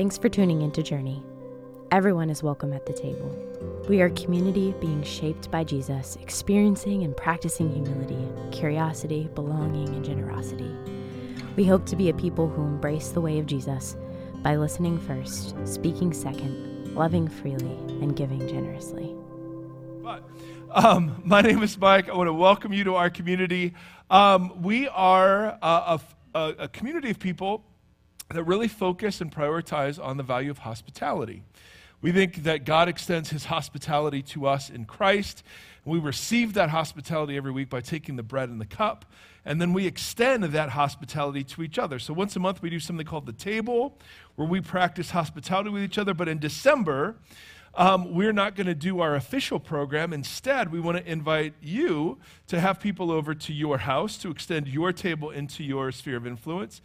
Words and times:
Thanks 0.00 0.16
for 0.16 0.30
tuning 0.30 0.62
into 0.62 0.82
Journey. 0.82 1.22
Everyone 1.90 2.30
is 2.30 2.42
welcome 2.42 2.72
at 2.72 2.86
the 2.86 2.92
table. 2.94 3.36
We 3.86 4.00
are 4.00 4.06
a 4.06 4.10
community 4.10 4.74
being 4.80 5.02
shaped 5.02 5.50
by 5.50 5.62
Jesus, 5.62 6.16
experiencing 6.22 7.02
and 7.02 7.14
practicing 7.14 7.70
humility, 7.70 8.26
curiosity, 8.50 9.28
belonging, 9.34 9.90
and 9.90 10.02
generosity. 10.02 10.74
We 11.54 11.66
hope 11.66 11.84
to 11.84 11.96
be 11.96 12.08
a 12.08 12.14
people 12.14 12.48
who 12.48 12.62
embrace 12.62 13.10
the 13.10 13.20
way 13.20 13.38
of 13.38 13.44
Jesus 13.44 13.94
by 14.36 14.56
listening 14.56 14.98
first, 14.98 15.54
speaking 15.66 16.14
second, 16.14 16.94
loving 16.94 17.28
freely, 17.28 17.76
and 18.00 18.16
giving 18.16 18.48
generously. 18.48 19.14
But, 20.02 20.24
um, 20.70 21.20
my 21.26 21.42
name 21.42 21.62
is 21.62 21.76
Mike. 21.76 22.08
I 22.08 22.14
want 22.14 22.28
to 22.28 22.32
welcome 22.32 22.72
you 22.72 22.84
to 22.84 22.94
our 22.94 23.10
community. 23.10 23.74
Um, 24.08 24.62
we 24.62 24.88
are 24.88 25.58
a, 25.60 26.00
a, 26.34 26.54
a 26.60 26.68
community 26.68 27.10
of 27.10 27.18
people 27.18 27.66
that 28.32 28.44
really 28.44 28.68
focus 28.68 29.20
and 29.20 29.32
prioritize 29.32 30.02
on 30.02 30.16
the 30.16 30.22
value 30.22 30.50
of 30.50 30.58
hospitality. 30.58 31.42
We 32.02 32.12
think 32.12 32.44
that 32.44 32.64
God 32.64 32.88
extends 32.88 33.30
his 33.30 33.46
hospitality 33.46 34.22
to 34.22 34.46
us 34.46 34.70
in 34.70 34.86
Christ. 34.86 35.42
and 35.84 35.92
We 35.92 35.98
receive 35.98 36.54
that 36.54 36.70
hospitality 36.70 37.36
every 37.36 37.50
week 37.50 37.68
by 37.68 37.80
taking 37.80 38.16
the 38.16 38.22
bread 38.22 38.48
and 38.48 38.60
the 38.60 38.66
cup, 38.66 39.04
and 39.44 39.60
then 39.60 39.72
we 39.72 39.86
extend 39.86 40.44
that 40.44 40.70
hospitality 40.70 41.44
to 41.44 41.62
each 41.62 41.78
other. 41.78 41.98
So 41.98 42.14
once 42.14 42.36
a 42.36 42.40
month, 42.40 42.62
we 42.62 42.70
do 42.70 42.78
something 42.78 43.06
called 43.06 43.26
the 43.26 43.32
table, 43.32 43.98
where 44.36 44.46
we 44.46 44.60
practice 44.60 45.10
hospitality 45.10 45.70
with 45.70 45.82
each 45.82 45.98
other. 45.98 46.14
But 46.14 46.28
in 46.28 46.38
December, 46.38 47.16
um, 47.74 48.14
we're 48.14 48.32
not 48.32 48.54
going 48.54 48.66
to 48.66 48.74
do 48.74 49.00
our 49.00 49.14
official 49.14 49.58
program. 49.58 50.12
Instead, 50.12 50.72
we 50.72 50.80
want 50.80 50.98
to 50.98 51.10
invite 51.10 51.54
you 51.62 52.18
to 52.48 52.60
have 52.60 52.80
people 52.80 53.10
over 53.10 53.34
to 53.34 53.52
your 53.52 53.78
house 53.78 54.16
to 54.18 54.30
extend 54.30 54.68
your 54.68 54.92
table 54.92 55.30
into 55.30 55.62
your 55.62 55.92
sphere 55.92 56.16
of 56.16 56.26
influence. 56.26 56.80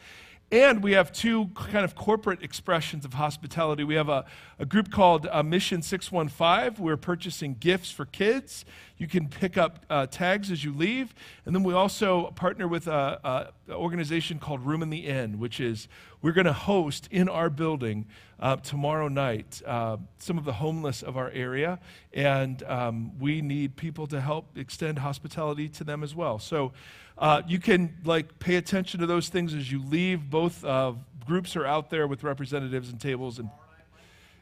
And 0.55 0.81
we 0.81 0.93
have 0.93 1.11
two 1.11 1.47
kind 1.47 1.83
of 1.83 1.95
corporate 1.95 2.41
expressions 2.41 3.03
of 3.03 3.15
hospitality. 3.15 3.83
We 3.83 3.95
have 3.95 4.07
a, 4.07 4.23
a 4.57 4.65
group 4.65 4.89
called 4.89 5.27
uh, 5.29 5.43
Mission 5.43 5.81
615. 5.81 6.81
We're 6.81 6.95
purchasing 6.95 7.57
gifts 7.59 7.91
for 7.91 8.05
kids. 8.05 8.63
You 8.97 9.09
can 9.09 9.27
pick 9.27 9.57
up 9.57 9.85
uh, 9.89 10.05
tags 10.05 10.49
as 10.51 10.63
you 10.63 10.73
leave. 10.73 11.13
And 11.45 11.53
then 11.53 11.63
we 11.63 11.73
also 11.73 12.31
partner 12.37 12.69
with 12.69 12.87
an 12.87 13.47
organization 13.69 14.39
called 14.39 14.65
Room 14.65 14.81
in 14.81 14.89
the 14.89 15.07
Inn, 15.07 15.39
which 15.39 15.59
is 15.59 15.89
we're 16.21 16.31
going 16.31 16.45
to 16.45 16.53
host 16.53 17.09
in 17.11 17.27
our 17.27 17.49
building 17.49 18.05
uh, 18.39 18.55
tomorrow 18.55 19.09
night 19.09 19.61
uh, 19.65 19.97
some 20.19 20.37
of 20.37 20.45
the 20.45 20.53
homeless 20.53 21.03
of 21.03 21.17
our 21.17 21.31
area. 21.31 21.79
And 22.13 22.63
um, 22.63 23.19
we 23.19 23.41
need 23.41 23.75
people 23.75 24.07
to 24.07 24.21
help 24.21 24.57
extend 24.57 24.99
hospitality 24.99 25.67
to 25.67 25.83
them 25.83 26.01
as 26.01 26.15
well. 26.15 26.39
So, 26.39 26.71
uh, 27.17 27.41
you 27.47 27.59
can 27.59 27.97
like 28.03 28.39
pay 28.39 28.55
attention 28.55 28.99
to 28.99 29.05
those 29.05 29.29
things 29.29 29.53
as 29.53 29.71
you 29.71 29.81
leave. 29.81 30.29
Both 30.29 30.63
uh, 30.65 30.93
groups 31.25 31.55
are 31.55 31.65
out 31.65 31.89
there 31.89 32.07
with 32.07 32.23
representatives 32.23 32.89
and 32.89 32.99
tables. 32.99 33.39
And 33.39 33.49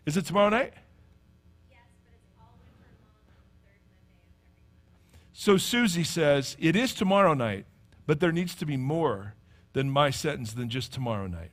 is 0.06 0.18
it 0.18 0.26
tomorrow 0.26 0.50
night? 0.50 0.74
So 5.34 5.58
Susie 5.58 6.04
says 6.04 6.56
it 6.60 6.76
is 6.76 6.94
tomorrow 6.94 7.34
night, 7.34 7.66
but 8.06 8.20
there 8.20 8.32
needs 8.32 8.56
to 8.56 8.66
be 8.66 8.78
more 8.78 9.34
than 9.74 9.90
my 9.90 10.10
sentence 10.10 10.54
than 10.54 10.70
just 10.70 10.94
tomorrow 10.94 11.28
night. 11.28 11.52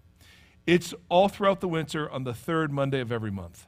It's 0.67 0.95
all 1.09 1.29
throughout 1.29 1.61
the 1.61 1.69
winter 1.69 2.09
on 2.09 2.25
the 2.25 2.35
third 2.35 2.71
Monday 2.71 3.01
of 3.01 3.11
every 3.11 3.31
month. 3.31 3.67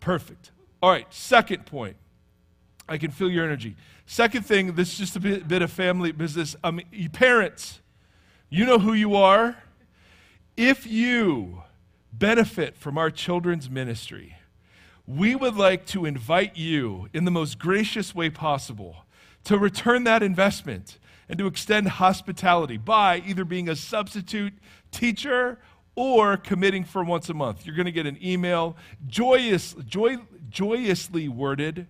Perfect. 0.00 0.52
All 0.80 0.90
right, 0.90 1.12
second 1.12 1.66
point. 1.66 1.96
I 2.88 2.98
can 2.98 3.10
feel 3.10 3.30
your 3.30 3.44
energy. 3.44 3.76
Second 4.06 4.44
thing, 4.44 4.74
this 4.74 4.92
is 4.92 4.98
just 4.98 5.16
a 5.16 5.20
bit, 5.20 5.48
bit 5.48 5.62
of 5.62 5.72
family 5.72 6.12
business. 6.12 6.54
Um, 6.62 6.80
parents, 7.12 7.80
you 8.50 8.66
know 8.66 8.78
who 8.78 8.92
you 8.92 9.14
are. 9.14 9.56
If 10.56 10.86
you 10.86 11.62
benefit 12.12 12.76
from 12.76 12.98
our 12.98 13.10
children's 13.10 13.70
ministry, 13.70 14.36
we 15.06 15.34
would 15.34 15.56
like 15.56 15.86
to 15.86 16.04
invite 16.04 16.56
you 16.56 17.08
in 17.12 17.24
the 17.24 17.30
most 17.30 17.58
gracious 17.58 18.14
way 18.14 18.30
possible 18.30 19.04
to 19.44 19.58
return 19.58 20.04
that 20.04 20.22
investment 20.22 20.98
and 21.28 21.38
to 21.38 21.46
extend 21.46 21.88
hospitality 21.88 22.76
by 22.76 23.22
either 23.26 23.44
being 23.44 23.68
a 23.68 23.76
substitute 23.76 24.52
teacher 24.90 25.58
or 25.94 26.36
committing 26.36 26.84
for 26.84 27.02
once 27.02 27.28
a 27.28 27.34
month. 27.34 27.66
You're 27.66 27.76
going 27.76 27.86
to 27.86 27.92
get 27.92 28.06
an 28.06 28.18
email, 28.22 28.76
joyous, 29.06 29.74
joy, 29.86 30.18
joyously 30.50 31.28
worded 31.28 31.86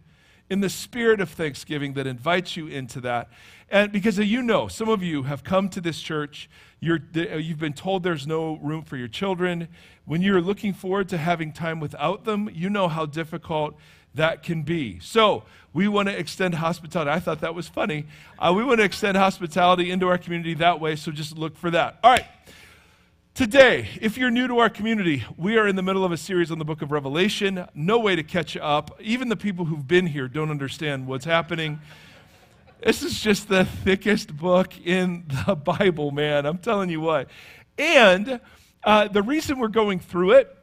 in 0.50 0.60
the 0.60 0.68
spirit 0.68 1.20
of 1.20 1.30
thanksgiving 1.30 1.94
that 1.94 2.06
invites 2.06 2.56
you 2.56 2.66
into 2.66 3.00
that. 3.00 3.28
And 3.70 3.90
because 3.90 4.18
you 4.18 4.42
know, 4.42 4.68
some 4.68 4.88
of 4.88 5.02
you 5.02 5.22
have 5.24 5.42
come 5.42 5.68
to 5.70 5.80
this 5.80 6.00
church, 6.00 6.48
you 6.80 6.98
have 7.14 7.58
been 7.58 7.72
told 7.72 8.02
there's 8.02 8.26
no 8.26 8.56
room 8.56 8.82
for 8.82 8.96
your 8.96 9.08
children. 9.08 9.68
When 10.04 10.20
you're 10.20 10.42
looking 10.42 10.74
forward 10.74 11.08
to 11.10 11.18
having 11.18 11.52
time 11.52 11.80
without 11.80 12.24
them, 12.24 12.50
you 12.52 12.68
know 12.68 12.88
how 12.88 13.06
difficult 13.06 13.76
that 14.14 14.42
can 14.42 14.62
be. 14.62 14.98
So, 15.00 15.44
we 15.72 15.88
want 15.88 16.08
to 16.08 16.16
extend 16.16 16.54
hospitality. 16.54 17.10
I 17.10 17.18
thought 17.18 17.40
that 17.40 17.54
was 17.54 17.66
funny. 17.68 18.06
Uh, 18.38 18.52
we 18.56 18.62
want 18.62 18.78
to 18.78 18.84
extend 18.84 19.16
hospitality 19.16 19.90
into 19.90 20.06
our 20.06 20.16
community 20.16 20.54
that 20.54 20.78
way, 20.78 20.94
so 20.94 21.10
just 21.10 21.36
look 21.36 21.56
for 21.56 21.70
that. 21.72 21.98
All 22.04 22.12
right. 22.12 22.24
Today, 23.34 23.88
if 24.00 24.16
you're 24.16 24.30
new 24.30 24.46
to 24.46 24.60
our 24.60 24.70
community, 24.70 25.24
we 25.36 25.58
are 25.58 25.66
in 25.66 25.74
the 25.74 25.82
middle 25.82 26.04
of 26.04 26.12
a 26.12 26.16
series 26.16 26.52
on 26.52 26.60
the 26.60 26.64
book 26.64 26.82
of 26.82 26.92
Revelation. 26.92 27.66
No 27.74 27.98
way 27.98 28.14
to 28.14 28.22
catch 28.22 28.56
up. 28.56 28.96
Even 29.00 29.28
the 29.28 29.34
people 29.34 29.64
who've 29.64 29.88
been 29.88 30.06
here 30.06 30.28
don't 30.28 30.52
understand 30.52 31.08
what's 31.08 31.24
happening. 31.24 31.80
This 32.80 33.02
is 33.02 33.18
just 33.18 33.48
the 33.48 33.64
thickest 33.64 34.36
book 34.36 34.78
in 34.86 35.24
the 35.46 35.56
Bible, 35.64 36.12
man. 36.12 36.46
I'm 36.46 36.58
telling 36.58 36.90
you 36.90 37.00
what. 37.00 37.28
And 37.76 38.38
uh, 38.84 39.08
the 39.08 39.22
reason 39.22 39.58
we're 39.58 39.66
going 39.66 39.98
through 39.98 40.34
it 40.34 40.56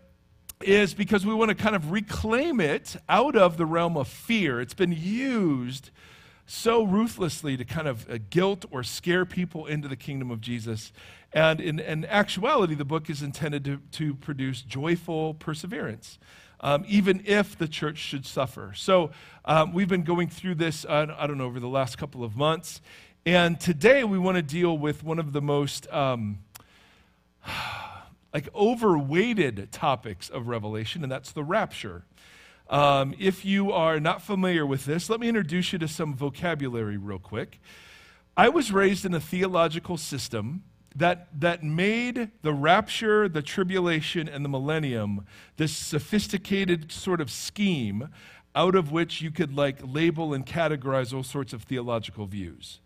is 0.61 0.93
because 0.93 1.25
we 1.25 1.33
want 1.33 1.49
to 1.49 1.55
kind 1.55 1.75
of 1.75 1.91
reclaim 1.91 2.61
it 2.61 2.95
out 3.09 3.35
of 3.35 3.57
the 3.57 3.65
realm 3.65 3.97
of 3.97 4.07
fear. 4.07 4.61
It's 4.61 4.73
been 4.73 4.93
used 4.97 5.89
so 6.45 6.83
ruthlessly 6.83 7.57
to 7.57 7.65
kind 7.65 7.87
of 7.89 8.09
uh, 8.09 8.17
guilt 8.29 8.65
or 8.71 8.83
scare 8.83 9.25
people 9.25 9.65
into 9.65 9.89
the 9.89 9.95
kingdom 9.97 10.31
of 10.31 10.39
Jesus. 10.39 10.93
And 11.33 11.61
in, 11.61 11.79
in 11.79 12.05
actuality, 12.05 12.75
the 12.75 12.85
book 12.85 13.09
is 13.09 13.21
intended 13.21 13.63
to, 13.65 13.79
to 13.93 14.15
produce 14.15 14.61
joyful 14.61 15.33
perseverance. 15.35 16.19
Um, 16.63 16.85
even 16.87 17.23
if 17.25 17.57
the 17.57 17.67
church 17.67 17.97
should 17.97 18.23
suffer. 18.23 18.71
So 18.75 19.09
um, 19.45 19.73
we've 19.73 19.87
been 19.87 20.03
going 20.03 20.29
through 20.29 20.55
this, 20.55 20.85
uh, 20.85 21.07
I 21.17 21.25
don't 21.25 21.39
know, 21.39 21.45
over 21.45 21.59
the 21.59 21.67
last 21.67 21.97
couple 21.97 22.23
of 22.23 22.35
months. 22.35 22.81
And 23.25 23.59
today 23.59 24.03
we 24.03 24.19
want 24.19 24.35
to 24.37 24.43
deal 24.43 24.77
with 24.77 25.03
one 25.03 25.17
of 25.17 25.33
the 25.33 25.41
most 25.41 25.91
um, 25.91 26.39
like 28.33 28.47
overweighted 28.53 29.71
topics 29.71 30.29
of 30.29 30.47
Revelation, 30.47 31.01
and 31.01 31.11
that's 31.11 31.31
the 31.31 31.43
rapture. 31.43 32.03
Um, 32.69 33.13
if 33.19 33.43
you 33.43 33.71
are 33.71 33.99
not 33.99 34.21
familiar 34.21 34.65
with 34.65 34.85
this, 34.85 35.09
let 35.09 35.19
me 35.19 35.27
introduce 35.27 35.73
you 35.73 35.79
to 35.79 35.87
some 35.87 36.15
vocabulary 36.15 36.97
real 36.97 37.19
quick. 37.19 37.59
I 38.37 38.49
was 38.49 38.71
raised 38.71 39.03
in 39.03 39.13
a 39.13 39.19
theological 39.19 39.97
system 39.97 40.63
that, 40.95 41.27
that 41.39 41.63
made 41.63 42.31
the 42.41 42.53
rapture, 42.53 43.29
the 43.29 43.41
tribulation, 43.41 44.27
and 44.27 44.43
the 44.43 44.49
millennium 44.49 45.25
this 45.57 45.75
sophisticated 45.75 46.91
sort 46.91 47.21
of 47.21 47.31
scheme 47.31 48.09
out 48.53 48.75
of 48.75 48.91
which 48.91 49.21
you 49.21 49.31
could 49.31 49.55
like 49.55 49.79
label 49.81 50.33
and 50.33 50.45
categorize 50.45 51.13
all 51.13 51.23
sorts 51.23 51.53
of 51.53 51.63
theological 51.63 52.25
views. 52.25 52.79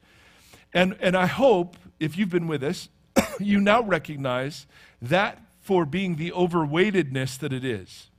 And, 0.73 0.95
and 0.99 1.15
I 1.15 1.25
hope, 1.25 1.77
if 1.99 2.17
you've 2.17 2.29
been 2.29 2.47
with 2.47 2.63
us, 2.63 2.89
you 3.39 3.59
now 3.59 3.81
recognize 3.81 4.67
that 5.01 5.41
for 5.61 5.85
being 5.85 6.17
the 6.17 6.31
overweightedness 6.31 7.39
that 7.39 7.51
it 7.51 7.65
is. 7.65 8.09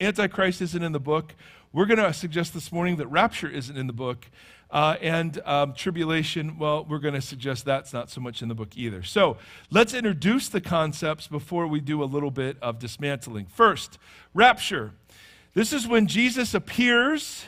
Antichrist 0.00 0.62
isn't 0.62 0.82
in 0.82 0.92
the 0.92 1.00
book. 1.00 1.34
We're 1.72 1.86
going 1.86 1.98
to 1.98 2.12
suggest 2.12 2.54
this 2.54 2.70
morning 2.70 2.96
that 2.96 3.08
rapture 3.08 3.48
isn't 3.48 3.76
in 3.76 3.88
the 3.88 3.92
book. 3.92 4.26
Uh, 4.70 4.96
and 5.00 5.40
um, 5.46 5.72
tribulation, 5.72 6.58
well, 6.58 6.84
we're 6.84 6.98
going 6.98 7.14
to 7.14 7.22
suggest 7.22 7.64
that's 7.64 7.92
not 7.92 8.10
so 8.10 8.20
much 8.20 8.42
in 8.42 8.48
the 8.48 8.54
book 8.54 8.76
either. 8.76 9.02
So 9.02 9.38
let's 9.70 9.94
introduce 9.94 10.48
the 10.48 10.60
concepts 10.60 11.26
before 11.26 11.66
we 11.66 11.80
do 11.80 12.02
a 12.02 12.04
little 12.04 12.30
bit 12.30 12.58
of 12.60 12.78
dismantling. 12.78 13.46
First, 13.46 13.98
rapture. 14.34 14.92
This 15.54 15.72
is 15.72 15.88
when 15.88 16.06
Jesus 16.06 16.52
appears 16.52 17.46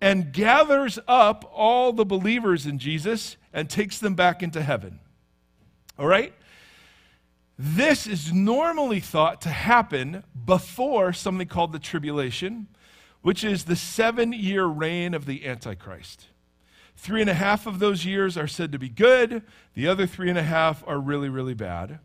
and 0.00 0.32
gathers 0.32 0.98
up 1.08 1.50
all 1.52 1.92
the 1.92 2.06
believers 2.06 2.66
in 2.66 2.78
Jesus 2.78 3.36
and 3.52 3.68
takes 3.68 3.98
them 3.98 4.14
back 4.14 4.42
into 4.42 4.62
heaven. 4.62 5.00
All 5.98 6.06
right? 6.06 6.32
This 7.58 8.06
is 8.06 8.32
normally 8.32 9.00
thought 9.00 9.42
to 9.42 9.50
happen 9.50 10.24
before 10.46 11.12
something 11.12 11.46
called 11.46 11.72
the 11.72 11.78
tribulation, 11.78 12.68
which 13.20 13.44
is 13.44 13.64
the 13.64 13.76
seven 13.76 14.32
year 14.32 14.64
reign 14.64 15.12
of 15.12 15.26
the 15.26 15.46
Antichrist. 15.46 16.28
Three 17.00 17.22
and 17.22 17.30
a 17.30 17.34
half 17.34 17.66
of 17.66 17.78
those 17.78 18.04
years 18.04 18.36
are 18.36 18.46
said 18.46 18.72
to 18.72 18.78
be 18.78 18.90
good, 18.90 19.42
the 19.72 19.88
other 19.88 20.06
three 20.06 20.28
and 20.28 20.36
a 20.36 20.42
half 20.42 20.84
are 20.86 21.00
really, 21.00 21.30
really 21.30 21.54
bad. 21.54 21.98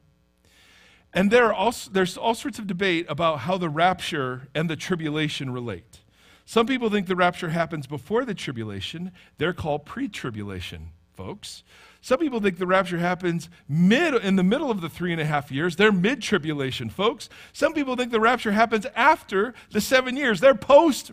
And 1.14 1.30
there 1.30 1.44
are 1.48 1.54
also, 1.54 1.92
there's 1.92 2.16
all 2.16 2.34
sorts 2.34 2.60
of 2.60 2.66
debate 2.66 3.06
about 3.10 3.40
how 3.40 3.58
the 3.58 3.68
rapture 3.68 4.48
and 4.56 4.70
the 4.70 4.78
tribulation 4.78 5.52
relate. 5.52 6.00
Some 6.46 6.66
people 6.66 6.90
think 6.90 7.08
the 7.08 7.16
rapture 7.18 7.50
happens 7.50 7.88
before 7.88 8.24
the 8.24 8.34
tribulation. 8.34 9.12
They're 9.38 9.52
called 9.52 9.86
pre 9.86 10.08
tribulation 10.08 10.92
folks. 11.14 11.64
Some 12.00 12.20
people 12.20 12.40
think 12.40 12.58
the 12.58 12.66
rapture 12.66 13.00
happens 13.00 13.50
mid 13.68 14.16
in 14.16 14.38
the 14.38 14.44
middle 14.44 14.72
of 14.72 14.80
the 14.80 14.88
three 14.88 15.12
and 15.12 15.20
a 15.20 15.26
half 15.26 15.52
years. 15.52 15.76
They're 15.76 15.92
mid 15.92 16.22
tribulation, 16.22 16.90
folks. 16.90 17.28
Some 17.52 17.74
people 17.74 17.98
think 17.98 18.14
the 18.14 18.22
rapture 18.22 18.54
happens 18.54 18.86
after 18.96 19.54
the 19.72 19.82
seven 19.82 20.16
years. 20.16 20.40
They're 20.40 20.56
post 20.56 21.12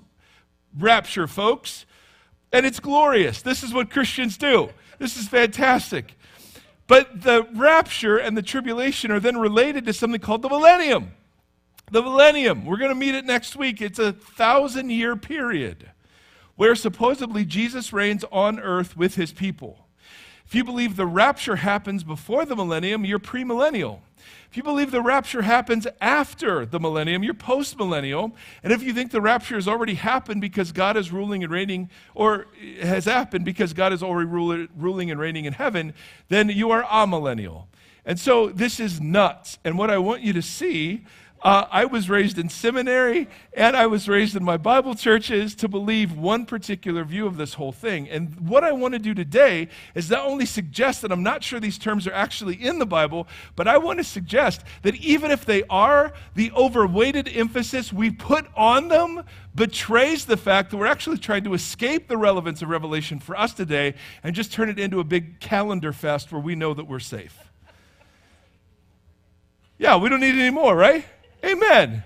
rapture, 0.79 1.27
folks. 1.27 1.85
And 2.53 2.67
it's 2.67 2.81
glorious. 2.81 3.43
This 3.43 3.63
is 3.63 3.73
what 3.73 3.91
Christians 3.91 4.37
do. 4.37 4.71
This 4.99 5.17
is 5.17 5.29
fantastic. 5.29 6.15
But 6.87 7.23
the 7.23 7.47
rapture 7.55 8.19
and 8.19 8.37
the 8.37 8.43
tribulation 8.43 9.11
are 9.11 9.21
then 9.21 9.39
related 9.39 9.87
to 9.87 9.93
something 9.93 10.21
called 10.21 10.43
the 10.43 10.49
millennium. 10.49 11.13
The 11.91 12.03
millennium, 12.03 12.65
we're 12.65 12.77
going 12.77 12.91
to 12.91 12.95
meet 12.95 13.15
it 13.15 13.25
next 13.25 13.57
week. 13.57 13.81
It's 13.81 13.99
a 13.99 14.13
thousand 14.13 14.91
year 14.91 15.17
period 15.17 15.91
where 16.57 16.75
supposedly 16.75 17.45
Jesus 17.45 17.93
reigns 17.93 18.25
on 18.31 18.61
earth 18.61 18.97
with 18.97 19.15
his 19.15 19.33
people. 19.33 19.82
If 20.53 20.57
you 20.57 20.65
believe 20.65 20.97
the 20.97 21.07
rapture 21.07 21.57
happens 21.57 22.05
before 22.05 22.45
the 22.45 22.55
millennium, 22.55 23.07
you're 23.07 23.19
premillennial. 23.19 24.01
If 24.51 24.57
you 24.59 24.63
believe 24.63 24.91
the 24.91 25.01
rapture 25.01 25.41
happens 25.41 25.87
after 25.99 26.67
the 26.67 26.79
millennium, 26.79 27.23
you're 27.23 27.33
postmillennial. 27.33 28.33
And 28.63 28.71
if 28.71 28.83
you 28.83 28.93
think 28.93 29.13
the 29.13 29.23
rapture 29.23 29.55
has 29.55 29.67
already 29.67 29.95
happened 29.95 30.43
because 30.43 30.71
God 30.71 30.99
is 30.99 31.11
ruling 31.11 31.43
and 31.43 31.51
reigning, 31.51 31.89
or 32.15 32.49
has 32.83 33.07
happened 33.07 33.47
because 33.47 33.73
God 33.73 33.95
is 33.95 34.03
already 34.03 34.69
ruling 34.77 35.11
and 35.11 35.19
reigning 35.19 35.47
in 35.47 35.55
heaven, 35.55 35.95
then 36.29 36.51
you 36.51 36.71
are 36.71 36.83
amillennial. 36.83 37.65
And 38.05 38.21
so 38.21 38.51
this 38.51 38.79
is 38.79 39.01
nuts. 39.01 39.59
And 39.65 39.79
what 39.79 39.89
I 39.89 39.97
want 39.97 40.21
you 40.21 40.35
to 40.35 40.43
see 40.43 41.07
uh, 41.43 41.67
I 41.73 41.87
was 41.87 42.09
raised 42.09 42.39
in 42.39 42.49
seminary 42.49 43.29
and 43.53 43.77
I 43.77 43.87
was 43.87 44.09
raised 44.09 44.37
in 44.37 44.45
my 44.45 44.57
Bible 44.57 44.95
churches 44.95 45.57
to 45.57 45.69
believe 45.69 46.17
one 46.17 46.47
particular 46.47 47.03
view 47.03 47.27
of 47.27 47.37
this 47.37 47.55
whole 47.55 47.73
thing. 47.73 48.09
And 48.09 48.49
what 48.49 48.63
I 48.63 48.71
want 48.71 48.95
to 48.95 49.01
do 49.01 49.13
today 49.13 49.69
is 49.97 50.09
not 50.09 50.25
only 50.25 50.47
suggest 50.47 51.03
that 51.03 51.11
I'm 51.11 51.25
not 51.25 51.43
sure 51.43 51.59
these 51.59 51.79
terms 51.79 52.07
are 52.07 52.13
actually 52.13 52.55
in 52.55 52.79
the 52.79 52.87
Bible, 52.87 53.27
but 53.57 53.67
I 53.67 53.79
want 53.79 53.99
to 53.99 54.05
suggest 54.05 54.63
that 54.83 54.95
even 54.97 55.33
if 55.33 55.45
they 55.45 55.65
are, 55.65 56.13
the 56.37 56.53
overweighted 56.53 57.29
emphasis 57.29 57.93
we 57.93 58.11
put 58.11 58.47
on 58.57 58.87
them 58.87 59.25
betrays 59.57 60.25
the 60.25 60.37
fact 60.37 60.71
that 60.71 60.77
we're 60.77 60.87
actually 60.87 61.19
trying 61.19 61.43
to 61.45 61.55
escape 61.55 62.07
the 62.07 62.17
relevance 62.17 62.63
of 62.63 62.69
Revelation 62.69 63.19
for 63.19 63.37
us 63.37 63.53
today 63.53 63.95
and 64.23 64.37
just 64.37 64.53
turn 64.53 64.69
it 64.69 64.79
into 64.79 65.01
a 65.01 65.05
big 65.05 65.41
calendar 65.41 65.93
fest 65.93 66.31
where 66.31 66.41
we 66.41 66.55
know 66.55 66.73
that 66.73 66.85
we're 66.85 67.01
safe. 67.01 67.37
Yeah, 69.77 69.97
we 69.97 70.09
don't 70.09 70.21
need 70.21 70.39
any 70.39 70.51
more, 70.51 70.77
right? 70.77 71.05
Amen. 71.45 72.05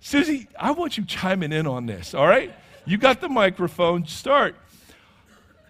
Susie, 0.00 0.48
I 0.58 0.70
want 0.70 0.96
you 0.96 1.04
chiming 1.04 1.52
in 1.52 1.66
on 1.66 1.86
this, 1.86 2.14
all 2.14 2.26
right? 2.26 2.54
You 2.86 2.96
got 2.96 3.20
the 3.20 3.28
microphone, 3.28 4.06
start. 4.06 4.56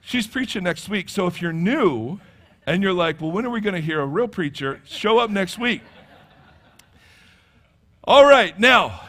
She's 0.00 0.26
preaching 0.26 0.64
next 0.64 0.88
week, 0.88 1.08
so 1.08 1.26
if 1.26 1.43
you're 1.43 1.52
new 1.52 2.20
and 2.66 2.82
you're 2.82 2.93
like, 2.93 3.20
well, 3.20 3.31
when 3.31 3.46
are 3.46 3.50
we 3.50 3.60
going 3.60 3.75
to 3.75 3.81
hear 3.81 4.00
a 4.00 4.06
real 4.06 4.28
preacher? 4.28 4.81
Show 4.84 5.19
up 5.19 5.31
next 5.31 5.58
week. 5.58 5.82
All 8.05 8.25
right, 8.25 8.58
now, 8.58 9.00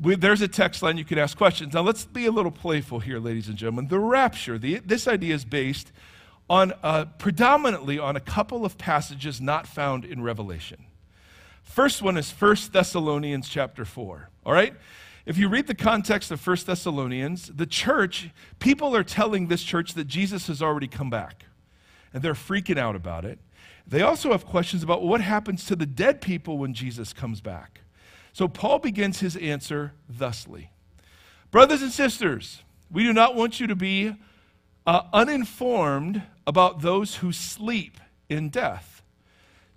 we, 0.00 0.16
there's 0.16 0.42
a 0.42 0.48
text 0.48 0.82
line 0.82 0.98
you 0.98 1.04
can 1.04 1.18
ask 1.18 1.36
questions. 1.36 1.74
Now, 1.74 1.82
let's 1.82 2.04
be 2.04 2.26
a 2.26 2.32
little 2.32 2.50
playful 2.50 3.00
here, 3.00 3.18
ladies 3.18 3.48
and 3.48 3.56
gentlemen. 3.56 3.88
The 3.88 3.98
rapture, 3.98 4.58
the, 4.58 4.78
this 4.78 5.06
idea 5.06 5.34
is 5.34 5.44
based 5.44 5.92
on 6.48 6.72
uh, 6.82 7.06
predominantly 7.18 7.98
on 7.98 8.16
a 8.16 8.20
couple 8.20 8.64
of 8.64 8.76
passages 8.76 9.40
not 9.40 9.66
found 9.66 10.04
in 10.04 10.22
Revelation. 10.22 10.84
First 11.62 12.02
one 12.02 12.16
is 12.16 12.30
1 12.30 12.56
Thessalonians 12.72 13.48
chapter 13.48 13.84
4. 13.84 14.28
All 14.44 14.52
right? 14.52 14.74
If 15.24 15.38
you 15.38 15.48
read 15.48 15.68
the 15.68 15.74
context 15.74 16.30
of 16.30 16.44
1 16.44 16.56
Thessalonians, 16.66 17.46
the 17.46 17.66
church, 17.66 18.30
people 18.58 18.94
are 18.96 19.04
telling 19.04 19.46
this 19.46 19.62
church 19.62 19.94
that 19.94 20.06
Jesus 20.06 20.48
has 20.48 20.60
already 20.60 20.88
come 20.88 21.10
back. 21.10 21.44
And 22.12 22.22
they're 22.22 22.34
freaking 22.34 22.78
out 22.78 22.96
about 22.96 23.24
it. 23.24 23.38
They 23.86 24.02
also 24.02 24.32
have 24.32 24.44
questions 24.44 24.82
about 24.82 25.02
what 25.02 25.20
happens 25.20 25.64
to 25.66 25.76
the 25.76 25.86
dead 25.86 26.20
people 26.20 26.58
when 26.58 26.74
Jesus 26.74 27.12
comes 27.12 27.40
back. 27.40 27.80
So 28.32 28.48
Paul 28.48 28.78
begins 28.78 29.20
his 29.20 29.36
answer 29.36 29.92
thusly 30.08 30.70
Brothers 31.50 31.82
and 31.82 31.92
sisters, 31.92 32.62
we 32.90 33.02
do 33.02 33.12
not 33.12 33.34
want 33.34 33.60
you 33.60 33.66
to 33.66 33.76
be 33.76 34.14
uh, 34.86 35.02
uninformed 35.12 36.22
about 36.46 36.80
those 36.80 37.16
who 37.16 37.32
sleep 37.32 37.98
in 38.28 38.48
death 38.48 38.91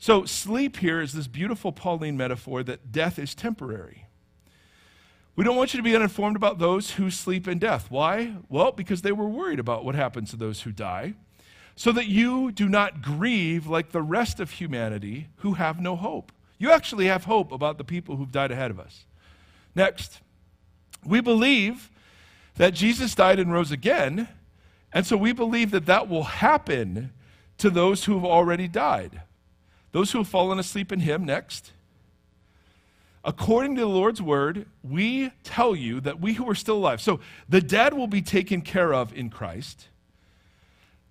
so, 0.05 0.23
sleep 0.23 0.77
here 0.77 1.01
is 1.01 1.13
this 1.13 1.25
beautiful 1.25 1.71
Pauline 1.71 2.15
metaphor 2.15 2.61
that 2.61 2.91
death 2.91 3.17
is 3.17 3.33
temporary. 3.33 4.05
We 5.35 5.43
don't 5.43 5.55
want 5.55 5.73
you 5.73 5.79
to 5.79 5.83
be 5.83 5.95
uninformed 5.95 6.35
about 6.35 6.59
those 6.59 6.91
who 6.91 7.09
sleep 7.09 7.47
in 7.47 7.57
death. 7.57 7.89
Why? 7.89 8.35
Well, 8.47 8.71
because 8.71 9.01
they 9.01 9.11
were 9.11 9.27
worried 9.27 9.57
about 9.57 9.83
what 9.83 9.95
happens 9.95 10.29
to 10.29 10.35
those 10.35 10.61
who 10.61 10.71
die, 10.71 11.15
so 11.75 11.91
that 11.91 12.05
you 12.05 12.51
do 12.51 12.69
not 12.69 13.01
grieve 13.01 13.65
like 13.65 13.93
the 13.93 14.01
rest 14.03 14.39
of 14.39 14.51
humanity 14.51 15.29
who 15.37 15.53
have 15.53 15.81
no 15.81 15.95
hope. 15.95 16.31
You 16.59 16.69
actually 16.69 17.07
have 17.07 17.23
hope 17.23 17.51
about 17.51 17.79
the 17.79 17.83
people 17.83 18.17
who've 18.17 18.31
died 18.31 18.51
ahead 18.51 18.69
of 18.69 18.79
us. 18.79 19.05
Next, 19.73 20.21
we 21.03 21.19
believe 21.19 21.89
that 22.57 22.75
Jesus 22.75 23.15
died 23.15 23.39
and 23.39 23.51
rose 23.51 23.71
again, 23.71 24.27
and 24.93 25.03
so 25.03 25.17
we 25.17 25.33
believe 25.33 25.71
that 25.71 25.87
that 25.87 26.07
will 26.07 26.25
happen 26.25 27.11
to 27.57 27.71
those 27.71 28.03
who 28.03 28.13
have 28.13 28.23
already 28.23 28.67
died. 28.67 29.23
Those 29.95 30.11
who 30.11 30.17
have 30.17 30.27
fallen 30.27 30.59
asleep 30.59 30.91
in 30.91 30.99
him, 30.99 31.23
next. 31.23 31.71
According 33.23 33.75
to 33.75 33.81
the 33.81 33.87
Lord's 33.87 34.21
word, 34.21 34.65
we 34.83 35.31
tell 35.45 35.73
you 35.73 36.01
that 36.01 36.19
we 36.19 36.33
who 36.33 36.49
are 36.49 36.53
still 36.53 36.75
alive, 36.75 36.99
so 36.99 37.21
the 37.47 37.61
dead 37.61 37.93
will 37.93 38.07
be 38.07 38.21
taken 38.21 38.59
care 38.59 38.93
of 38.93 39.13
in 39.13 39.29
Christ. 39.29 39.87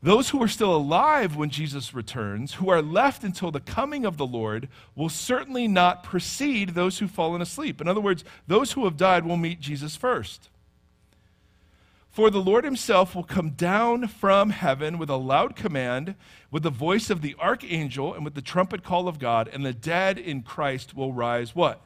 Those 0.02 0.28
who 0.28 0.42
are 0.42 0.48
still 0.48 0.76
alive 0.76 1.34
when 1.34 1.48
Jesus 1.48 1.94
returns, 1.94 2.52
who 2.52 2.68
are 2.68 2.82
left 2.82 3.24
until 3.24 3.50
the 3.50 3.58
coming 3.58 4.04
of 4.04 4.18
the 4.18 4.26
Lord, 4.26 4.68
will 4.94 5.08
certainly 5.08 5.66
not 5.66 6.02
precede 6.04 6.74
those 6.74 6.98
who've 6.98 7.10
fallen 7.10 7.40
asleep. 7.40 7.80
In 7.80 7.88
other 7.88 8.02
words, 8.02 8.22
those 8.46 8.72
who 8.72 8.84
have 8.84 8.98
died 8.98 9.24
will 9.24 9.38
meet 9.38 9.60
Jesus 9.60 9.96
first. 9.96 10.50
For 12.14 12.30
the 12.30 12.40
Lord 12.40 12.62
himself 12.62 13.16
will 13.16 13.24
come 13.24 13.50
down 13.50 14.06
from 14.06 14.50
heaven 14.50 14.98
with 14.98 15.10
a 15.10 15.16
loud 15.16 15.56
command, 15.56 16.14
with 16.48 16.62
the 16.62 16.70
voice 16.70 17.10
of 17.10 17.22
the 17.22 17.34
archangel, 17.40 18.14
and 18.14 18.24
with 18.24 18.34
the 18.34 18.40
trumpet 18.40 18.84
call 18.84 19.08
of 19.08 19.18
God, 19.18 19.50
and 19.52 19.66
the 19.66 19.72
dead 19.72 20.16
in 20.16 20.42
Christ 20.42 20.94
will 20.94 21.12
rise 21.12 21.56
what? 21.56 21.82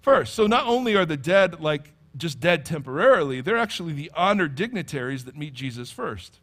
First. 0.00 0.34
So 0.34 0.48
not 0.48 0.66
only 0.66 0.96
are 0.96 1.06
the 1.06 1.16
dead 1.16 1.60
like 1.60 1.92
just 2.16 2.40
dead 2.40 2.64
temporarily, 2.64 3.40
they're 3.40 3.56
actually 3.56 3.92
the 3.92 4.10
honored 4.16 4.56
dignitaries 4.56 5.26
that 5.26 5.36
meet 5.36 5.54
Jesus 5.54 5.92
first. 5.92 6.40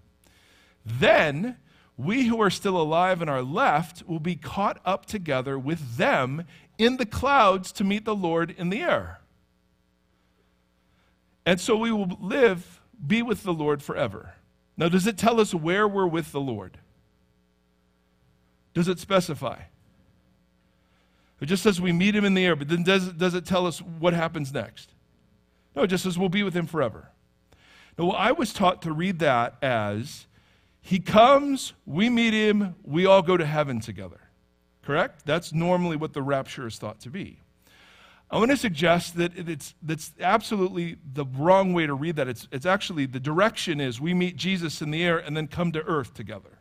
Then 0.86 1.58
we 1.98 2.28
who 2.28 2.42
are 2.42 2.50
still 2.50 2.80
alive 2.80 3.20
and 3.20 3.30
are 3.30 3.44
left 3.44 4.08
will 4.08 4.22
be 4.22 4.38
caught 4.38 4.80
up 4.86 5.06
together 5.06 5.60
with 5.60 5.98
them 5.98 6.46
in 6.78 6.96
the 6.96 7.06
clouds 7.06 7.74
to 7.74 7.84
meet 7.84 8.06
the 8.06 8.16
Lord 8.16 8.56
in 8.58 8.70
the 8.70 8.82
air. 8.82 9.20
And 11.48 11.62
so 11.62 11.78
we 11.78 11.94
will 11.94 12.10
live, 12.20 12.82
be 13.08 13.22
with 13.22 13.44
the 13.44 13.54
Lord 13.54 13.82
forever. 13.82 14.34
Now, 14.76 14.90
does 14.90 15.08
it 15.08 15.18
tell 15.18 15.40
us 15.40 15.54
where 15.54 15.88
we're 15.88 16.06
with 16.06 16.34
the 16.34 16.42
Lord? 16.42 16.78
Does 18.74 18.90
it 18.90 19.00
specify? 19.00 19.62
It 21.40 21.46
just 21.46 21.64
says 21.64 21.80
we 21.80 21.94
meet 21.94 22.18
him 22.18 22.26
in 22.26 22.34
the 22.34 22.46
air, 22.46 22.58
but 22.58 22.68
then 22.68 22.84
does 22.84 23.08
it, 23.08 23.18
does 23.18 23.34
it 23.34 23.46
tell 23.46 23.66
us 23.66 23.80
what 23.80 24.14
happens 24.14 24.54
next? 24.54 24.92
No, 25.74 25.84
it 25.84 25.88
just 25.88 26.04
says 26.04 26.18
we'll 26.18 26.28
be 26.28 26.44
with 26.44 26.54
him 26.54 26.68
forever. 26.68 27.12
Now, 27.98 28.10
I 28.10 28.34
was 28.34 28.52
taught 28.52 28.82
to 28.82 28.92
read 28.92 29.20
that 29.20 29.56
as 29.62 30.28
he 30.82 31.00
comes, 31.00 31.72
we 31.86 32.10
meet 32.10 32.34
him, 32.34 32.76
we 32.84 33.06
all 33.06 33.22
go 33.22 33.38
to 33.38 33.46
heaven 33.46 33.80
together. 33.80 34.20
Correct? 34.84 35.26
That's 35.26 35.54
normally 35.54 35.96
what 35.96 36.12
the 36.12 36.22
rapture 36.22 36.68
is 36.68 36.78
thought 36.78 37.00
to 37.02 37.10
be. 37.10 37.40
I 38.30 38.38
want 38.38 38.52
to 38.52 38.58
suggest 38.58 39.16
that 39.18 39.32
it's 39.38 39.74
that's 39.82 40.12
absolutely 40.20 40.98
the 41.14 41.26
wrong 41.26 41.74
way 41.74 41.88
to 41.88 41.94
read 41.94 42.18
that. 42.18 42.28
It's, 42.28 42.48
it's 42.52 42.66
actually 42.66 43.06
the 43.06 43.22
direction 43.22 43.80
is 43.80 44.02
we 44.02 44.14
meet 44.14 44.36
Jesus 44.36 44.82
in 44.82 44.92
the 44.92 45.04
air 45.04 45.18
and 45.18 45.36
then 45.36 45.48
come 45.48 45.72
to 45.72 45.82
earth 45.84 46.14
together. 46.14 46.58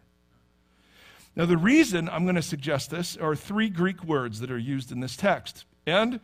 Now, 1.34 1.44
the 1.44 1.58
reason 1.58 2.08
I'm 2.08 2.24
going 2.24 2.36
to 2.36 2.42
suggest 2.42 2.90
this 2.90 3.16
are 3.16 3.36
three 3.36 3.68
Greek 3.68 4.02
words 4.02 4.40
that 4.40 4.50
are 4.50 4.58
used 4.58 4.90
in 4.90 5.00
this 5.00 5.16
text. 5.16 5.66
And 5.86 6.20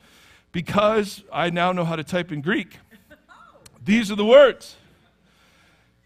because 0.52 1.22
I 1.30 1.50
now 1.50 1.72
know 1.72 1.84
how 1.84 1.96
to 1.96 2.04
type 2.04 2.32
in 2.32 2.40
Greek, 2.40 2.78
these 3.84 4.10
are 4.10 4.16
the 4.16 4.24
words. 4.24 4.76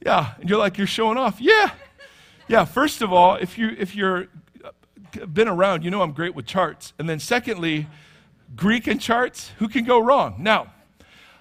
Yeah, 0.05 0.35
and 0.41 0.51
you're 0.51 0.59
like, 0.59 0.77
you're 0.77 0.89
showing 0.89 1.19
off. 1.19 1.41
Yeah. 1.41 1.71
Yeah, 2.49 2.65
first 2.65 3.01
of 3.01 3.13
all, 3.13 3.37
if, 3.37 3.59
you, 3.59 3.77
if 3.79 3.95
you're 3.95 4.27
uh, 4.65 5.27
been 5.27 5.49
around, 5.49 5.85
you 5.85 5.91
know 5.91 6.03
I'm 6.03 6.13
great 6.13 6.35
with 6.35 6.47
charts. 6.47 6.93
And 6.99 7.09
then 7.09 7.21
secondly, 7.21 7.87
Greek 8.55 8.87
and 8.87 9.01
charts, 9.01 9.51
who 9.59 9.69
can 9.69 9.85
go 9.85 9.99
wrong? 9.99 10.37
Now, 10.39 10.73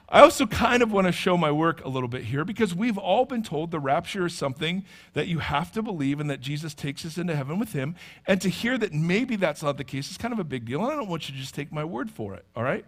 I 0.07 0.21
also 0.21 0.45
kind 0.45 0.83
of 0.83 0.91
want 0.91 1.07
to 1.07 1.11
show 1.11 1.35
my 1.35 1.51
work 1.51 1.83
a 1.83 1.89
little 1.89 2.07
bit 2.07 2.23
here 2.23 2.45
because 2.45 2.75
we've 2.75 2.97
all 2.97 3.25
been 3.25 3.41
told 3.41 3.71
the 3.71 3.79
rapture 3.79 4.27
is 4.27 4.35
something 4.35 4.85
that 5.13 5.27
you 5.27 5.39
have 5.39 5.71
to 5.73 5.81
believe 5.81 6.19
and 6.19 6.29
that 6.29 6.41
Jesus 6.41 6.73
takes 6.75 7.05
us 7.05 7.17
into 7.17 7.35
heaven 7.35 7.57
with 7.57 7.73
him. 7.73 7.95
And 8.27 8.39
to 8.41 8.49
hear 8.49 8.77
that 8.77 8.93
maybe 8.93 9.35
that's 9.35 9.63
not 9.63 9.77
the 9.77 9.83
case 9.83 10.11
is 10.11 10.17
kind 10.17 10.33
of 10.33 10.39
a 10.39 10.43
big 10.43 10.65
deal. 10.65 10.83
And 10.83 10.91
I 10.91 10.95
don't 10.95 11.09
want 11.09 11.27
you 11.27 11.33
to 11.33 11.41
just 11.41 11.55
take 11.55 11.71
my 11.71 11.83
word 11.83 12.11
for 12.11 12.35
it, 12.35 12.45
all 12.55 12.63
right? 12.63 12.85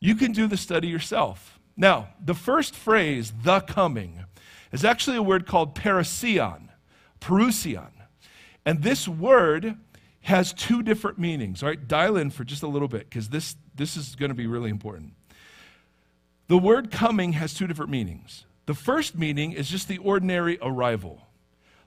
You 0.00 0.16
can 0.16 0.32
do 0.32 0.48
the 0.48 0.56
study 0.56 0.88
yourself. 0.88 1.60
Now, 1.76 2.08
the 2.22 2.34
first 2.34 2.74
phrase, 2.74 3.32
the 3.42 3.60
coming, 3.60 4.24
is 4.72 4.84
actually 4.84 5.16
a 5.16 5.22
word 5.22 5.46
called 5.46 5.74
parousian, 5.74 6.68
parousian. 7.20 7.90
And 8.66 8.82
this 8.82 9.06
word 9.06 9.76
has 10.24 10.54
two 10.54 10.82
different 10.82 11.18
meanings. 11.18 11.62
All 11.62 11.68
right, 11.68 11.88
dial 11.88 12.16
in 12.16 12.30
for 12.30 12.44
just 12.44 12.62
a 12.62 12.66
little 12.66 12.88
bit 12.88 13.08
because 13.08 13.28
this, 13.28 13.56
this 13.74 13.96
is 13.96 14.14
going 14.14 14.30
to 14.30 14.34
be 14.34 14.46
really 14.46 14.70
important. 14.70 15.12
The 16.48 16.56
word 16.56 16.90
coming 16.90 17.34
has 17.34 17.52
two 17.52 17.66
different 17.66 17.90
meanings. 17.90 18.46
The 18.66 18.74
first 18.74 19.16
meaning 19.16 19.52
is 19.52 19.68
just 19.68 19.86
the 19.86 19.98
ordinary 19.98 20.58
arrival. 20.62 21.20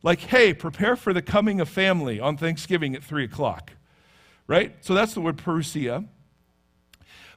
Like, 0.03 0.19
hey, 0.19 0.53
prepare 0.53 0.95
for 0.95 1.13
the 1.13 1.21
coming 1.23 1.59
of 1.59 1.67
family 1.67 2.19
on 2.19 2.37
Thanksgiving 2.37 2.95
at 2.95 3.03
3 3.03 3.23
o'clock. 3.23 3.71
Right? 4.45 4.75
So 4.81 4.93
that's 4.93 5.15
the 5.15 5.21
word 5.21 5.37
parousia. 5.37 6.07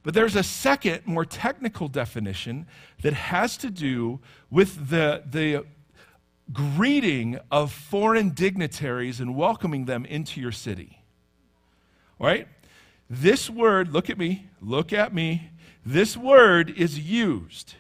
But 0.03 0.13
there's 0.13 0.37
a 0.37 0.43
second, 0.43 1.07
more 1.07 1.25
technical 1.25 1.89
definition 1.89 2.67
that 3.03 3.15
has 3.15 3.57
to 3.59 3.71
do 3.71 4.21
with 4.51 4.91
the, 4.91 5.23
the 5.27 5.65
greeting 6.53 7.39
of 7.51 7.73
foreign 7.73 8.31
dignitaries 8.31 9.21
and 9.21 9.37
welcoming 9.37 9.85
them 9.85 10.05
into 10.05 10.41
your 10.41 10.53
city. 10.53 11.03
All 12.19 12.27
right? 12.27 12.49
This 13.09 13.51
word, 13.51 13.93
look 13.93 14.09
at 14.11 14.19
me, 14.19 14.47
look 14.61 14.93
at 14.93 15.13
me. 15.13 15.51
This 15.85 16.17
word 16.17 16.71
is 16.71 16.99
used 16.99 17.75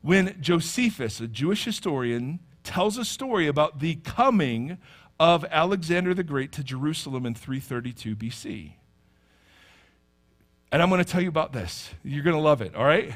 when 0.00 0.36
Josephus, 0.40 1.20
a 1.20 1.26
Jewish 1.26 1.64
historian, 1.64 2.40
tells 2.62 2.96
a 2.98 3.04
story 3.04 3.46
about 3.46 3.80
the 3.80 3.96
coming 3.96 4.78
of 5.20 5.44
Alexander 5.50 6.14
the 6.14 6.22
Great 6.22 6.52
to 6.52 6.64
Jerusalem 6.64 7.26
in 7.26 7.34
332 7.34 8.16
BC. 8.16 8.72
And 10.72 10.82
I'm 10.82 10.88
going 10.88 11.02
to 11.02 11.10
tell 11.10 11.20
you 11.20 11.28
about 11.28 11.52
this. 11.52 11.90
You're 12.02 12.24
going 12.24 12.36
to 12.36 12.42
love 12.42 12.60
it, 12.60 12.74
all 12.74 12.84
right? 12.84 13.14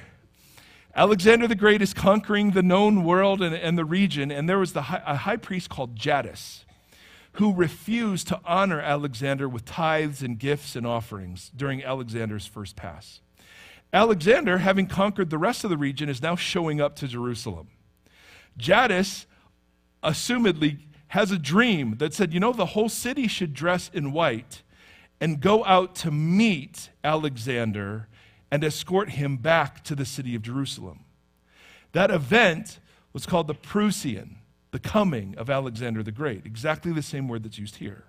Alexander 0.99 1.47
the 1.47 1.55
Great 1.55 1.81
is 1.81 1.95
conquering 1.95 2.51
the 2.51 2.63
known 2.63 3.05
world 3.05 3.41
and, 3.41 3.55
and 3.55 3.79
the 3.79 3.85
region, 3.85 4.33
and 4.33 4.49
there 4.49 4.59
was 4.59 4.73
the 4.73 4.83
high, 4.83 5.01
a 5.07 5.15
high 5.15 5.37
priest 5.37 5.71
called 5.71 5.95
Jaddus 5.95 6.65
who 7.35 7.55
refused 7.55 8.27
to 8.27 8.41
honor 8.45 8.81
Alexander 8.81 9.49
with 9.49 9.65
tithes 9.65 10.25
and 10.25 10.41
gifts 10.41 10.75
and 10.75 10.85
offerings 10.85 11.53
during 11.55 11.85
Alexander's 11.85 12.47
first 12.47 12.75
pass. 12.75 13.21
Alexander, 13.93 14.59
having 14.59 14.89
conquered 14.89 15.31
the 15.31 15.39
rest 15.39 15.63
of 15.63 15.71
the 15.71 15.77
region, 15.77 16.09
is 16.09 16.21
now 16.21 16.35
showing 16.35 16.81
up 16.81 16.97
to 16.97 17.07
Jerusalem. 17.07 17.69
Jaddus, 18.59 19.27
assumedly, 20.03 20.81
has 21.09 21.31
a 21.31 21.39
dream 21.39 21.99
that 21.99 22.13
said, 22.13 22.35
you 22.35 22.41
know, 22.41 22.53
the 22.53 22.67
whole 22.67 22.89
city 22.89 23.29
should 23.29 23.55
dress 23.55 23.89
in 23.95 24.11
white 24.11 24.63
and 25.21 25.41
go 25.41 25.65
out 25.65 25.95
to 25.95 26.11
meet 26.11 26.91
Alexander 27.05 28.08
and 28.51 28.65
escort 28.65 29.11
him 29.11 29.37
back 29.37 29.85
to 29.85 29.95
the 29.95 30.05
city 30.05 30.35
of 30.35 30.43
Jerusalem. 30.43 31.01
That 31.93 32.11
event 32.11 32.79
was 33.13 33.27
called 33.27 33.47
the 33.47 33.55
parousian, 33.55 34.37
the 34.71 34.79
coming 34.79 35.35
of 35.37 35.51
Alexander 35.51 36.03
the 36.03 36.13
Great, 36.13 36.45
exactly 36.45 36.93
the 36.93 37.03
same 37.03 37.29
word 37.29 37.43
that's 37.43 37.59
used 37.59 37.77
here. 37.77 38.05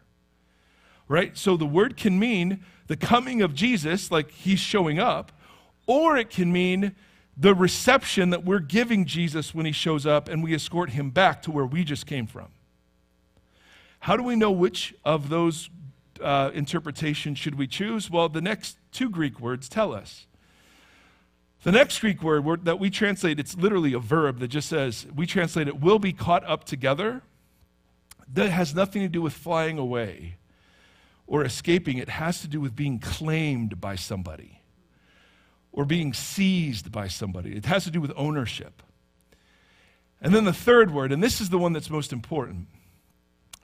Right? 1.08 1.38
So 1.38 1.58
the 1.58 1.66
word 1.66 1.98
can 1.98 2.20
mean 2.20 2.64
the 2.88 2.98
coming 2.98 3.42
of 3.42 3.56
Jesus, 3.56 4.12
like 4.12 4.32
he's 4.32 4.60
showing 4.60 5.00
up, 5.00 5.32
or 5.88 6.18
it 6.18 6.30
can 6.30 6.52
mean 6.52 6.96
the 7.36 7.56
reception 7.56 8.30
that 8.30 8.44
we're 8.44 8.60
giving 8.60 9.06
Jesus 9.06 9.56
when 9.56 9.66
he 9.66 9.72
shows 9.72 10.06
up 10.06 10.28
and 10.28 10.44
we 10.44 10.54
escort 10.54 10.92
him 10.92 11.10
back 11.10 11.42
to 11.44 11.52
where 11.52 11.66
we 11.66 11.84
just 11.84 12.06
came 12.06 12.28
from. 12.28 12.50
How 14.02 14.18
do 14.18 14.24
we 14.24 14.36
know 14.36 14.52
which 14.52 14.94
of 15.04 15.30
those 15.30 15.70
uh, 16.22 16.52
interpretation 16.54 17.36
should 17.36 17.56
we 17.56 17.68
choose? 17.68 18.10
Well, 18.10 18.30
the 18.30 18.42
next 18.42 18.78
two 18.92 19.10
Greek 19.10 19.40
words 19.40 19.70
tell 19.70 19.94
us. 19.94 20.28
The 21.64 21.72
next 21.72 22.00
Greek 22.00 22.24
word, 22.24 22.46
word 22.46 22.66
that 22.66 22.80
we 22.80 22.90
translate, 22.90 23.40
it's 23.40 23.56
literally 23.58 23.94
a 23.94 24.00
verb 24.00 24.40
that 24.40 24.48
just 24.48 24.70
says, 24.70 25.06
we 25.14 25.26
translate 25.26 25.68
it, 25.68 25.82
will 25.82 26.00
be 26.00 26.14
caught 26.14 26.46
up 26.46 26.64
together. 26.64 27.22
That 28.32 28.50
has 28.50 28.74
nothing 28.74 29.02
to 29.02 29.10
do 29.10 29.22
with 29.22 29.34
flying 29.34 29.78
away 29.78 30.38
or 31.28 31.44
escaping. 31.44 31.98
It 31.98 32.10
has 32.10 32.42
to 32.42 32.48
do 32.48 32.62
with 32.62 32.76
being 32.76 33.00
claimed 33.00 33.82
by 33.82 33.96
somebody 33.96 34.62
or 35.72 35.84
being 35.84 36.14
seized 36.14 36.92
by 36.92 37.08
somebody. 37.08 37.56
It 37.56 37.66
has 37.66 37.84
to 37.84 37.92
do 37.92 38.00
with 38.00 38.14
ownership. 38.16 38.82
And 40.22 40.34
then 40.34 40.46
the 40.46 40.54
third 40.54 40.92
word, 40.92 41.12
and 41.12 41.22
this 41.22 41.40
is 41.42 41.50
the 41.50 41.58
one 41.58 41.74
that's 41.74 41.90
most 41.90 42.14
important. 42.14 42.68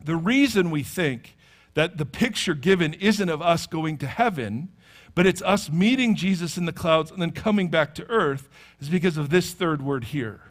The 0.04 0.16
reason 0.16 0.70
we 0.70 0.84
think 0.84 1.36
that 1.76 1.98
the 1.98 2.06
picture 2.06 2.56
given 2.56 2.94
isn't 2.96 3.30
of 3.30 3.42
us 3.42 3.68
going 3.68 3.98
to 4.00 4.08
heaven, 4.08 4.70
but 5.14 5.26
it's 5.26 5.42
us 5.44 5.70
meeting 5.70 6.16
Jesus 6.16 6.58
in 6.58 6.66
the 6.66 6.74
clouds 6.74 7.12
and 7.12 7.22
then 7.22 7.32
coming 7.32 7.70
back 7.70 7.94
to 7.96 8.10
earth, 8.10 8.50
is 8.80 8.90
because 8.90 9.18
of 9.18 9.30
this 9.30 9.54
third 9.54 9.82
word 9.82 10.06
here. 10.06 10.42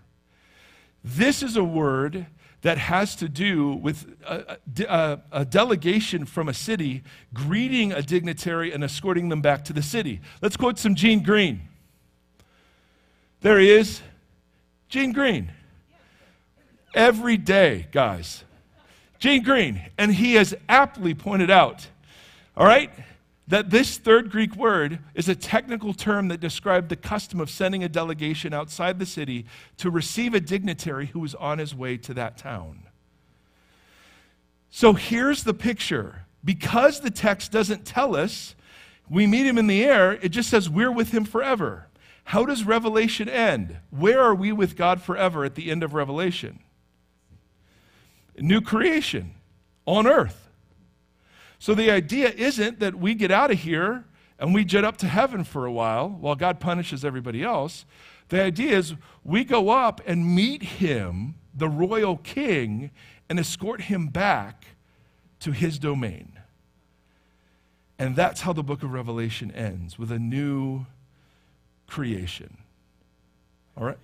This 1.02 1.43
is 1.43 1.57
a 1.57 1.64
word 1.64 2.26
that 2.62 2.78
has 2.78 3.14
to 3.16 3.28
do 3.28 3.75
with 3.75 4.16
a, 4.26 4.59
a, 4.88 5.21
a, 5.33 5.45
delegation 5.45 6.25
from 6.25 6.49
a 6.49 6.54
city 6.54 7.02
greeting 7.35 7.93
a 7.93 8.00
dignitary 8.00 8.73
and 8.73 8.83
escorting 8.83 9.28
them 9.28 9.43
back 9.43 9.66
to 9.66 9.75
the 9.75 9.83
city. 9.83 10.23
Let's 10.40 10.57
quote 10.57 10.78
some 10.78 10.95
Gene 10.95 11.23
Green. 11.23 11.61
There 13.43 13.59
he 13.59 13.71
is, 13.71 14.00
Gene 14.88 15.12
Green. 15.12 15.52
Every 16.95 17.37
day, 17.37 17.88
guys, 17.93 18.45
Gene 19.18 19.42
Green, 19.42 19.80
and 19.97 20.14
he 20.14 20.35
has 20.35 20.54
aptly 20.68 21.14
pointed 21.14 21.50
out, 21.50 21.88
all 22.56 22.66
right, 22.66 22.90
that 23.49 23.71
this 23.71 23.99
third 23.99 24.30
Greek 24.30 24.54
word 24.56 24.99
is 25.14 25.28
a 25.28 25.35
technical 25.35 25.92
term 25.92 26.28
that 26.28 26.40
described 26.40 26.88
the 26.88 26.97
custom 26.97 27.40
of 27.40 27.50
sending 27.50 27.85
a 27.85 27.88
delegation 27.88 28.54
outside 28.54 28.99
the 28.99 29.06
city 29.06 29.44
to 29.76 29.90
receive 29.90 30.35
a 30.35 30.40
dignitary 30.40 31.06
who 31.06 31.21
was 31.21 31.35
on 31.35 31.59
his 31.59 31.75
way 31.75 31.97
to 31.99 32.14
that 32.14 32.38
town. 32.38 32.85
So 34.71 34.94
here's 34.94 35.44
the 35.44 35.54
picture. 35.54 36.25
Because 36.44 37.00
the 37.00 37.11
text 37.11 37.52
doesn't 37.52 37.87
tell 37.87 38.14
us 38.14 38.54
we 39.09 39.26
meet 39.26 39.47
him 39.47 39.59
in 39.59 39.66
the 39.66 39.85
air, 39.85 40.12
it 40.12 40.28
just 40.28 40.50
says 40.50 40.68
we're 40.68 40.92
with 40.92 41.11
him 41.11 41.25
forever. 41.25 41.87
How 42.25 42.44
does 42.44 42.64
Revelation 42.64 43.28
end? 43.28 43.78
Where 43.90 44.21
are 44.21 44.35
we 44.35 44.52
with 44.52 44.76
God 44.76 45.00
forever 45.00 45.44
at 45.44 45.54
the 45.54 45.71
end 45.71 45.83
of 45.83 45.94
Revelation? 45.94 46.61
New 48.38 48.61
creation 48.61 49.35
on 49.87 50.07
earth. 50.07 50.49
So 51.59 51.75
the 51.75 51.91
idea 51.91 52.31
isn't 52.31 52.81
that 52.81 52.95
we 52.95 53.14
get 53.14 53.31
out 53.31 53.50
of 53.50 53.59
here 53.61 54.05
and 54.38 54.53
we 54.53 54.64
jet 54.64 54.85
up 54.85 54.97
to 54.99 55.09
heaven 55.09 55.45
for 55.45 55.64
a 55.64 55.73
while 55.73 56.09
while 56.09 56.35
God 56.35 56.61
punishes 56.61 57.05
everybody 57.05 57.43
else. 57.43 57.87
The 58.29 58.43
idea 58.43 58.76
is 58.76 58.95
we 59.23 59.45
go 59.45 59.71
up 59.71 60.00
and 60.07 60.35
meet 60.35 60.62
him, 60.62 61.37
the 61.55 61.69
royal 61.69 62.17
king, 62.19 62.91
and 63.29 63.38
escort 63.38 63.83
him 63.83 64.09
back 64.09 64.67
to 65.41 65.53
his 65.53 65.79
domain. 65.79 66.38
And 67.99 68.17
that's 68.17 68.41
how 68.41 68.53
the 68.53 68.62
book 68.62 68.83
of 68.83 68.93
Revelation 68.93 69.50
ends 69.53 69.99
with 69.99 70.11
a 70.11 70.19
new 70.19 70.87
creation. 71.87 72.59
All 73.76 73.87
right? 73.87 73.99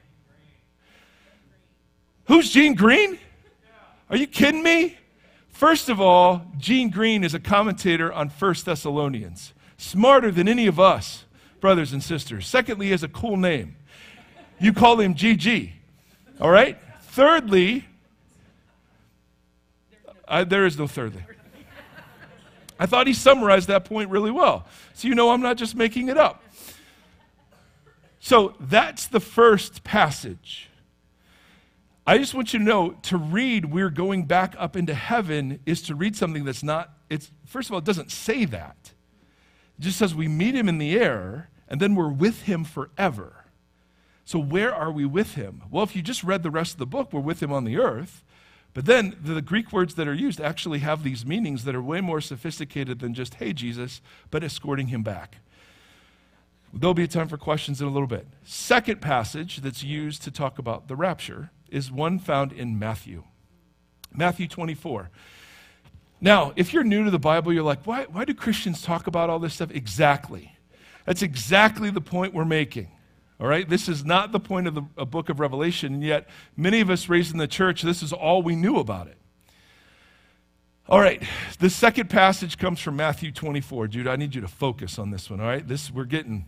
Who's 2.27 2.51
Gene 2.51 2.75
Green? 2.75 3.19
Are 4.11 4.17
you 4.17 4.27
kidding 4.27 4.63
me? 4.63 4.99
First 5.51 5.89
of 5.89 6.01
all, 6.01 6.43
Gene 6.59 6.91
Green 6.91 7.23
is 7.23 7.33
a 7.33 7.39
commentator 7.39 8.13
on 8.13 8.29
First 8.29 8.67
Thessalonians, 8.67 9.53
smarter 9.77 10.33
than 10.33 10.49
any 10.49 10.67
of 10.67 10.81
us, 10.81 11.25
brothers 11.61 11.93
and 11.93 12.03
sisters. 12.03 12.47
Secondly, 12.49 12.87
he 12.87 12.93
has 12.93 13.05
a 13.05 13.09
cool 13.09 13.37
name. 13.37 13.77
You 14.59 14.73
call 14.73 14.99
him 14.99 15.15
GG. 15.15 15.73
All 16.41 16.51
right? 16.51 16.77
Thirdly, 17.03 17.85
I, 20.27 20.43
there 20.45 20.67
is 20.67 20.77
no 20.77 20.89
thirdly. 20.89 21.25
I 22.79 22.87
thought 22.87 23.07
he 23.07 23.13
summarized 23.13 23.69
that 23.69 23.85
point 23.85 24.11
really 24.11 24.31
well. 24.31 24.67
So 24.95 25.07
you 25.07 25.15
know 25.15 25.31
I'm 25.31 25.43
not 25.43 25.57
just 25.57 25.77
making 25.77 26.09
it 26.09 26.17
up. 26.17 26.43
So 28.19 28.55
that's 28.59 29.07
the 29.07 29.21
first 29.21 29.85
passage. 29.85 30.70
I 32.11 32.19
just 32.19 32.35
want 32.35 32.53
you 32.53 32.59
to 32.59 32.65
know 32.65 32.91
to 33.03 33.17
read 33.17 33.67
we're 33.67 33.89
going 33.89 34.25
back 34.25 34.57
up 34.59 34.75
into 34.75 34.95
heaven 34.95 35.61
is 35.65 35.81
to 35.83 35.95
read 35.95 36.17
something 36.17 36.43
that's 36.43 36.65
not, 36.65 36.93
it's, 37.09 37.31
first 37.47 37.69
of 37.69 37.73
all, 37.73 37.79
it 37.79 37.85
doesn't 37.85 38.11
say 38.11 38.45
that. 38.47 38.95
It 39.79 39.83
just 39.83 39.97
says 39.97 40.13
we 40.13 40.27
meet 40.27 40.57
him 40.57 40.69
in 40.69 40.79
the 40.79 40.99
air 40.99 41.51
and 41.69 41.81
then 41.81 41.95
we're 41.95 42.11
with 42.11 42.43
him 42.43 42.65
forever. 42.65 43.45
So 44.25 44.41
where 44.41 44.75
are 44.75 44.91
we 44.91 45.05
with 45.07 45.37
him? 45.37 45.63
Well, 45.71 45.85
if 45.85 45.95
you 45.95 46.03
just 46.03 46.25
read 46.25 46.43
the 46.43 46.51
rest 46.51 46.73
of 46.73 46.79
the 46.81 46.87
book, 46.87 47.13
we're 47.13 47.21
with 47.21 47.41
him 47.41 47.53
on 47.53 47.63
the 47.63 47.79
earth. 47.79 48.25
But 48.75 48.87
then 48.87 49.15
the, 49.23 49.41
Greek 49.41 49.73
words 49.73 49.95
that 49.95 50.09
are 50.09 50.15
used 50.15 50.41
actually 50.41 50.81
have 50.81 51.05
these 51.05 51.25
meanings 51.25 51.63
that 51.63 51.77
are 51.77 51.83
way 51.83 52.01
more 52.01 52.21
sophisticated 52.21 52.99
than 52.99 53.15
just, 53.15 53.35
hey, 53.35 53.53
Jesus, 53.53 54.01
but 54.33 54.43
escorting 54.43 54.89
him 54.89 55.05
back. 55.05 55.37
There'll 56.75 56.93
be 56.93 57.05
a 57.05 57.09
time 57.09 57.29
for 57.29 57.37
questions 57.37 57.81
in 57.81 57.87
a 57.87 57.91
little 57.91 58.09
bit. 58.09 58.27
Second 58.43 59.01
passage 59.01 59.59
that's 59.59 59.85
used 59.85 60.23
to 60.23 60.33
talk 60.33 60.59
about 60.59 60.89
the 60.89 60.97
rapture 60.97 61.51
is 61.71 61.91
one 61.91 62.19
found 62.19 62.53
in 62.53 62.79
Matthew. 62.79 63.25
Matthew 64.13 64.49
24. 64.49 65.11
Now, 66.21 66.53
if 66.57 66.73
you're 66.73 66.85
new 66.85 67.05
to 67.05 67.11
the 67.11 67.19
Bible, 67.19 67.53
you're 67.53 67.63
like, 67.63 67.87
why, 67.87 68.05
why 68.05 68.25
do 68.25 68.35
Christians 68.35 68.83
talk 68.83 69.07
about 69.07 69.31
all 69.31 69.39
this 69.39 69.55
stuff? 69.55 69.71
Exactly. 69.71 70.55
That's 71.07 71.23
exactly 71.23 71.91
the 71.91 72.01
point 72.01 72.35
we're 72.35 72.45
making. 72.45 72.89
All 73.41 73.47
right? 73.47 73.69
This 73.69 73.89
is 73.89 74.05
not 74.05 74.33
the 74.33 74.41
point 74.41 74.67
of 74.67 74.75
the 74.75 74.83
book 75.07 75.29
of 75.29 75.41
Revelation, 75.41 75.95
and 75.95 76.03
yet 76.03 76.29
many 76.57 76.81
of 76.81 76.91
us 76.91 77.09
raised 77.09 77.33
in 77.33 77.39
the 77.39 77.49
church, 77.49 77.83
this 77.83 78.03
is 78.03 78.13
all 78.13 78.43
we 78.43 78.55
knew 78.55 78.77
about 78.77 79.07
it. 79.07 79.17
All 80.91 80.99
right, 80.99 81.23
the 81.61 81.71
second 81.71 82.11
passage 82.11 82.59
comes 82.59 82.81
from 82.81 82.97
Matthew 82.97 83.31
24. 83.31 83.87
Dude, 83.87 84.09
I 84.09 84.17
need 84.17 84.35
you 84.35 84.41
to 84.41 84.49
focus 84.49 84.99
on 84.99 85.11
this 85.11 85.31
one, 85.31 85.41
all 85.41 85.47
right? 85.47 85.67
This 85.67 85.89
we're 85.89 86.05
getting 86.05 86.47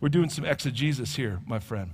we're 0.00 0.08
doing 0.08 0.28
some 0.28 0.44
exegesis 0.44 1.14
here, 1.14 1.40
my 1.46 1.60
friend. 1.60 1.92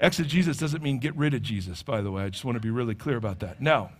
Exegesis 0.00 0.56
doesn't 0.56 0.82
mean 0.82 0.98
get 0.98 1.14
rid 1.14 1.34
of 1.34 1.42
Jesus, 1.42 1.82
by 1.82 2.00
the 2.00 2.10
way. 2.10 2.24
I 2.24 2.30
just 2.30 2.44
want 2.44 2.56
to 2.56 2.60
be 2.60 2.70
really 2.70 2.94
clear 2.94 3.16
about 3.16 3.40
that. 3.40 3.60
Now, 3.60 3.90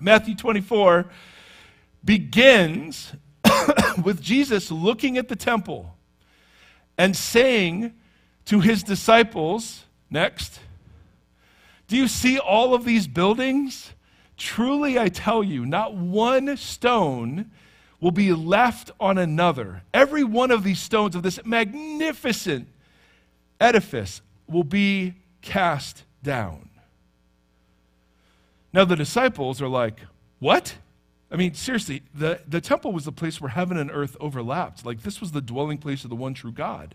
Matthew 0.00 0.34
24 0.34 1.06
begins 2.02 3.12
with 4.02 4.22
Jesus 4.22 4.70
looking 4.70 5.18
at 5.18 5.28
the 5.28 5.36
temple 5.36 5.94
and 6.96 7.14
saying 7.14 7.92
to 8.46 8.60
his 8.60 8.82
disciples, 8.82 9.84
next, 10.08 10.60
do 11.88 11.96
you 11.96 12.08
see 12.08 12.38
all 12.38 12.74
of 12.74 12.84
these 12.84 13.06
buildings? 13.06 13.92
Truly, 14.38 14.98
I 14.98 15.08
tell 15.08 15.44
you, 15.44 15.66
not 15.66 15.94
one 15.94 16.56
stone 16.56 17.50
will 18.00 18.12
be 18.12 18.32
left 18.32 18.90
on 18.98 19.18
another. 19.18 19.82
Every 19.92 20.24
one 20.24 20.50
of 20.50 20.64
these 20.64 20.80
stones 20.80 21.14
of 21.14 21.22
this 21.22 21.44
magnificent 21.44 22.68
edifice 23.60 24.22
will 24.48 24.64
be 24.64 25.14
cast 25.42 26.04
down. 26.22 26.68
Now, 28.72 28.84
the 28.84 28.96
disciples 28.96 29.62
are 29.62 29.68
like, 29.68 30.00
What? 30.38 30.76
I 31.30 31.36
mean, 31.36 31.54
seriously, 31.54 32.02
the, 32.14 32.40
the 32.48 32.60
temple 32.60 32.92
was 32.92 33.04
the 33.04 33.12
place 33.12 33.38
where 33.38 33.50
heaven 33.50 33.76
and 33.76 33.90
earth 33.92 34.16
overlapped. 34.18 34.86
Like, 34.86 35.02
this 35.02 35.20
was 35.20 35.32
the 35.32 35.42
dwelling 35.42 35.76
place 35.76 36.02
of 36.02 36.10
the 36.10 36.16
one 36.16 36.32
true 36.32 36.52
God. 36.52 36.94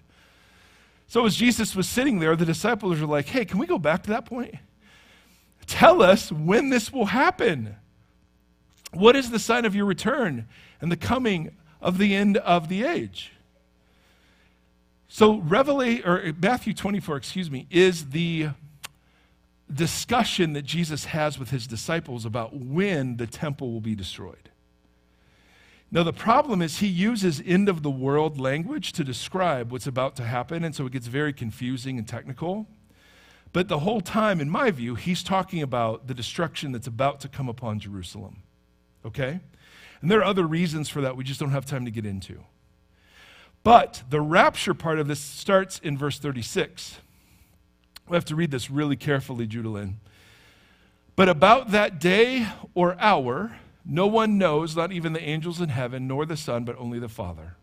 So, 1.08 1.26
as 1.26 1.36
Jesus 1.36 1.76
was 1.76 1.88
sitting 1.88 2.20
there, 2.20 2.36
the 2.36 2.46
disciples 2.46 3.02
are 3.02 3.06
like, 3.06 3.28
Hey, 3.28 3.46
can 3.46 3.60
we 3.60 3.68
go 3.68 3.78
back 3.78 4.04
to 4.04 4.10
that 4.12 4.26
point? 4.26 4.56
Tell 5.66 6.02
us 6.02 6.32
when 6.32 6.70
this 6.70 6.92
will 6.92 7.06
happen. 7.06 7.76
What 8.92 9.16
is 9.16 9.32
the 9.32 9.40
sign 9.40 9.66
of 9.66 9.76
your 9.76 9.86
return 9.86 10.48
and 10.82 10.92
the 10.92 10.98
coming 10.98 11.56
of 11.82 11.98
the 11.98 12.14
end 12.16 12.38
of 12.38 12.70
the 12.70 12.84
age? 12.84 13.32
So, 15.16 15.36
Revelation, 15.42 16.10
or 16.10 16.34
Matthew 16.42 16.74
24, 16.74 17.18
excuse 17.18 17.52
me, 17.52 17.68
is 17.70 18.10
the 18.10 18.48
discussion 19.72 20.54
that 20.54 20.64
Jesus 20.64 21.06
has 21.06 21.38
with 21.38 21.52
his 21.52 21.68
disciples 21.68 22.26
about 22.26 22.56
when 22.56 23.18
the 23.18 23.28
temple 23.28 23.72
will 23.72 23.80
be 23.80 23.94
destroyed. 23.94 24.50
Now, 25.92 26.02
the 26.02 26.14
problem 26.14 26.64
is 26.64 26.80
he 26.80 26.88
uses 26.88 27.44
end 27.46 27.70
of 27.70 27.84
the 27.84 27.92
world 27.92 28.40
language 28.40 28.92
to 28.94 29.04
describe 29.04 29.72
what's 29.72 29.86
about 29.86 30.16
to 30.16 30.24
happen, 30.24 30.64
and 30.64 30.74
so 30.74 30.88
it 30.88 30.94
gets 30.94 31.06
very 31.06 31.32
confusing 31.32 32.00
and 32.00 32.08
technical. 32.08 32.66
But 33.52 33.68
the 33.68 33.80
whole 33.82 34.02
time, 34.02 34.42
in 34.42 34.50
my 34.50 34.72
view, 34.72 34.96
he's 34.96 35.22
talking 35.22 35.62
about 35.62 36.08
the 36.08 36.16
destruction 36.16 36.72
that's 36.72 36.88
about 36.88 37.20
to 37.20 37.28
come 37.28 37.48
upon 37.48 37.80
Jerusalem. 37.80 38.42
Okay? 39.06 39.42
And 40.02 40.10
there 40.10 40.22
are 40.22 40.26
other 40.26 40.48
reasons 40.48 40.90
for 40.90 41.02
that 41.02 41.16
we 41.16 41.24
just 41.24 41.40
don't 41.40 41.52
have 41.52 41.68
time 41.68 41.86
to 41.86 41.92
get 41.92 42.04
into. 42.04 42.44
But 43.64 44.04
the 44.10 44.22
rapture 44.22 44.74
part 44.74 45.00
of 45.00 45.08
this 45.08 45.20
starts 45.20 45.80
in 45.80 45.98
verse 45.98 46.20
36. 46.20 47.00
We 48.10 48.16
have 48.16 48.26
to 48.26 48.36
read 48.36 48.52
this 48.52 48.70
really 48.70 48.98
carefully, 48.98 49.48
Judalyn. 49.48 49.96
But 51.16 51.30
about 51.30 51.72
that 51.72 52.00
day 52.00 52.48
or 52.74 53.00
hour, 53.00 53.58
no 53.86 54.08
one 54.08 54.38
knows, 54.38 54.76
not 54.76 54.92
even 54.92 55.14
the 55.14 55.24
angels 55.24 55.62
in 55.62 55.70
heaven, 55.70 56.08
nor 56.08 56.26
the 56.26 56.36
Son, 56.36 56.66
but 56.66 56.78
only 56.78 57.00
the 57.00 57.08
Father. 57.08 57.56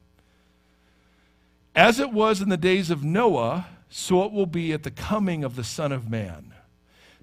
As 1.74 2.00
it 2.00 2.12
was 2.12 2.40
in 2.40 2.48
the 2.48 2.56
days 2.56 2.90
of 2.90 3.04
Noah, 3.04 3.66
so 3.90 4.24
it 4.24 4.32
will 4.32 4.46
be 4.46 4.72
at 4.72 4.82
the 4.82 4.90
coming 4.90 5.44
of 5.44 5.56
the 5.56 5.64
Son 5.64 5.92
of 5.92 6.10
Man. 6.10 6.54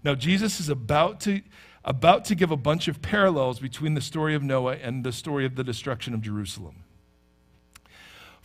Now, 0.04 0.16
Jesus 0.16 0.60
is 0.60 0.70
about 0.70 1.20
to, 1.22 1.42
about 1.84 2.26
to 2.26 2.36
give 2.36 2.52
a 2.52 2.58
bunch 2.58 2.88
of 2.88 3.02
parallels 3.02 3.60
between 3.60 3.94
the 3.94 4.02
story 4.02 4.36
of 4.36 4.44
Noah 4.44 4.76
and 4.76 5.04
the 5.04 5.12
story 5.12 5.46
of 5.46 5.56
the 5.56 5.64
destruction 5.64 6.14
of 6.14 6.22
Jerusalem. 6.22 6.84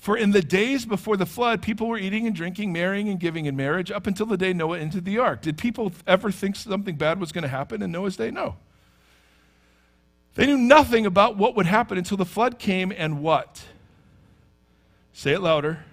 For 0.02 0.16
in 0.16 0.32
the 0.32 0.42
days 0.42 0.84
before 0.84 1.16
the 1.16 1.26
flood, 1.26 1.62
people 1.62 1.86
were 1.86 1.96
eating 1.96 2.26
and 2.26 2.34
drinking, 2.34 2.72
marrying 2.72 3.08
and 3.08 3.20
giving 3.20 3.46
in 3.46 3.54
marriage 3.54 3.92
up 3.92 4.08
until 4.08 4.26
the 4.26 4.36
day 4.36 4.52
Noah 4.52 4.80
entered 4.80 5.04
the 5.04 5.18
ark. 5.18 5.42
Did 5.42 5.56
people 5.56 5.92
ever 6.08 6.32
think 6.32 6.56
something 6.56 6.96
bad 6.96 7.20
was 7.20 7.30
going 7.30 7.42
to 7.42 7.48
happen 7.48 7.82
in 7.82 7.92
Noah's 7.92 8.16
day? 8.16 8.32
No. 8.32 8.56
They 10.34 10.44
knew 10.46 10.58
nothing 10.58 11.06
about 11.06 11.36
what 11.36 11.54
would 11.54 11.66
happen 11.66 11.98
until 11.98 12.16
the 12.16 12.24
flood 12.24 12.58
came 12.58 12.90
and 12.90 13.22
what? 13.22 13.62
Say 15.12 15.34
it 15.34 15.40
louder 15.40 15.84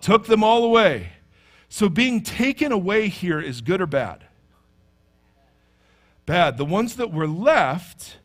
took 0.00 0.26
them 0.26 0.42
all 0.42 0.64
away. 0.64 1.10
So 1.68 1.88
being 1.88 2.22
taken 2.22 2.72
away 2.72 3.08
here 3.08 3.40
is 3.40 3.60
good 3.60 3.80
or 3.80 3.86
bad? 3.86 4.24
Bad. 6.26 6.56
The 6.56 6.64
ones 6.64 6.96
that 6.96 7.12
were 7.12 7.28
left, 7.28 8.18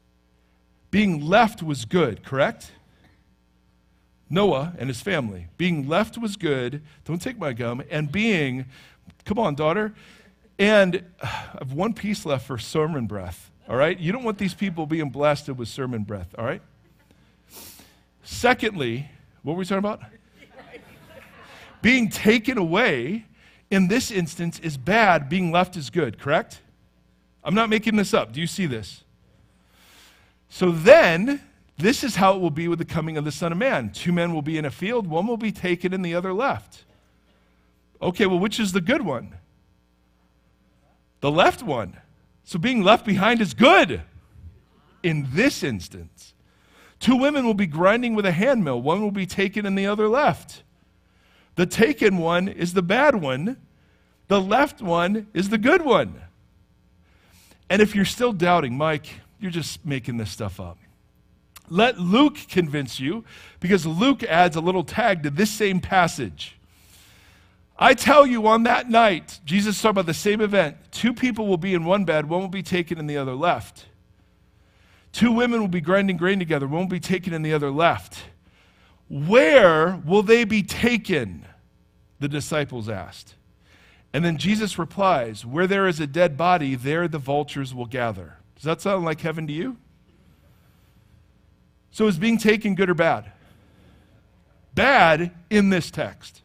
being 0.92 1.24
left 1.24 1.62
was 1.62 1.86
good, 1.86 2.24
correct? 2.24 2.72
Noah 4.34 4.74
and 4.78 4.90
his 4.90 5.00
family. 5.02 5.48
Being 5.58 5.88
left 5.88 6.18
was 6.18 6.36
good. 6.36 6.82
Don't 7.06 7.22
take 7.22 7.38
my 7.38 7.54
gum. 7.54 7.84
And 7.90 8.12
being, 8.12 8.66
come 9.26 9.38
on, 9.38 9.56
daughter. 9.56 9.94
And 10.58 11.04
I 11.22 11.28
have 11.60 11.74
one 11.74 11.94
piece 11.94 12.26
left 12.26 12.48
for 12.48 12.58
sermon 12.58 13.06
breath, 13.06 13.52
all 13.70 13.76
right? 13.76 13.98
You 13.98 14.12
don't 14.12 14.24
want 14.24 14.38
these 14.38 14.54
people 14.54 14.86
being 14.86 15.10
blasted 15.10 15.58
with 15.58 15.68
sermon 15.68 16.04
breath, 16.04 16.34
all 16.38 16.46
right? 16.46 16.62
Secondly, 18.24 19.10
what 19.44 19.54
were 19.54 19.60
we 19.60 19.66
talking 19.66 19.80
about? 19.80 20.02
Being 21.82 22.10
taken 22.10 22.58
away 22.58 23.26
in 23.70 23.88
this 23.88 24.10
instance 24.10 24.60
is 24.60 24.78
bad, 24.78 25.28
being 25.28 25.52
left 25.52 25.76
is 25.76 25.90
good, 25.90 26.20
correct? 26.20 26.62
I'm 27.44 27.56
not 27.56 27.70
making 27.70 27.98
this 27.98 28.14
up. 28.14 28.32
Do 28.32 28.40
you 28.40 28.48
see 28.48 28.66
this? 28.66 29.04
So 30.48 30.72
then, 30.72 31.42
this 31.78 32.04
is 32.04 32.16
how 32.16 32.36
it 32.36 32.40
will 32.40 32.52
be 32.52 32.68
with 32.68 32.80
the 32.80 32.86
coming 32.86 33.18
of 33.18 33.26
the 33.26 33.32
Son 33.32 33.52
of 33.52 33.58
Man. 33.58 33.92
Two 33.92 34.12
men 34.12 34.34
will 34.34 34.42
be 34.42 34.58
in 34.58 34.66
a 34.66 34.72
field, 34.72 35.08
one 35.08 35.28
will 35.28 35.38
be 35.38 35.52
taken 35.52 35.94
and 35.94 36.06
the 36.06 36.16
other 36.16 36.34
left. 36.34 36.86
Okay, 38.02 38.26
well, 38.26 38.40
which 38.40 38.60
is 38.60 38.74
the 38.74 38.82
good 38.82 39.02
one? 39.02 39.36
The 41.22 41.32
left 41.32 41.64
one. 41.64 41.98
So 42.44 42.60
being 42.60 42.84
left 42.84 43.06
behind 43.06 43.42
is 43.42 43.54
good 43.54 44.02
in 45.02 45.28
this 45.32 45.64
instance. 45.64 46.34
Two 47.00 47.16
women 47.16 47.46
will 47.46 47.54
be 47.54 47.66
grinding 47.66 48.16
with 48.16 48.26
a 48.26 48.32
handmill, 48.32 48.82
one 48.82 49.02
will 49.02 49.12
be 49.12 49.26
taken 49.26 49.66
and 49.66 49.78
the 49.78 49.88
other 49.88 50.08
left. 50.08 50.64
The 51.56 51.66
taken 51.66 52.18
one 52.18 52.48
is 52.48 52.74
the 52.74 52.82
bad 52.82 53.16
one, 53.16 53.58
the 54.28 54.42
left 54.42 54.82
one 54.82 55.28
is 55.34 55.50
the 55.50 55.58
good 55.58 55.84
one. 55.84 56.22
And 57.70 57.82
if 57.82 57.96
you're 57.96 58.06
still 58.06 58.34
doubting, 58.34 58.78
Mike, 58.78 59.08
you're 59.40 59.52
just 59.52 59.86
making 59.86 60.18
this 60.18 60.32
stuff 60.32 60.60
up. 60.60 60.78
Let 61.70 62.00
Luke 62.00 62.38
convince 62.50 63.00
you 63.00 63.24
because 63.60 63.86
Luke 63.86 64.24
adds 64.24 64.56
a 64.56 64.62
little 64.62 64.84
tag 64.84 65.24
to 65.24 65.30
this 65.30 65.50
same 65.50 65.80
passage. 65.80 66.58
I 67.78 67.94
tell 67.94 68.26
you, 68.26 68.46
on 68.48 68.64
that 68.64 68.90
night, 68.90 69.40
Jesus 69.46 69.82
talked 69.82 69.92
about 69.92 70.06
the 70.06 70.14
same 70.14 70.42
event. 70.42 70.78
Two 70.92 71.14
people 71.14 71.48
will 71.48 71.58
be 71.58 71.74
in 71.74 71.86
one 71.86 72.06
bed, 72.06 72.30
one 72.30 72.42
will 72.42 72.48
be 72.48 72.64
taken 72.64 73.00
and 73.00 73.10
the 73.10 73.18
other 73.18 73.34
left. 73.34 73.86
Two 75.12 75.32
women 75.32 75.60
will 75.60 75.68
be 75.68 75.82
grinding 75.82 76.18
grain 76.18 76.40
together, 76.40 76.68
one 76.68 76.82
will 76.82 76.90
be 76.90 77.00
taken 77.00 77.34
and 77.34 77.46
the 77.46 77.54
other 77.54 77.72
left. 77.72 78.24
Where 79.10 80.02
will 80.06 80.24
they 80.24 80.44
be 80.44 80.64
taken? 80.64 81.46
The 82.20 82.28
disciples 82.28 82.88
asked. 82.90 83.36
And 84.14 84.24
then 84.24 84.38
Jesus 84.38 84.78
replies, 84.78 85.46
Where 85.46 85.68
there 85.68 85.88
is 85.88 86.00
a 86.00 86.08
dead 86.08 86.38
body, 86.38 86.76
there 86.76 87.08
the 87.08 87.18
vultures 87.18 87.74
will 87.74 87.86
gather. 87.86 88.38
Does 88.56 88.64
that 88.64 88.82
sound 88.82 89.04
like 89.04 89.22
heaven 89.22 89.48
to 89.48 89.54
you? 89.54 89.78
So 91.94 92.08
is 92.08 92.18
being 92.18 92.38
taken 92.38 92.76
good 92.76 92.90
or 92.90 92.94
bad? 92.94 93.32
Bad 94.76 95.32
in 95.50 95.70
this 95.70 95.90
text. 95.90 96.42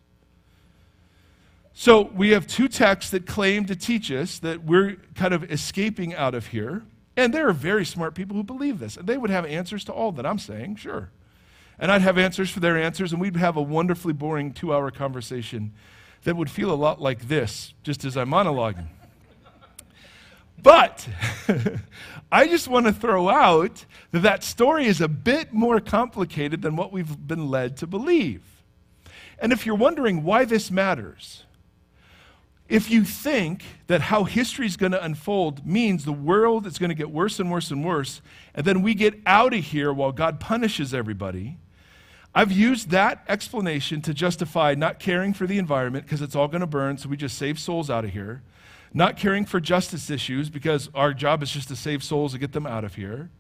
So 1.74 2.02
we 2.02 2.30
have 2.30 2.46
two 2.46 2.68
texts 2.68 3.10
that 3.10 3.26
claim 3.26 3.64
to 3.66 3.74
teach 3.74 4.12
us 4.12 4.38
that 4.40 4.62
we're 4.62 4.96
kind 5.16 5.34
of 5.34 5.50
escaping 5.50 6.14
out 6.14 6.36
of 6.36 6.46
here. 6.46 6.82
And 7.16 7.34
there 7.34 7.48
are 7.48 7.52
very 7.52 7.84
smart 7.84 8.14
people 8.14 8.36
who 8.36 8.44
believe 8.44 8.78
this. 8.78 8.96
And 8.96 9.08
they 9.08 9.16
would 9.16 9.30
have 9.30 9.44
answers 9.44 9.82
to 9.84 9.92
all 9.92 10.12
that 10.12 10.24
I'm 10.24 10.38
saying, 10.38 10.76
sure 10.76 11.10
and 11.78 11.92
I'd 11.92 12.02
have 12.02 12.18
answers 12.18 12.50
for 12.50 12.60
their 12.60 12.76
answers, 12.76 13.12
and 13.12 13.20
we'd 13.20 13.36
have 13.36 13.56
a 13.56 13.62
wonderfully 13.62 14.12
boring 14.12 14.52
two 14.52 14.74
hour 14.74 14.90
conversation 14.90 15.72
that 16.24 16.36
would 16.36 16.50
feel 16.50 16.72
a 16.72 16.74
lot 16.74 17.00
like 17.00 17.28
this, 17.28 17.72
just 17.84 18.04
as 18.04 18.16
I'm 18.16 18.30
monologuing. 18.30 18.88
But 20.62 21.08
I 22.32 22.46
just 22.48 22.68
want 22.68 22.86
to 22.86 22.92
throw 22.92 23.28
out 23.28 23.84
that 24.10 24.20
that 24.20 24.42
story 24.44 24.86
is 24.86 25.00
a 25.00 25.08
bit 25.08 25.52
more 25.52 25.80
complicated 25.80 26.62
than 26.62 26.76
what 26.76 26.92
we've 26.92 27.26
been 27.26 27.48
led 27.48 27.76
to 27.78 27.86
believe. 27.86 28.42
And 29.38 29.52
if 29.52 29.64
you're 29.64 29.76
wondering 29.76 30.24
why 30.24 30.44
this 30.44 30.70
matters, 30.70 31.44
if 32.68 32.90
you 32.90 33.02
think 33.02 33.64
that 33.86 34.02
how 34.02 34.24
history 34.24 34.66
is 34.66 34.76
going 34.76 34.92
to 34.92 35.02
unfold 35.02 35.66
means 35.66 36.04
the 36.04 36.12
world 36.12 36.66
is 36.66 36.78
going 36.78 36.90
to 36.90 36.94
get 36.94 37.10
worse 37.10 37.40
and 37.40 37.50
worse 37.50 37.70
and 37.70 37.84
worse, 37.84 38.20
and 38.54 38.66
then 38.66 38.82
we 38.82 38.94
get 38.94 39.14
out 39.24 39.54
of 39.54 39.64
here 39.64 39.92
while 39.92 40.12
God 40.12 40.38
punishes 40.38 40.92
everybody, 40.92 41.56
I've 42.34 42.52
used 42.52 42.90
that 42.90 43.24
explanation 43.26 44.02
to 44.02 44.12
justify 44.12 44.74
not 44.74 44.98
caring 45.00 45.32
for 45.32 45.46
the 45.46 45.56
environment 45.56 46.04
because 46.04 46.20
it's 46.20 46.36
all 46.36 46.46
going 46.46 46.60
to 46.60 46.66
burn, 46.66 46.98
so 46.98 47.08
we 47.08 47.16
just 47.16 47.38
save 47.38 47.58
souls 47.58 47.88
out 47.88 48.04
of 48.04 48.10
here. 48.10 48.42
Not 48.94 49.16
caring 49.16 49.44
for 49.44 49.60
justice 49.60 50.10
issues 50.10 50.50
because 50.50 50.88
our 50.94 51.12
job 51.12 51.42
is 51.42 51.50
just 51.50 51.68
to 51.68 51.76
save 51.76 52.02
souls 52.02 52.32
and 52.32 52.40
get 52.40 52.52
them 52.52 52.66
out 52.66 52.84
of 52.84 52.94
here. 52.94 53.30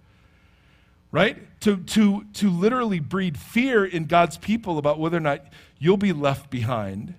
right? 1.10 1.38
To, 1.60 1.78
to, 1.78 2.24
to 2.34 2.50
literally 2.50 3.00
breed 3.00 3.38
fear 3.38 3.84
in 3.84 4.06
God's 4.06 4.36
people 4.36 4.78
about 4.78 4.98
whether 4.98 5.16
or 5.16 5.20
not 5.20 5.46
you'll 5.78 5.96
be 5.96 6.12
left 6.12 6.50
behind. 6.50 7.14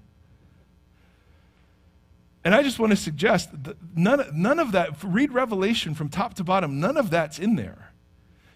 And 2.44 2.56
I 2.56 2.64
just 2.64 2.80
want 2.80 2.92
to 2.92 2.96
suggest 2.96 3.64
that 3.64 3.78
none, 3.96 4.24
none 4.34 4.60
of 4.60 4.72
that, 4.72 5.04
read 5.04 5.34
Revelation 5.34 5.94
from 5.94 6.10
top 6.10 6.36
to 6.36 6.44
bottom, 6.44 6.80
none 6.80 6.98
of 6.98 7.10
that's 7.10 7.40
in 7.40 7.56
there. 7.56 7.92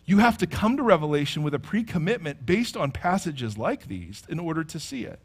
You 0.06 0.20
have 0.20 0.38
to 0.40 0.48
come 0.48 0.78
to 0.78 0.84
Revelation 0.84 1.44
with 1.44 1.54
a 1.54 1.60
pre 1.60 1.84
commitment 1.84 2.46
based 2.46 2.76
on 2.76 2.92
passages 2.92 3.58
like 3.58 3.88
these 3.88 4.24
in 4.28 4.40
order 4.40 4.64
to 4.64 4.80
see 4.80 5.04
it. 5.04 5.20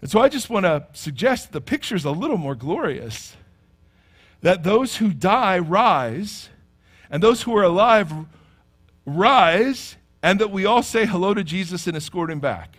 And 0.00 0.10
so 0.10 0.20
I 0.20 0.28
just 0.28 0.50
want 0.50 0.64
to 0.64 0.86
suggest 0.92 1.52
the 1.52 1.60
picture's 1.60 2.04
a 2.04 2.10
little 2.10 2.36
more 2.36 2.54
glorious 2.54 3.36
that 4.42 4.62
those 4.62 4.96
who 4.96 5.12
die 5.12 5.58
rise, 5.58 6.50
and 7.10 7.22
those 7.22 7.42
who 7.42 7.56
are 7.56 7.64
alive 7.64 8.12
rise, 9.04 9.96
and 10.22 10.38
that 10.40 10.50
we 10.50 10.64
all 10.66 10.82
say 10.82 11.06
hello 11.06 11.34
to 11.34 11.42
Jesus 11.42 11.86
and 11.86 11.96
escort 11.96 12.30
him 12.30 12.40
back. 12.40 12.76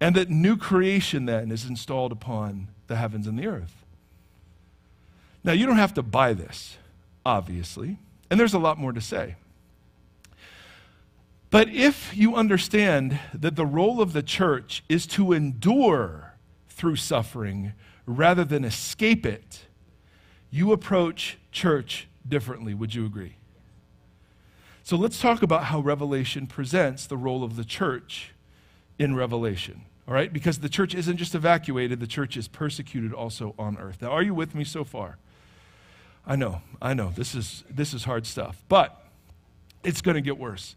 And 0.00 0.14
that 0.16 0.28
new 0.28 0.56
creation 0.56 1.26
then 1.26 1.50
is 1.50 1.64
installed 1.64 2.12
upon 2.12 2.68
the 2.86 2.96
heavens 2.96 3.26
and 3.26 3.38
the 3.38 3.46
earth. 3.46 3.84
Now, 5.42 5.52
you 5.52 5.64
don't 5.64 5.76
have 5.76 5.94
to 5.94 6.02
buy 6.02 6.34
this, 6.34 6.76
obviously, 7.24 7.98
and 8.30 8.38
there's 8.38 8.54
a 8.54 8.58
lot 8.58 8.78
more 8.78 8.92
to 8.92 9.00
say. 9.00 9.36
But 11.50 11.68
if 11.68 12.16
you 12.16 12.34
understand 12.34 13.18
that 13.32 13.56
the 13.56 13.66
role 13.66 14.00
of 14.00 14.12
the 14.12 14.22
church 14.22 14.82
is 14.88 15.06
to 15.08 15.32
endure 15.32 16.34
through 16.68 16.96
suffering 16.96 17.72
rather 18.04 18.44
than 18.44 18.64
escape 18.64 19.24
it, 19.24 19.62
you 20.50 20.72
approach 20.72 21.38
church 21.52 22.08
differently. 22.28 22.74
Would 22.74 22.94
you 22.94 23.06
agree? 23.06 23.36
So 24.82 24.96
let's 24.96 25.20
talk 25.20 25.42
about 25.42 25.64
how 25.64 25.80
Revelation 25.80 26.46
presents 26.46 27.06
the 27.06 27.16
role 27.16 27.42
of 27.42 27.56
the 27.56 27.64
church 27.64 28.32
in 28.98 29.14
Revelation. 29.14 29.82
All 30.06 30.14
right? 30.14 30.32
Because 30.32 30.60
the 30.60 30.68
church 30.68 30.94
isn't 30.94 31.16
just 31.16 31.34
evacuated, 31.34 31.98
the 31.98 32.06
church 32.06 32.36
is 32.36 32.46
persecuted 32.46 33.12
also 33.12 33.54
on 33.58 33.76
earth. 33.78 34.00
Now, 34.00 34.10
are 34.10 34.22
you 34.22 34.34
with 34.34 34.54
me 34.54 34.62
so 34.62 34.84
far? 34.84 35.18
I 36.26 36.36
know, 36.36 36.62
I 36.80 36.94
know. 36.94 37.12
This 37.14 37.34
is, 37.34 37.64
this 37.68 37.92
is 37.92 38.04
hard 38.04 38.26
stuff. 38.26 38.62
But 38.68 39.04
it's 39.82 40.00
going 40.00 40.14
to 40.14 40.20
get 40.20 40.38
worse. 40.38 40.76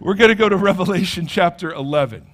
We're 0.00 0.14
going 0.14 0.28
to 0.28 0.34
go 0.34 0.48
to 0.48 0.56
Revelation 0.56 1.28
chapter 1.28 1.72
11. 1.72 2.26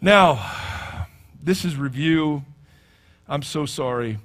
Now, 0.00 1.06
this 1.40 1.66
is 1.66 1.76
review. 1.76 2.44
I'm 3.28 3.42
so 3.42 3.66
sorry. 3.66 4.18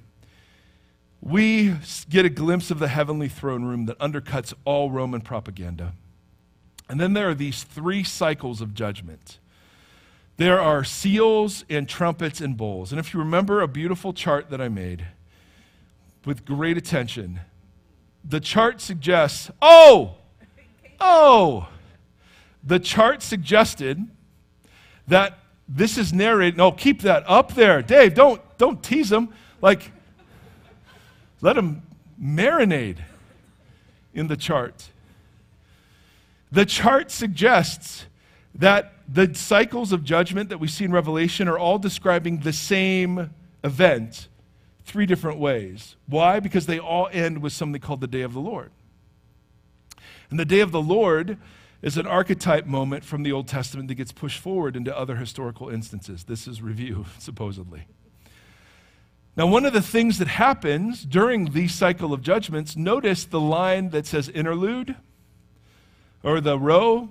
We 1.21 1.75
get 2.09 2.25
a 2.25 2.29
glimpse 2.29 2.71
of 2.71 2.79
the 2.79 2.87
heavenly 2.87 3.27
throne 3.27 3.65
room 3.65 3.85
that 3.87 3.99
undercuts 3.99 4.53
all 4.63 4.91
Roman 4.91 5.19
propaganda. 5.21 5.93
And 6.87 7.01
then 7.01 7.13
there 7.13 7.29
are 7.29 7.35
these 7.35 7.63
three 7.63 8.03
cycles 8.03 8.61
of 8.61 8.73
judgment. 8.73 9.39
There 10.37 10.61
are 10.61 10.85
seals 10.85 11.65
and 11.69 11.87
trumpets 11.87 12.39
and 12.39 12.55
bowls. 12.55 12.91
And 12.91 12.99
if 12.99 13.13
you 13.13 13.19
remember 13.19 13.61
a 13.61 13.67
beautiful 13.67 14.13
chart 14.13 14.49
that 14.51 14.61
I 14.61 14.69
made 14.69 15.07
with 16.25 16.45
great 16.45 16.77
attention, 16.77 17.41
the 18.23 18.39
chart 18.39 18.79
suggests, 18.79 19.51
oh, 19.61 20.15
oh, 20.99 21.67
the 22.63 22.79
chart 22.79 23.21
suggested 23.21 23.99
that 25.07 25.39
this 25.67 25.97
is 25.97 26.13
narrated. 26.13 26.57
No, 26.57 26.71
keep 26.71 27.01
that 27.01 27.23
up 27.27 27.53
there. 27.55 27.81
Dave, 27.81 28.13
don't, 28.13 28.41
don't 28.57 28.81
tease 28.83 29.11
him. 29.11 29.29
Like, 29.61 29.91
let 31.41 31.57
him 31.57 31.81
marinate 32.21 32.97
in 34.13 34.27
the 34.27 34.37
chart. 34.37 34.89
The 36.51 36.65
chart 36.65 37.11
suggests 37.11 38.05
that 38.55 38.93
the 39.07 39.33
cycles 39.33 39.91
of 39.91 40.03
judgment 40.03 40.49
that 40.49 40.59
we 40.59 40.67
see 40.67 40.85
in 40.85 40.91
Revelation 40.91 41.47
are 41.47 41.57
all 41.57 41.79
describing 41.79 42.39
the 42.39 42.53
same 42.53 43.31
event 43.63 44.27
three 44.85 45.05
different 45.05 45.39
ways. 45.39 45.95
Why? 46.07 46.39
Because 46.39 46.65
they 46.65 46.79
all 46.79 47.09
end 47.11 47.41
with 47.41 47.53
something 47.53 47.81
called 47.81 48.01
the 48.01 48.07
day 48.07 48.21
of 48.21 48.33
the 48.33 48.39
Lord. 48.39 48.71
And 50.29 50.39
the 50.39 50.45
day 50.45 50.59
of 50.59 50.71
the 50.71 50.81
Lord 50.81 51.37
is 51.83 51.97
an 51.97 52.07
archetype 52.07 52.65
moment 52.65 53.03
from 53.03 53.21
the 53.21 53.31
Old 53.31 53.47
Testament 53.47 53.87
that 53.89 53.95
gets 53.95 54.11
pushed 54.11 54.39
forward 54.39 54.75
into 54.75 54.97
other 54.97 55.17
historical 55.17 55.69
instances. 55.69 56.23
This 56.23 56.47
is 56.47 56.63
review, 56.63 57.05
supposedly. 57.19 57.85
Now, 59.35 59.45
one 59.45 59.65
of 59.65 59.73
the 59.73 59.81
things 59.81 60.17
that 60.17 60.27
happens 60.27 61.03
during 61.03 61.51
the 61.51 61.67
cycle 61.67 62.13
of 62.13 62.21
judgments, 62.21 62.75
notice 62.75 63.25
the 63.25 63.39
line 63.39 63.89
that 63.89 64.07
says 64.07 64.29
interlude 64.29 64.95
or 66.23 66.41
the 66.41 66.57
row 66.57 67.09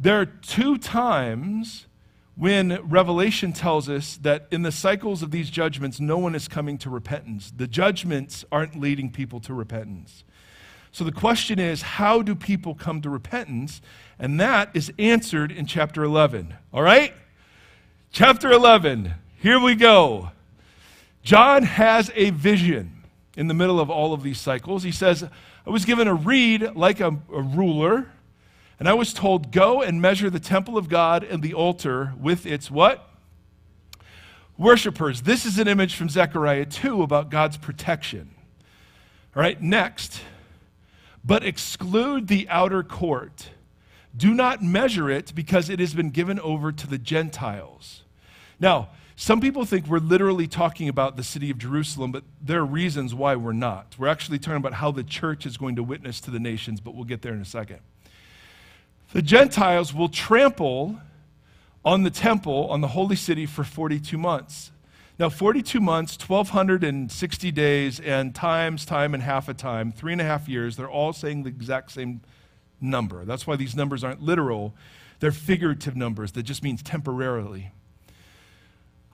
there 0.00 0.18
are 0.18 0.24
two 0.26 0.78
times 0.78 1.86
when 2.34 2.80
Revelation 2.88 3.52
tells 3.52 3.86
us 3.90 4.16
that 4.22 4.48
in 4.50 4.62
the 4.62 4.72
cycles 4.72 5.22
of 5.22 5.30
these 5.30 5.50
judgments, 5.50 6.00
no 6.00 6.16
one 6.16 6.34
is 6.34 6.48
coming 6.48 6.78
to 6.78 6.88
repentance. 6.88 7.52
The 7.54 7.66
judgments 7.66 8.42
aren't 8.50 8.80
leading 8.80 9.10
people 9.10 9.40
to 9.40 9.52
repentance. 9.52 10.24
So 10.92 11.04
the 11.04 11.12
question 11.12 11.58
is, 11.58 11.82
how 11.82 12.22
do 12.22 12.34
people 12.34 12.74
come 12.74 13.00
to 13.02 13.10
repentance? 13.10 13.80
And 14.18 14.40
that 14.40 14.70
is 14.74 14.92
answered 14.98 15.52
in 15.52 15.66
chapter 15.66 16.02
11. 16.02 16.54
All 16.72 16.82
right? 16.82 17.14
Chapter 18.12 18.50
11. 18.50 19.14
Here 19.36 19.60
we 19.60 19.74
go. 19.74 20.30
John 21.22 21.62
has 21.62 22.10
a 22.14 22.30
vision 22.30 23.04
in 23.36 23.46
the 23.46 23.54
middle 23.54 23.78
of 23.78 23.88
all 23.88 24.12
of 24.12 24.22
these 24.22 24.40
cycles. 24.40 24.82
He 24.82 24.90
says, 24.90 25.22
I 25.22 25.70
was 25.70 25.84
given 25.84 26.08
a 26.08 26.14
reed 26.14 26.74
like 26.74 27.00
a, 27.00 27.18
a 27.32 27.42
ruler 27.42 28.08
and 28.80 28.88
I 28.88 28.94
was 28.94 29.12
told, 29.12 29.52
Go 29.52 29.82
and 29.82 30.00
measure 30.00 30.30
the 30.30 30.40
temple 30.40 30.78
of 30.78 30.88
God 30.88 31.22
and 31.22 31.42
the 31.42 31.54
altar 31.54 32.14
with 32.18 32.46
its 32.46 32.70
what? 32.70 33.06
Worshippers. 34.56 35.22
This 35.22 35.44
is 35.44 35.58
an 35.58 35.68
image 35.68 35.94
from 35.94 36.08
Zechariah 36.08 36.64
2 36.64 37.02
about 37.02 37.30
God's 37.30 37.58
protection. 37.58 38.34
All 39.36 39.42
right, 39.42 39.60
next. 39.60 40.22
But 41.24 41.44
exclude 41.44 42.28
the 42.28 42.48
outer 42.48 42.82
court. 42.82 43.50
Do 44.16 44.34
not 44.34 44.62
measure 44.62 45.10
it 45.10 45.34
because 45.34 45.68
it 45.68 45.78
has 45.78 45.94
been 45.94 46.10
given 46.10 46.40
over 46.40 46.72
to 46.72 46.86
the 46.86 46.98
Gentiles. 46.98 48.02
Now, 48.58 48.88
some 49.16 49.40
people 49.40 49.64
think 49.64 49.86
we're 49.86 49.98
literally 49.98 50.46
talking 50.46 50.88
about 50.88 51.16
the 51.16 51.22
city 51.22 51.50
of 51.50 51.58
Jerusalem, 51.58 52.10
but 52.10 52.24
there 52.40 52.60
are 52.60 52.66
reasons 52.66 53.14
why 53.14 53.36
we're 53.36 53.52
not. 53.52 53.94
We're 53.98 54.08
actually 54.08 54.38
talking 54.38 54.56
about 54.56 54.74
how 54.74 54.90
the 54.90 55.04
church 55.04 55.44
is 55.44 55.56
going 55.56 55.76
to 55.76 55.82
witness 55.82 56.20
to 56.22 56.30
the 56.30 56.40
nations, 56.40 56.80
but 56.80 56.94
we'll 56.94 57.04
get 57.04 57.22
there 57.22 57.34
in 57.34 57.40
a 57.40 57.44
second 57.44 57.80
the 59.12 59.22
Gentiles 59.22 59.92
will 59.92 60.08
trample 60.08 61.00
on 61.84 62.02
the 62.02 62.10
temple, 62.10 62.68
on 62.70 62.80
the 62.80 62.88
holy 62.88 63.16
city, 63.16 63.46
for 63.46 63.64
42 63.64 64.16
months. 64.16 64.70
Now, 65.20 65.28
42 65.28 65.80
months, 65.80 66.16
1,260 66.26 67.52
days, 67.52 68.00
and 68.00 68.34
times 68.34 68.86
time 68.86 69.12
and 69.12 69.22
half 69.22 69.50
a 69.50 69.54
time, 69.54 69.92
three 69.92 70.12
and 70.12 70.20
a 70.22 70.24
half 70.24 70.48
years, 70.48 70.78
they're 70.78 70.88
all 70.88 71.12
saying 71.12 71.42
the 71.42 71.50
exact 71.50 71.92
same 71.92 72.22
number. 72.80 73.26
That's 73.26 73.46
why 73.46 73.56
these 73.56 73.76
numbers 73.76 74.02
aren't 74.02 74.22
literal, 74.22 74.74
they're 75.18 75.30
figurative 75.30 75.94
numbers 75.94 76.32
that 76.32 76.44
just 76.44 76.62
means 76.62 76.82
temporarily. 76.82 77.70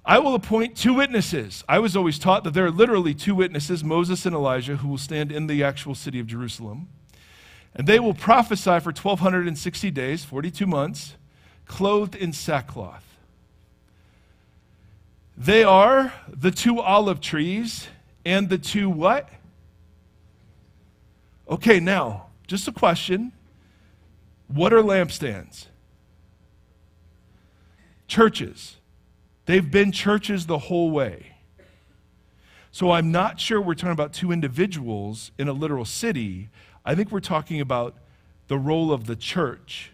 I 0.04 0.20
will 0.20 0.36
appoint 0.36 0.76
two 0.76 0.94
witnesses. 0.94 1.64
I 1.68 1.80
was 1.80 1.96
always 1.96 2.20
taught 2.20 2.44
that 2.44 2.54
there 2.54 2.66
are 2.66 2.70
literally 2.70 3.12
two 3.12 3.34
witnesses, 3.34 3.82
Moses 3.82 4.24
and 4.24 4.32
Elijah, 4.32 4.76
who 4.76 4.86
will 4.86 4.98
stand 4.98 5.32
in 5.32 5.48
the 5.48 5.64
actual 5.64 5.96
city 5.96 6.20
of 6.20 6.28
Jerusalem. 6.28 6.88
And 7.74 7.88
they 7.88 7.98
will 7.98 8.14
prophesy 8.14 8.78
for 8.78 8.92
1,260 8.92 9.90
days, 9.90 10.24
42 10.24 10.68
months, 10.68 11.16
clothed 11.66 12.14
in 12.14 12.32
sackcloth. 12.32 13.05
They 15.36 15.64
are 15.64 16.12
the 16.28 16.50
two 16.50 16.80
olive 16.80 17.20
trees 17.20 17.88
and 18.24 18.48
the 18.48 18.58
two 18.58 18.88
what? 18.88 19.28
Okay, 21.48 21.78
now, 21.78 22.26
just 22.46 22.66
a 22.66 22.72
question. 22.72 23.32
What 24.48 24.72
are 24.72 24.82
lampstands? 24.82 25.66
Churches. 28.08 28.76
They've 29.44 29.70
been 29.70 29.92
churches 29.92 30.46
the 30.46 30.58
whole 30.58 30.90
way. 30.90 31.34
So 32.72 32.90
I'm 32.90 33.12
not 33.12 33.40
sure 33.40 33.60
we're 33.60 33.74
talking 33.74 33.92
about 33.92 34.12
two 34.12 34.32
individuals 34.32 35.30
in 35.38 35.48
a 35.48 35.52
literal 35.52 35.84
city. 35.84 36.50
I 36.84 36.94
think 36.94 37.10
we're 37.10 37.20
talking 37.20 37.60
about 37.60 37.94
the 38.48 38.58
role 38.58 38.92
of 38.92 39.06
the 39.06 39.16
church. 39.16 39.92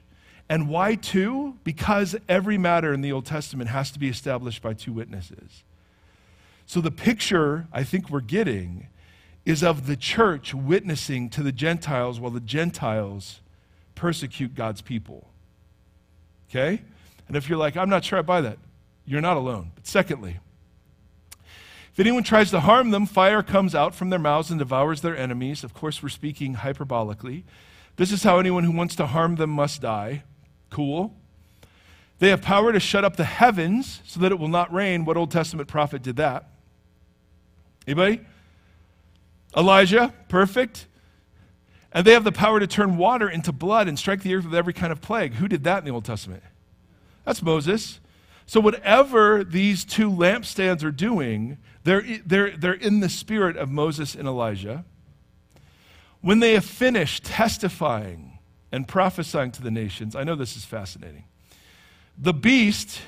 And 0.48 0.68
why 0.68 0.96
two? 0.96 1.56
Because 1.64 2.14
every 2.28 2.58
matter 2.58 2.92
in 2.92 3.00
the 3.00 3.12
Old 3.12 3.24
Testament 3.24 3.70
has 3.70 3.90
to 3.92 3.98
be 3.98 4.08
established 4.08 4.60
by 4.62 4.74
two 4.74 4.92
witnesses. 4.92 5.64
So 6.66 6.80
the 6.80 6.90
picture 6.90 7.66
I 7.72 7.84
think 7.84 8.10
we're 8.10 8.20
getting 8.20 8.88
is 9.44 9.62
of 9.62 9.86
the 9.86 9.96
church 9.96 10.54
witnessing 10.54 11.28
to 11.30 11.42
the 11.42 11.52
Gentiles 11.52 12.20
while 12.20 12.30
the 12.30 12.40
Gentiles 12.40 13.40
persecute 13.94 14.54
God's 14.54 14.82
people. 14.82 15.28
Okay? 16.48 16.82
And 17.28 17.36
if 17.36 17.48
you're 17.48 17.58
like, 17.58 17.76
I'm 17.76 17.88
not 17.88 18.04
sure 18.04 18.18
I 18.18 18.22
buy 18.22 18.40
that, 18.42 18.58
you're 19.06 19.20
not 19.20 19.36
alone. 19.36 19.72
But 19.74 19.86
secondly, 19.86 20.38
If 21.92 22.00
anyone 22.00 22.22
tries 22.22 22.50
to 22.52 22.60
harm 22.60 22.90
them, 22.90 23.04
fire 23.04 23.42
comes 23.42 23.74
out 23.74 23.94
from 23.94 24.08
their 24.08 24.18
mouths 24.18 24.50
and 24.50 24.58
devours 24.58 25.02
their 25.02 25.16
enemies. 25.16 25.62
Of 25.62 25.74
course, 25.74 26.02
we're 26.02 26.08
speaking 26.08 26.56
hyperbolically. 26.56 27.42
This 27.96 28.12
is 28.12 28.22
how 28.22 28.38
anyone 28.38 28.64
who 28.64 28.72
wants 28.72 28.96
to 28.96 29.06
harm 29.06 29.36
them 29.36 29.50
must 29.50 29.82
die. 29.82 30.22
Cool. 30.72 31.14
They 32.18 32.30
have 32.30 32.40
power 32.40 32.72
to 32.72 32.80
shut 32.80 33.04
up 33.04 33.16
the 33.16 33.24
heavens 33.24 34.00
so 34.06 34.20
that 34.20 34.32
it 34.32 34.38
will 34.38 34.48
not 34.48 34.72
rain. 34.72 35.04
What 35.04 35.18
Old 35.18 35.30
Testament 35.30 35.68
prophet 35.68 36.02
did 36.02 36.16
that? 36.16 36.48
Anybody? 37.86 38.20
Elijah, 39.54 40.14
perfect. 40.28 40.86
And 41.92 42.06
they 42.06 42.12
have 42.12 42.24
the 42.24 42.32
power 42.32 42.58
to 42.58 42.66
turn 42.66 42.96
water 42.96 43.28
into 43.28 43.52
blood 43.52 43.86
and 43.86 43.98
strike 43.98 44.22
the 44.22 44.34
earth 44.34 44.44
with 44.44 44.54
every 44.54 44.72
kind 44.72 44.92
of 44.92 45.02
plague. 45.02 45.34
Who 45.34 45.46
did 45.46 45.62
that 45.64 45.80
in 45.80 45.84
the 45.84 45.90
Old 45.90 46.06
Testament? 46.06 46.42
That's 47.26 47.42
Moses. 47.42 48.00
So, 48.46 48.60
whatever 48.60 49.44
these 49.44 49.84
two 49.84 50.10
lampstands 50.10 50.82
are 50.82 50.90
doing, 50.90 51.58
they're, 51.84 52.02
they're, 52.24 52.56
they're 52.56 52.72
in 52.72 53.00
the 53.00 53.10
spirit 53.10 53.58
of 53.58 53.70
Moses 53.70 54.14
and 54.14 54.26
Elijah. 54.26 54.86
When 56.22 56.40
they 56.40 56.54
have 56.54 56.64
finished 56.64 57.24
testifying 57.24 58.31
and 58.72 58.88
prophesying 58.88 59.52
to 59.52 59.62
the 59.62 59.70
nations, 59.70 60.16
I 60.16 60.24
know 60.24 60.34
this 60.34 60.56
is 60.56 60.64
fascinating. 60.64 61.24
The 62.18 62.32
beast 62.32 63.02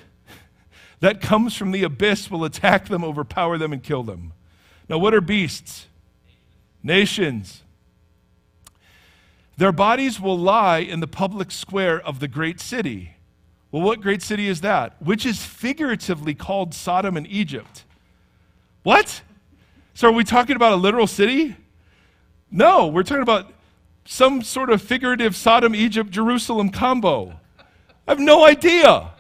that 1.01 1.21
comes 1.21 1.57
from 1.57 1.73
the 1.73 1.83
abyss 1.83 2.31
will 2.31 2.45
attack 2.45 2.89
them, 2.89 3.03
overpower 3.03 3.59
them, 3.59 3.73
and 3.73 3.83
kill 3.83 4.03
them. 4.03 4.33
Now, 4.89 4.99
what 4.99 5.15
are 5.15 5.21
beasts? 5.21 5.87
Nations. 6.83 7.63
Their 9.57 9.73
bodies 9.73 10.21
will 10.21 10.39
lie 10.39 10.79
in 10.79 11.01
the 11.01 11.07
public 11.07 11.51
square 11.51 12.01
of 12.01 12.21
the 12.21 12.29
great 12.29 12.61
city. 12.61 13.15
Well, 13.71 13.83
what 13.83 14.01
great 14.01 14.23
city 14.23 14.49
is 14.49 14.61
that? 14.61 15.01
Which 15.03 15.25
is 15.25 15.45
figuratively 15.45 16.35
called 16.35 16.75
Sodom 16.75 17.17
and 17.17 17.27
Egypt. 17.27 17.85
What? 18.83 19.23
So, 19.95 20.09
are 20.09 20.13
we 20.13 20.25
talking 20.25 20.57
about 20.57 20.73
a 20.73 20.77
literal 20.77 21.07
city? 21.07 21.57
No, 22.51 22.87
we're 22.87 23.03
talking 23.03 23.23
about 23.23 23.53
some 24.05 24.43
sort 24.43 24.71
of 24.71 24.83
figurative 24.83 25.35
Sodom, 25.35 25.75
Egypt, 25.75 26.11
Jerusalem 26.11 26.71
combo. 26.71 27.41
I 28.07 28.13
have 28.13 28.21
no 28.21 28.45
idea. 28.45 29.11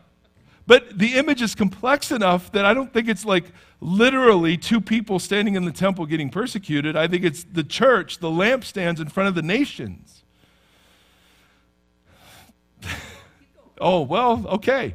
But 0.67 0.99
the 0.99 1.15
image 1.15 1.43
is 1.43 1.55
complex 1.55 2.11
enough 2.11 2.51
that 2.53 2.65
I 2.65 2.73
don't 2.73 2.93
think 2.93 3.09
it's 3.09 3.25
like 3.25 3.45
literally 3.81 4.57
two 4.57 4.81
people 4.81 5.19
standing 5.19 5.57
in 5.57 5.65
the 5.65 5.73
temple 5.73 6.07
getting 6.07 6.31
persecuted. 6.31 6.97
I 6.97 7.07
think 7.07 7.25
it's 7.25 7.45
the 7.45 7.65
church, 7.65 8.19
the 8.19 8.31
lampstands 8.31 9.01
in 9.01 9.09
front 9.09 9.29
of 9.29 9.35
the 9.35 9.43
nations. 9.43 10.25
oh, 13.81 14.01
well, 14.03 14.47
okay. 14.49 14.95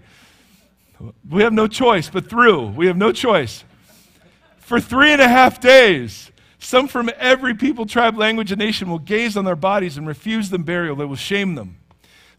We 1.30 1.44
have 1.44 1.54
no 1.54 1.68
choice 1.68 2.10
but 2.10 2.30
through. 2.30 2.70
We 2.70 2.88
have 2.88 2.98
no 2.98 3.12
choice. 3.12 3.64
For 4.58 4.80
three 4.80 5.12
and 5.12 5.22
a 5.22 5.28
half 5.28 5.60
days, 5.60 6.32
some 6.60 6.90
from 6.90 7.10
every 7.18 7.56
people, 7.56 7.86
tribe, 7.86 8.18
language, 8.18 8.52
and 8.52 8.60
nation 8.60 8.90
will 8.90 9.00
gaze 9.00 9.38
on 9.38 9.46
their 9.46 9.56
bodies 9.56 9.98
and 9.98 10.06
refuse 10.06 10.50
them 10.50 10.64
burial. 10.64 10.96
They 10.96 11.06
will 11.06 11.16
shame 11.16 11.56
them. 11.56 11.78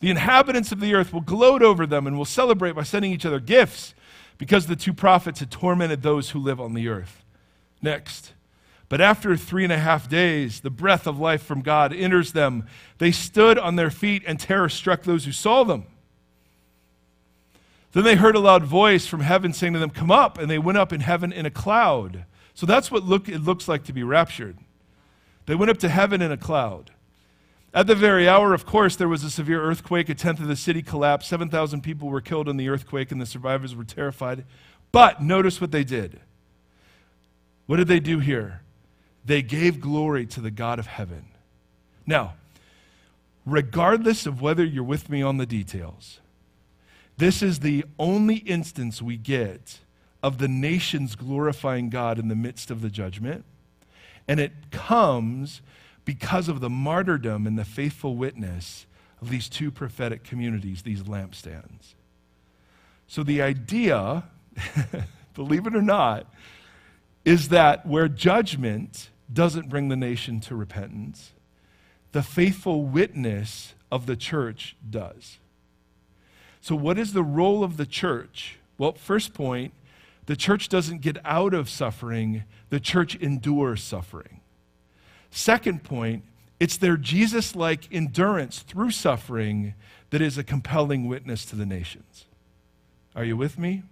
The 0.01 0.11
inhabitants 0.11 0.73
of 0.73 0.81
the 0.81 0.95
earth 0.95 1.13
will 1.13 1.23
gloat 1.23 1.63
over 1.63 1.87
them 1.87 2.07
and 2.07 2.17
will 2.17 2.27
celebrate 2.27 2.73
by 2.73 2.83
sending 2.83 3.13
each 3.13 3.27
other 3.27 3.41
gifts 3.41 3.95
because 4.39 4.67
the 4.67 4.77
two 4.77 4.93
prophets 4.93 5.41
had 5.41 5.51
tormented 5.51 6.03
those 6.03 6.31
who 6.31 6.39
live 6.39 6.61
on 6.61 6.75
the 6.75 6.89
earth. 6.89 7.25
Next. 7.83 8.33
But 8.91 9.01
after 9.01 9.37
three 9.37 9.65
and 9.65 9.73
a 9.73 9.79
half 9.79 10.09
days, 10.09 10.61
the 10.61 10.71
breath 10.71 11.07
of 11.07 11.19
life 11.19 11.43
from 11.43 11.63
God 11.63 11.95
enters 11.95 12.33
them. 12.33 12.67
They 12.99 13.13
stood 13.13 13.59
on 13.59 13.77
their 13.77 13.91
feet, 13.91 14.23
and 14.27 14.39
terror 14.39 14.69
struck 14.69 15.03
those 15.03 15.25
who 15.25 15.33
saw 15.33 15.65
them. 15.65 15.87
Then 17.93 18.05
they 18.05 18.17
heard 18.17 18.37
a 18.37 18.41
loud 18.41 18.65
voice 18.65 19.07
from 19.07 19.21
heaven 19.21 19.53
saying 19.53 19.73
to 19.75 19.79
them, 19.79 19.91
Come 19.91 20.11
up. 20.11 20.39
And 20.39 20.51
they 20.51 20.59
went 20.59 20.79
up 20.79 20.93
in 20.93 21.01
heaven 21.01 21.33
in 21.33 21.47
a 21.47 21.51
cloud. 21.51 22.25
So 22.55 22.67
that's 22.67 22.91
what 22.91 23.05
look, 23.05 23.29
it 23.29 23.41
looks 23.41 23.69
like 23.69 23.85
to 23.85 23.93
be 23.93 24.03
raptured. 24.03 24.59
They 25.47 25.55
went 25.55 25.71
up 25.71 25.79
to 25.79 25.89
heaven 25.89 26.23
in 26.23 26.31
a 26.31 26.37
cloud. 26.37 26.91
At 27.73 27.87
the 27.87 27.95
very 27.95 28.29
hour, 28.29 28.53
of 28.53 28.67
course, 28.67 28.97
there 28.97 29.09
was 29.09 29.23
a 29.23 29.31
severe 29.31 29.63
earthquake. 29.63 30.09
A 30.09 30.15
tenth 30.15 30.41
of 30.41 30.49
the 30.49 30.57
city 30.57 30.83
collapsed. 30.83 31.29
7,000 31.29 31.83
people 31.83 32.09
were 32.09 32.21
killed 32.21 32.49
in 32.49 32.57
the 32.57 32.69
earthquake, 32.69 33.13
and 33.13 33.21
the 33.21 33.27
survivors 33.27 33.77
were 33.77 33.85
terrified. 33.85 34.45
But 34.93 35.23
notice 35.23 35.61
what 35.61 35.71
they 35.71 35.85
did. 35.85 36.21
What 37.67 37.77
did 37.77 37.87
they 37.87 38.01
do 38.01 38.19
here? 38.19 38.63
They 39.25 39.43
gave 39.43 39.81
glory 39.81 40.27
to 40.27 40.41
the 40.41 40.51
God 40.51 40.81
of 40.81 40.89
heaven. 40.89 41.27
Now, 42.07 42.35
regardless 43.47 44.27
of 44.27 44.41
whether 44.41 44.65
you're 44.65 44.83
with 44.83 45.09
me 45.09 45.23
on 45.23 45.37
the 45.37 45.47
details, 45.47 46.19
this 47.17 47.43
is 47.43 47.61
the 47.61 47.85
only 47.99 48.37
instance 48.37 49.01
we 49.01 49.17
get 49.17 49.79
of 50.23 50.39
the 50.39 50.49
nations 50.49 51.15
glorifying 51.15 51.89
God 51.89 52.19
in 52.19 52.29
the 52.29 52.35
midst 52.35 52.71
of 52.71 52.83
the 52.83 52.91
judgment. 52.91 53.45
And 54.29 54.39
it 54.39 54.71
comes 54.71 55.63
because 56.05 56.49
of 56.49 56.61
the 56.61 56.71
martyrdom 56.71 57.47
and 57.47 57.59
the 57.59 57.65
faithful 57.65 58.17
witness 58.17 58.87
of 59.21 59.31
these 59.31 59.49
two 59.49 59.71
prophetic 59.71 60.25
communities, 60.25 60.83
these 60.83 61.03
lampstands. 61.03 61.95
So 63.07 63.23
the 63.23 63.43
idea, 63.43 64.25
believe 65.35 65.67
it 65.67 65.75
or 65.75 65.83
not, 65.83 66.33
is 67.25 67.49
that 67.49 67.87
where 67.87 68.09
judgment 68.09 69.11
doesn't 69.33 69.69
bring 69.69 69.89
the 69.89 69.97
nation 69.97 70.41
to 70.41 70.55
repentance, 70.55 71.33
the 72.13 72.23
faithful 72.23 72.85
witness 72.85 73.75
of 73.91 74.07
the 74.07 74.17
church 74.17 74.77
does. 74.89 75.39
So, 76.61 76.75
what 76.75 76.99
is 76.99 77.13
the 77.13 77.23
role 77.23 77.65
of 77.65 77.77
the 77.77 77.87
church? 77.87 78.59
Well, 78.79 78.93
first 78.93 79.35
point, 79.35 79.73
the 80.31 80.37
church 80.37 80.69
doesn't 80.69 81.01
get 81.01 81.19
out 81.25 81.53
of 81.53 81.69
suffering, 81.69 82.45
the 82.69 82.79
church 82.79 83.17
endures 83.17 83.83
suffering. 83.83 84.41
Second 85.33 85.83
point, 85.83 86.23
it's 86.61 86.77
their 86.77 86.97
Jesus 86.97 87.57
like 87.57 87.93
endurance 87.93 88.61
through 88.61 88.93
suffering 88.93 89.75
that 90.11 90.23
is 90.23 90.39
a 90.39 90.45
compelling 90.45 91.09
witness 91.09 91.45
to 91.47 91.57
the 91.57 91.67
nations. 91.67 92.27
Are 93.17 93.25
you 93.25 93.37
with 93.37 93.59
me? 93.59 93.83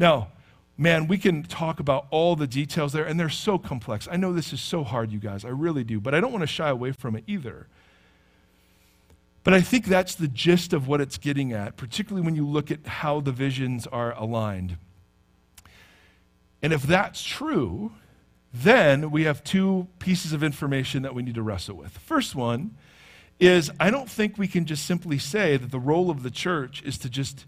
Now, 0.00 0.32
man, 0.76 1.06
we 1.06 1.16
can 1.16 1.44
talk 1.44 1.78
about 1.78 2.08
all 2.10 2.34
the 2.34 2.48
details 2.48 2.92
there, 2.92 3.04
and 3.04 3.20
they're 3.20 3.28
so 3.28 3.56
complex. 3.56 4.08
I 4.10 4.16
know 4.16 4.32
this 4.32 4.52
is 4.52 4.60
so 4.60 4.82
hard, 4.82 5.12
you 5.12 5.20
guys. 5.20 5.44
I 5.44 5.50
really 5.50 5.84
do, 5.84 6.00
but 6.00 6.12
I 6.12 6.18
don't 6.18 6.32
want 6.32 6.42
to 6.42 6.48
shy 6.48 6.70
away 6.70 6.90
from 6.90 7.14
it 7.14 7.22
either. 7.28 7.68
But 9.44 9.54
I 9.54 9.60
think 9.60 9.84
that's 9.84 10.16
the 10.16 10.26
gist 10.26 10.72
of 10.72 10.88
what 10.88 11.00
it's 11.00 11.18
getting 11.18 11.52
at, 11.52 11.76
particularly 11.76 12.24
when 12.24 12.34
you 12.34 12.44
look 12.44 12.72
at 12.72 12.84
how 12.84 13.20
the 13.20 13.30
visions 13.30 13.86
are 13.86 14.12
aligned. 14.18 14.76
And 16.62 16.72
if 16.72 16.82
that's 16.82 17.22
true, 17.22 17.92
then 18.52 19.10
we 19.10 19.24
have 19.24 19.42
two 19.42 19.88
pieces 19.98 20.32
of 20.32 20.42
information 20.42 21.02
that 21.02 21.14
we 21.14 21.22
need 21.22 21.34
to 21.34 21.42
wrestle 21.42 21.76
with. 21.76 21.98
First 21.98 22.34
one 22.34 22.76
is 23.40 23.70
I 23.80 23.90
don't 23.90 24.08
think 24.08 24.38
we 24.38 24.46
can 24.46 24.66
just 24.66 24.84
simply 24.84 25.18
say 25.18 25.56
that 25.56 25.70
the 25.70 25.80
role 25.80 26.10
of 26.10 26.22
the 26.22 26.30
church 26.30 26.82
is 26.84 26.98
to 26.98 27.10
just 27.10 27.46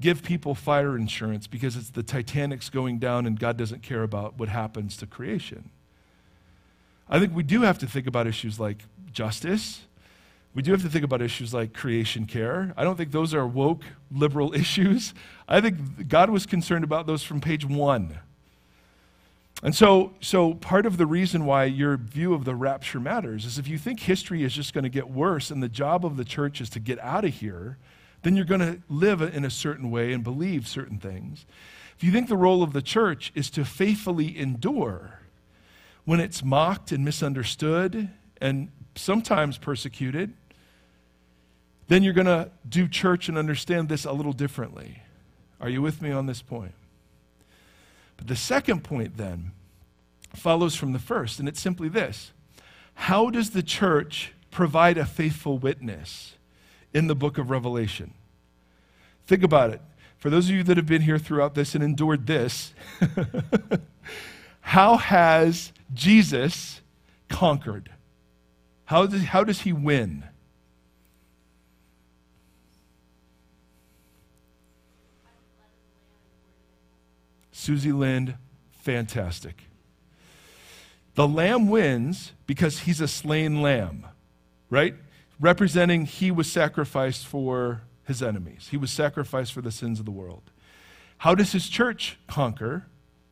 give 0.00 0.22
people 0.22 0.54
fire 0.54 0.96
insurance 0.96 1.46
because 1.46 1.76
it's 1.76 1.90
the 1.90 2.02
Titanic's 2.02 2.68
going 2.68 2.98
down 2.98 3.26
and 3.26 3.38
God 3.38 3.56
doesn't 3.56 3.82
care 3.82 4.02
about 4.02 4.38
what 4.38 4.48
happens 4.48 4.96
to 4.98 5.06
creation. 5.06 5.70
I 7.08 7.20
think 7.20 7.34
we 7.34 7.42
do 7.42 7.62
have 7.62 7.78
to 7.78 7.86
think 7.86 8.06
about 8.06 8.26
issues 8.26 8.58
like 8.58 8.82
justice. 9.12 9.82
We 10.54 10.62
do 10.62 10.72
have 10.72 10.82
to 10.82 10.88
think 10.88 11.04
about 11.04 11.22
issues 11.22 11.54
like 11.54 11.72
creation 11.72 12.26
care. 12.26 12.74
I 12.76 12.82
don't 12.82 12.96
think 12.96 13.12
those 13.12 13.32
are 13.32 13.46
woke 13.46 13.84
liberal 14.10 14.54
issues. 14.54 15.14
I 15.46 15.60
think 15.60 16.08
God 16.08 16.30
was 16.30 16.46
concerned 16.46 16.82
about 16.82 17.06
those 17.06 17.22
from 17.22 17.40
page 17.40 17.64
one. 17.64 18.18
And 19.62 19.74
so, 19.74 20.12
so 20.20 20.54
part 20.54 20.84
of 20.84 20.98
the 20.98 21.06
reason 21.06 21.46
why 21.46 21.64
your 21.64 21.96
view 21.96 22.34
of 22.34 22.44
the 22.44 22.54
rapture 22.54 23.00
matters 23.00 23.46
is 23.46 23.58
if 23.58 23.66
you 23.66 23.78
think 23.78 24.00
history 24.00 24.42
is 24.42 24.52
just 24.52 24.74
going 24.74 24.84
to 24.84 24.90
get 24.90 25.10
worse 25.10 25.50
and 25.50 25.62
the 25.62 25.68
job 25.68 26.04
of 26.04 26.16
the 26.16 26.24
church 26.24 26.60
is 26.60 26.68
to 26.70 26.80
get 26.80 26.98
out 27.00 27.24
of 27.24 27.32
here, 27.34 27.78
then 28.22 28.36
you're 28.36 28.44
going 28.44 28.60
to 28.60 28.80
live 28.88 29.22
in 29.22 29.44
a 29.44 29.50
certain 29.50 29.90
way 29.90 30.12
and 30.12 30.22
believe 30.22 30.68
certain 30.68 30.98
things. 30.98 31.46
If 31.96 32.04
you 32.04 32.12
think 32.12 32.28
the 32.28 32.36
role 32.36 32.62
of 32.62 32.74
the 32.74 32.82
church 32.82 33.32
is 33.34 33.48
to 33.50 33.64
faithfully 33.64 34.38
endure 34.38 35.20
when 36.04 36.20
it's 36.20 36.44
mocked 36.44 36.92
and 36.92 37.04
misunderstood 37.04 38.10
and 38.40 38.70
sometimes 38.94 39.56
persecuted, 39.56 40.34
then 41.88 42.02
you're 42.02 42.12
going 42.12 42.26
to 42.26 42.50
do 42.68 42.88
church 42.88 43.28
and 43.28 43.38
understand 43.38 43.88
this 43.88 44.04
a 44.04 44.12
little 44.12 44.32
differently. 44.32 45.02
Are 45.60 45.70
you 45.70 45.80
with 45.80 46.02
me 46.02 46.10
on 46.10 46.26
this 46.26 46.42
point? 46.42 46.72
But 48.16 48.26
the 48.28 48.36
second 48.36 48.84
point 48.84 49.16
then 49.16 49.52
follows 50.34 50.74
from 50.74 50.92
the 50.92 50.98
first, 50.98 51.38
and 51.38 51.48
it's 51.48 51.60
simply 51.60 51.88
this 51.88 52.32
How 52.94 53.30
does 53.30 53.50
the 53.50 53.62
church 53.62 54.32
provide 54.50 54.98
a 54.98 55.06
faithful 55.06 55.58
witness 55.58 56.34
in 56.92 57.06
the 57.06 57.14
book 57.14 57.38
of 57.38 57.50
Revelation? 57.50 58.14
Think 59.26 59.42
about 59.42 59.70
it. 59.70 59.80
For 60.18 60.30
those 60.30 60.48
of 60.48 60.54
you 60.54 60.62
that 60.64 60.76
have 60.76 60.86
been 60.86 61.02
here 61.02 61.18
throughout 61.18 61.54
this 61.54 61.74
and 61.74 61.84
endured 61.84 62.26
this, 62.26 62.72
how 64.60 64.96
has 64.96 65.72
Jesus 65.92 66.80
conquered? 67.28 67.90
How 68.86 69.06
does, 69.06 69.24
how 69.24 69.44
does 69.44 69.62
he 69.62 69.72
win? 69.72 70.24
Susie 77.66 77.90
Lind, 77.90 78.36
fantastic. 78.70 79.64
The 81.16 81.26
lamb 81.26 81.68
wins 81.68 82.30
because 82.46 82.80
he's 82.80 83.00
a 83.00 83.08
slain 83.08 83.60
lamb, 83.60 84.06
right? 84.70 84.94
Representing 85.40 86.06
he 86.06 86.30
was 86.30 86.50
sacrificed 86.50 87.26
for 87.26 87.82
his 88.04 88.22
enemies, 88.22 88.68
he 88.70 88.76
was 88.76 88.92
sacrificed 88.92 89.52
for 89.52 89.62
the 89.62 89.72
sins 89.72 89.98
of 89.98 90.04
the 90.04 90.12
world. 90.12 90.52
How 91.18 91.34
does 91.34 91.50
his 91.50 91.68
church 91.68 92.20
conquer? 92.28 92.86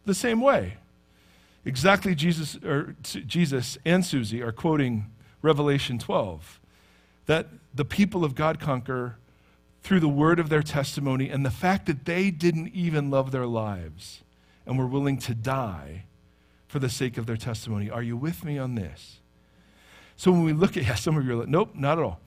The 0.05 0.15
same 0.15 0.41
way. 0.41 0.79
Exactly, 1.65 2.17
Jesus, 2.17 2.57
or 2.57 2.97
Jesus 3.05 3.79
and 3.85 4.05
Susie 4.05 4.43
are 4.43 4.51
quoting 4.51 5.13
Revelation 5.43 5.97
12 5.97 6.59
that 7.27 7.47
the 7.73 7.85
people 7.85 8.25
of 8.25 8.35
God 8.35 8.59
conquer 8.59 9.17
through 9.85 10.01
the 10.01 10.09
word 10.09 10.41
of 10.41 10.49
their 10.49 10.63
testimony 10.63 11.29
and 11.29 11.45
the 11.45 11.51
fact 11.51 11.85
that 11.87 12.07
they 12.07 12.31
didn't 12.31 12.69
even 12.69 13.11
love 13.11 13.31
their 13.31 13.47
lives 13.47 14.23
and 14.67 14.79
were 14.79 14.87
willing 14.87 15.19
to 15.19 15.35
die 15.35 16.07
for 16.67 16.79
the 16.79 16.89
sake 16.89 17.19
of 17.19 17.27
their 17.27 17.37
testimony. 17.37 17.91
Are 17.91 18.03
you 18.03 18.17
with 18.17 18.45
me 18.45 18.59
on 18.59 18.75
this? 18.75 19.21
So 20.17 20.33
when 20.33 20.43
we 20.43 20.55
look 20.55 20.79
at, 20.79 20.83
yeah, 20.87 20.95
some 20.95 21.19
of 21.19 21.25
you 21.27 21.33
are 21.33 21.37
like, 21.37 21.49
nope, 21.49 21.75
not 21.75 21.99
at 21.99 22.05
all. 22.05 22.21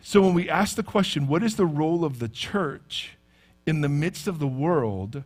So 0.00 0.22
when 0.22 0.32
we 0.32 0.48
ask 0.48 0.76
the 0.76 0.82
question, 0.82 1.28
what 1.28 1.42
is 1.42 1.56
the 1.56 1.66
role 1.66 2.04
of 2.06 2.18
the 2.18 2.28
church 2.28 3.16
in 3.66 3.82
the 3.82 3.88
midst 3.88 4.26
of 4.26 4.38
the 4.38 4.46
world? 4.46 5.24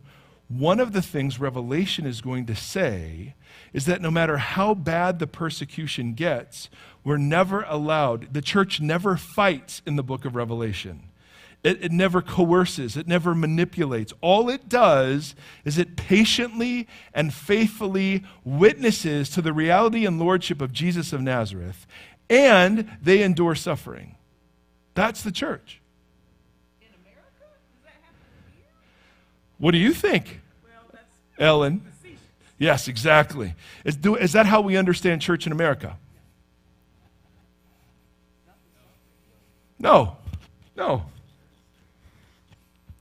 One 0.49 0.79
of 0.79 0.93
the 0.93 1.01
things 1.03 1.39
Revelation 1.39 2.07
is 2.07 2.21
going 2.21 2.47
to 2.47 2.55
say 2.55 3.35
is 3.71 3.85
that 3.85 4.01
no 4.01 4.09
matter 4.09 4.37
how 4.37 4.73
bad 4.73 5.19
the 5.19 5.27
persecution 5.27 6.13
gets, 6.13 6.69
we're 7.03 7.17
never 7.17 7.61
allowed, 7.67 8.33
the 8.33 8.41
church 8.41 8.81
never 8.81 9.15
fights 9.15 9.83
in 9.85 9.95
the 9.95 10.03
book 10.03 10.25
of 10.25 10.35
Revelation. 10.35 11.03
It, 11.61 11.83
it, 11.83 11.91
never 11.91 12.21
coerces, 12.21 12.97
it 12.97 13.07
never 13.07 13.35
manipulates. 13.35 14.13
All 14.21 14.49
it 14.49 14.69
does 14.69 15.35
is 15.65 15.77
it 15.77 15.97
patiently 15.97 16.87
and 17.13 17.33
faithfully 17.33 18.23
witnesses 18.43 19.29
to 19.31 19.41
the 19.41 19.53
reality 19.53 20.05
and 20.05 20.17
lordship 20.17 20.61
of 20.61 20.73
Jesus 20.73 21.13
of 21.13 21.21
Nazareth, 21.21 21.85
and 22.29 22.89
they 23.01 23.21
endure 23.21 23.55
suffering. 23.55 24.15
That's 24.95 25.21
the 25.21 25.31
church. 25.31 25.81
What 29.59 29.71
do 29.71 29.77
you 29.77 29.93
think, 29.93 30.38
Ellen? 31.39 31.81
Yes, 32.57 32.89
exactly. 32.89 33.55
Is, 33.85 33.95
do, 33.95 34.15
is 34.15 34.33
that 34.33 34.45
how 34.45 34.61
we 34.61 34.75
understand 34.75 35.21
church 35.21 35.45
in 35.45 35.53
America? 35.53 35.97
No, 39.79 40.17
no. 40.75 41.05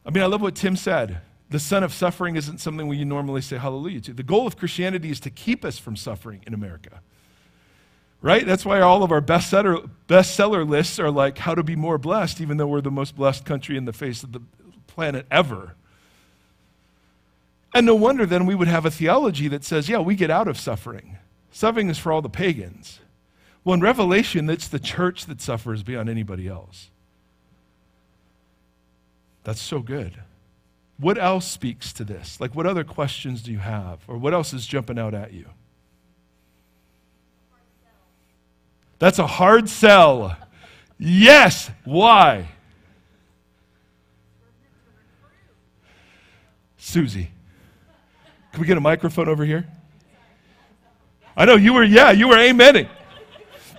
I 0.06 0.10
mean, 0.10 0.22
I 0.22 0.26
love 0.26 0.40
what 0.40 0.54
Tim 0.54 0.76
said. 0.76 1.20
The 1.50 1.58
son 1.58 1.82
of 1.82 1.92
suffering 1.92 2.36
isn't 2.36 2.58
something 2.58 2.86
we 2.86 3.04
normally 3.04 3.40
say 3.40 3.56
hallelujah 3.56 4.00
to. 4.02 4.12
The 4.12 4.22
goal 4.22 4.46
of 4.46 4.56
Christianity 4.56 5.10
is 5.10 5.18
to 5.20 5.30
keep 5.30 5.64
us 5.64 5.78
from 5.78 5.96
suffering 5.96 6.42
in 6.46 6.54
America. 6.54 7.00
Right? 8.20 8.46
That's 8.46 8.64
why 8.64 8.80
all 8.80 9.02
of 9.02 9.12
our 9.12 9.20
bestseller, 9.20 9.88
bestseller 10.08 10.68
lists 10.68 10.98
are 10.98 11.10
like 11.10 11.38
how 11.38 11.54
to 11.54 11.62
be 11.62 11.76
more 11.76 11.98
blessed, 11.98 12.40
even 12.40 12.58
though 12.58 12.66
we're 12.66 12.80
the 12.80 12.90
most 12.90 13.16
blessed 13.16 13.44
country 13.44 13.76
in 13.76 13.84
the 13.86 13.92
face 13.92 14.22
of 14.22 14.32
the 14.32 14.40
planet 14.86 15.26
ever. 15.30 15.74
And 17.78 17.86
no 17.86 17.94
wonder 17.94 18.26
then 18.26 18.44
we 18.44 18.56
would 18.56 18.66
have 18.66 18.84
a 18.84 18.90
theology 18.90 19.46
that 19.46 19.62
says, 19.62 19.88
yeah, 19.88 20.00
we 20.00 20.16
get 20.16 20.32
out 20.32 20.48
of 20.48 20.58
suffering. 20.58 21.16
Suffering 21.52 21.88
is 21.88 21.96
for 21.96 22.10
all 22.10 22.20
the 22.20 22.28
pagans. 22.28 22.98
Well, 23.62 23.74
in 23.74 23.80
Revelation, 23.80 24.50
it's 24.50 24.66
the 24.66 24.80
church 24.80 25.26
that 25.26 25.40
suffers 25.40 25.84
beyond 25.84 26.08
anybody 26.08 26.48
else. 26.48 26.90
That's 29.44 29.62
so 29.62 29.78
good. 29.78 30.20
What 30.96 31.18
else 31.18 31.46
speaks 31.46 31.92
to 31.92 32.02
this? 32.02 32.40
Like, 32.40 32.52
what 32.52 32.66
other 32.66 32.82
questions 32.82 33.42
do 33.42 33.52
you 33.52 33.58
have? 33.58 34.00
Or 34.08 34.18
what 34.18 34.34
else 34.34 34.52
is 34.52 34.66
jumping 34.66 34.98
out 34.98 35.14
at 35.14 35.32
you? 35.32 35.46
That's 38.98 39.20
a 39.20 39.26
hard 39.28 39.68
sell. 39.68 40.36
Yes. 40.98 41.70
Why? 41.84 42.48
Susie. 46.76 47.30
Can 48.52 48.60
we 48.60 48.66
get 48.66 48.76
a 48.76 48.80
microphone 48.80 49.28
over 49.28 49.44
here? 49.44 49.66
I 51.36 51.44
know 51.44 51.54
you 51.54 51.72
were, 51.74 51.84
yeah, 51.84 52.10
you 52.10 52.28
were 52.28 52.36
amening. 52.36 52.88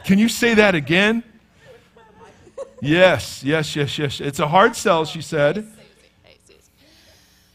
Can 0.05 0.17
you 0.19 0.29
say 0.29 0.53
that 0.53 0.75
again? 0.75 1.23
Yes, 2.81 3.43
yes, 3.43 3.75
yes, 3.75 3.97
yes. 3.97 4.21
It's 4.21 4.39
a 4.39 4.47
hard 4.47 4.75
sell, 4.75 5.03
she 5.03 5.21
said. 5.21 5.67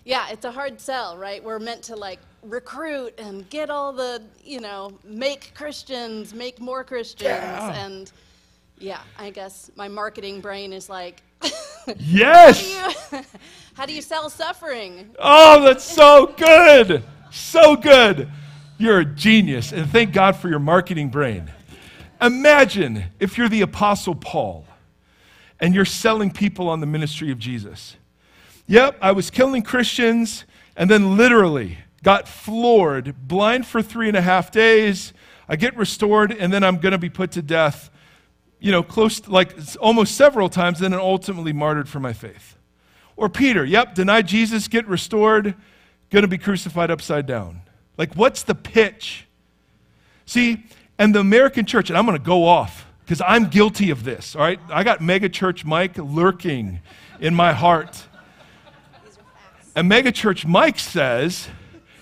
Yeah, 0.04 0.28
it's 0.30 0.44
a 0.44 0.52
hard 0.52 0.80
sell, 0.80 1.16
right? 1.16 1.42
We're 1.42 1.58
meant 1.58 1.82
to 1.84 1.96
like 1.96 2.20
recruit 2.42 3.18
and 3.18 3.48
get 3.48 3.70
all 3.70 3.92
the, 3.94 4.22
you 4.44 4.60
know, 4.60 4.92
make 5.02 5.54
Christians, 5.54 6.34
make 6.34 6.60
more 6.60 6.84
Christians. 6.84 7.30
Yeah. 7.30 7.84
And 7.84 8.12
yeah, 8.78 9.00
I 9.18 9.30
guess 9.30 9.70
my 9.76 9.88
marketing 9.88 10.42
brain 10.42 10.74
is 10.74 10.90
like, 10.90 11.22
yes. 11.98 12.72
how, 12.72 12.88
do 12.88 13.16
you, 13.16 13.24
how 13.74 13.86
do 13.86 13.92
you 13.94 14.02
sell 14.02 14.30
suffering? 14.30 15.10
Oh, 15.18 15.62
that's 15.62 15.84
so 15.84 16.34
good. 16.36 17.02
So 17.30 17.76
good. 17.76 18.28
You're 18.78 19.00
a 19.00 19.04
genius. 19.04 19.72
And 19.72 19.88
thank 19.88 20.12
God 20.12 20.36
for 20.36 20.48
your 20.48 20.58
marketing 20.58 21.08
brain. 21.08 21.50
Imagine 22.20 23.04
if 23.20 23.36
you're 23.36 23.48
the 23.48 23.62
Apostle 23.62 24.14
Paul 24.14 24.66
and 25.60 25.74
you're 25.74 25.84
selling 25.84 26.30
people 26.30 26.68
on 26.68 26.80
the 26.80 26.86
ministry 26.86 27.30
of 27.30 27.38
Jesus. 27.38 27.96
Yep, 28.66 28.98
I 29.00 29.12
was 29.12 29.30
killing 29.30 29.62
Christians 29.62 30.44
and 30.76 30.90
then 30.90 31.16
literally 31.16 31.78
got 32.02 32.28
floored, 32.28 33.28
blind 33.28 33.66
for 33.66 33.82
three 33.82 34.08
and 34.08 34.16
a 34.16 34.22
half 34.22 34.50
days. 34.50 35.12
I 35.48 35.56
get 35.56 35.76
restored 35.76 36.32
and 36.32 36.52
then 36.52 36.64
I'm 36.64 36.78
going 36.78 36.92
to 36.92 36.98
be 36.98 37.10
put 37.10 37.32
to 37.32 37.42
death, 37.42 37.90
you 38.64 38.72
know, 38.72 38.82
close, 38.82 39.20
to, 39.20 39.30
like 39.30 39.54
almost 39.78 40.14
several 40.14 40.48
times, 40.48 40.80
and 40.80 40.94
then 40.94 40.98
ultimately 40.98 41.52
martyred 41.52 41.86
for 41.86 42.00
my 42.00 42.14
faith. 42.14 42.56
Or 43.14 43.28
Peter, 43.28 43.62
yep, 43.62 43.94
denied 43.94 44.26
Jesus, 44.26 44.68
get 44.68 44.88
restored, 44.88 45.54
to 46.22 46.28
be 46.28 46.38
crucified 46.38 46.90
upside 46.90 47.26
down. 47.26 47.60
Like, 47.98 48.14
what's 48.14 48.42
the 48.42 48.54
pitch? 48.54 49.26
See, 50.24 50.64
and 50.98 51.14
the 51.14 51.20
American 51.20 51.66
church, 51.66 51.90
and 51.90 51.98
I'm 51.98 52.06
to 52.18 52.24
go 52.24 52.46
off 52.46 52.86
because 53.04 53.20
I'm 53.20 53.48
guilty 53.48 53.90
of 53.90 54.02
this, 54.02 54.34
all 54.34 54.40
right? 54.40 54.58
I 54.70 54.82
got 54.82 55.00
megachurch 55.00 55.66
Mike 55.66 55.98
lurking 55.98 56.80
in 57.20 57.34
my 57.34 57.52
heart. 57.52 58.02
And 59.76 59.90
megachurch 59.90 60.46
Mike 60.46 60.78
says, 60.78 61.48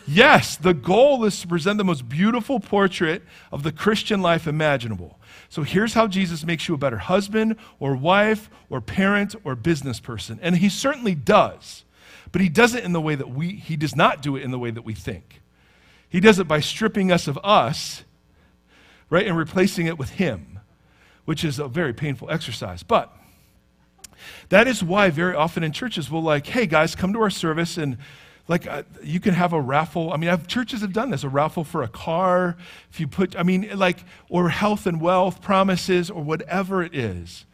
yes, 0.06 0.56
the 0.56 0.74
goal 0.74 1.24
is 1.24 1.40
to 1.40 1.48
present 1.48 1.78
the 1.78 1.84
most 1.84 2.08
beautiful 2.08 2.60
portrait 2.60 3.24
of 3.50 3.64
the 3.64 3.72
Christian 3.72 4.22
life 4.22 4.46
imaginable. 4.46 5.18
So 5.52 5.64
here's 5.64 5.92
how 5.92 6.06
Jesus 6.06 6.46
makes 6.46 6.66
you 6.66 6.74
a 6.74 6.78
better 6.78 6.96
husband 6.96 7.56
or 7.78 7.94
wife 7.94 8.48
or 8.70 8.80
parent 8.80 9.34
or 9.44 9.54
business 9.54 10.00
person. 10.00 10.38
And 10.40 10.56
he 10.56 10.70
certainly 10.70 11.14
does. 11.14 11.84
But 12.32 12.40
he 12.40 12.48
does 12.48 12.74
it 12.74 12.84
in 12.84 12.94
the 12.94 13.02
way 13.02 13.16
that 13.16 13.28
we, 13.28 13.56
he 13.56 13.76
does 13.76 13.94
not 13.94 14.22
do 14.22 14.34
it 14.34 14.44
in 14.44 14.50
the 14.50 14.58
way 14.58 14.70
that 14.70 14.80
we 14.80 14.94
think. 14.94 15.42
He 16.08 16.20
does 16.20 16.38
it 16.38 16.48
by 16.48 16.60
stripping 16.60 17.12
us 17.12 17.28
of 17.28 17.38
us, 17.44 18.02
right, 19.10 19.26
and 19.26 19.36
replacing 19.36 19.84
it 19.84 19.98
with 19.98 20.12
him, 20.12 20.58
which 21.26 21.44
is 21.44 21.58
a 21.58 21.68
very 21.68 21.92
painful 21.92 22.30
exercise. 22.30 22.82
But 22.82 23.14
that 24.48 24.66
is 24.66 24.82
why 24.82 25.10
very 25.10 25.34
often 25.34 25.62
in 25.62 25.72
churches 25.72 26.10
we'll 26.10 26.22
like, 26.22 26.46
hey 26.46 26.64
guys, 26.64 26.94
come 26.94 27.12
to 27.12 27.20
our 27.20 27.28
service 27.28 27.76
and 27.76 27.98
like 28.48 28.66
uh, 28.66 28.82
you 29.02 29.20
can 29.20 29.34
have 29.34 29.52
a 29.52 29.60
raffle. 29.60 30.12
I 30.12 30.16
mean, 30.16 30.30
I've, 30.30 30.46
churches 30.46 30.80
have 30.80 30.92
done 30.92 31.10
this, 31.10 31.24
a 31.24 31.28
raffle 31.28 31.64
for 31.64 31.82
a 31.82 31.88
car. 31.88 32.56
If 32.90 33.00
you 33.00 33.06
put, 33.06 33.36
I 33.38 33.42
mean, 33.42 33.70
like, 33.74 34.04
or 34.28 34.48
health 34.48 34.86
and 34.86 35.00
wealth 35.00 35.40
promises 35.40 36.10
or 36.10 36.22
whatever 36.22 36.82
it 36.82 36.94
is, 36.94 37.44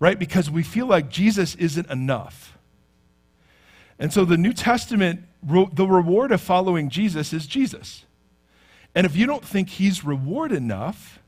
right? 0.00 0.18
Because 0.18 0.50
we 0.50 0.62
feel 0.62 0.86
like 0.86 1.10
Jesus 1.10 1.54
isn't 1.56 1.88
enough. 1.90 2.56
And 3.98 4.12
so 4.12 4.24
the 4.24 4.38
New 4.38 4.52
Testament, 4.52 5.24
wrote 5.42 5.74
the 5.74 5.86
reward 5.86 6.32
of 6.32 6.40
following 6.40 6.88
Jesus 6.88 7.32
is 7.32 7.46
Jesus. 7.46 8.04
And 8.94 9.06
if 9.06 9.16
you 9.16 9.26
don't 9.26 9.44
think 9.44 9.68
he's 9.70 10.04
reward 10.04 10.52
enough, 10.52 11.20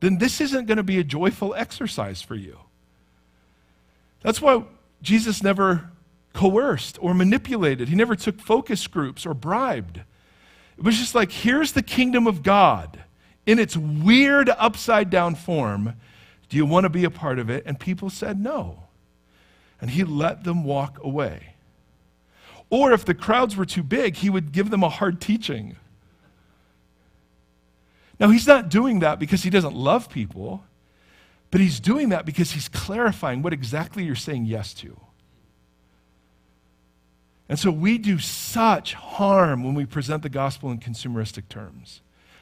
then 0.00 0.18
this 0.18 0.40
isn't 0.40 0.66
going 0.66 0.78
to 0.78 0.82
be 0.82 0.98
a 0.98 1.04
joyful 1.04 1.54
exercise 1.54 2.22
for 2.22 2.34
you. 2.34 2.58
That's 4.22 4.40
why 4.40 4.64
Jesus 5.02 5.42
never 5.42 5.90
coerced 6.32 6.98
or 7.00 7.14
manipulated. 7.14 7.88
He 7.88 7.94
never 7.94 8.16
took 8.16 8.40
focus 8.40 8.86
groups 8.86 9.26
or 9.26 9.34
bribed. 9.34 10.02
It 10.78 10.84
was 10.84 10.98
just 10.98 11.14
like, 11.14 11.30
here's 11.30 11.72
the 11.72 11.82
kingdom 11.82 12.26
of 12.26 12.42
God 12.42 13.02
in 13.46 13.58
its 13.58 13.76
weird 13.76 14.48
upside 14.48 15.10
down 15.10 15.34
form. 15.34 15.94
Do 16.48 16.56
you 16.56 16.66
want 16.66 16.84
to 16.84 16.90
be 16.90 17.04
a 17.04 17.10
part 17.10 17.38
of 17.38 17.50
it? 17.50 17.64
And 17.66 17.78
people 17.78 18.10
said 18.10 18.40
no. 18.40 18.84
And 19.80 19.90
he 19.90 20.04
let 20.04 20.44
them 20.44 20.64
walk 20.64 20.98
away. 21.02 21.54
Or 22.70 22.92
if 22.92 23.04
the 23.04 23.14
crowds 23.14 23.56
were 23.56 23.66
too 23.66 23.82
big, 23.82 24.16
he 24.16 24.30
would 24.30 24.52
give 24.52 24.70
them 24.70 24.82
a 24.82 24.88
hard 24.88 25.20
teaching. 25.20 25.76
Now, 28.18 28.30
he's 28.30 28.46
not 28.46 28.68
doing 28.68 29.00
that 29.00 29.18
because 29.18 29.42
he 29.42 29.50
doesn't 29.50 29.74
love 29.74 30.08
people, 30.08 30.64
but 31.50 31.60
he's 31.60 31.80
doing 31.80 32.10
that 32.10 32.24
because 32.24 32.52
he's 32.52 32.68
clarifying 32.68 33.42
what 33.42 33.52
exactly 33.52 34.04
you're 34.04 34.14
saying 34.14 34.46
yes 34.46 34.72
to. 34.74 34.96
And 37.48 37.58
so 37.58 37.70
we 37.70 37.98
do 37.98 38.18
such 38.18 38.94
harm 38.94 39.62
when 39.64 39.74
we 39.74 39.84
present 39.84 40.22
the 40.22 40.28
gospel 40.28 40.70
in 40.70 40.78
consumeristic 40.78 41.48
terms. 41.48 42.00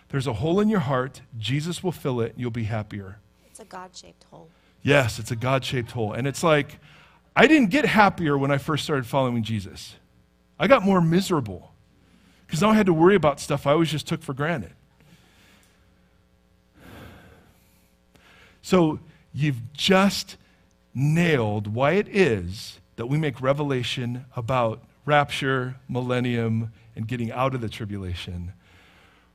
There's 0.08 0.26
a 0.26 0.34
hole 0.34 0.60
in 0.60 0.68
your 0.68 0.80
heart, 0.80 1.22
Jesus 1.38 1.82
will 1.82 1.92
fill 1.92 2.20
it, 2.20 2.32
and 2.32 2.40
you'll 2.40 2.50
be 2.50 2.64
happier. 2.64 3.18
It's 3.46 3.60
a 3.60 3.64
God 3.64 3.94
shaped 3.94 4.24
hole. 4.24 4.48
Yes, 4.82 5.18
it's 5.18 5.30
a 5.30 5.36
God 5.36 5.64
shaped 5.64 5.92
hole. 5.92 6.12
And 6.12 6.26
it's 6.26 6.42
like, 6.42 6.78
I 7.36 7.46
didn't 7.46 7.70
get 7.70 7.86
happier 7.86 8.36
when 8.36 8.50
I 8.50 8.58
first 8.58 8.84
started 8.84 9.06
following 9.06 9.42
Jesus. 9.42 9.96
I 10.58 10.66
got 10.66 10.82
more 10.82 11.00
miserable 11.00 11.72
because 12.46 12.60
now 12.60 12.70
I 12.70 12.74
had 12.74 12.86
to 12.86 12.92
worry 12.92 13.14
about 13.14 13.40
stuff 13.40 13.66
I 13.66 13.72
always 13.72 13.90
just 13.90 14.06
took 14.06 14.22
for 14.22 14.34
granted. 14.34 14.72
So 18.62 19.00
you've 19.32 19.72
just 19.72 20.36
nailed 20.94 21.72
why 21.72 21.92
it 21.92 22.08
is 22.08 22.80
that 22.96 23.06
we 23.06 23.16
make 23.16 23.40
revelation 23.40 24.26
about 24.36 24.82
rapture, 25.10 25.74
millennium, 25.88 26.72
and 26.94 27.08
getting 27.08 27.32
out 27.32 27.52
of 27.52 27.60
the 27.60 27.68
tribulation, 27.68 28.52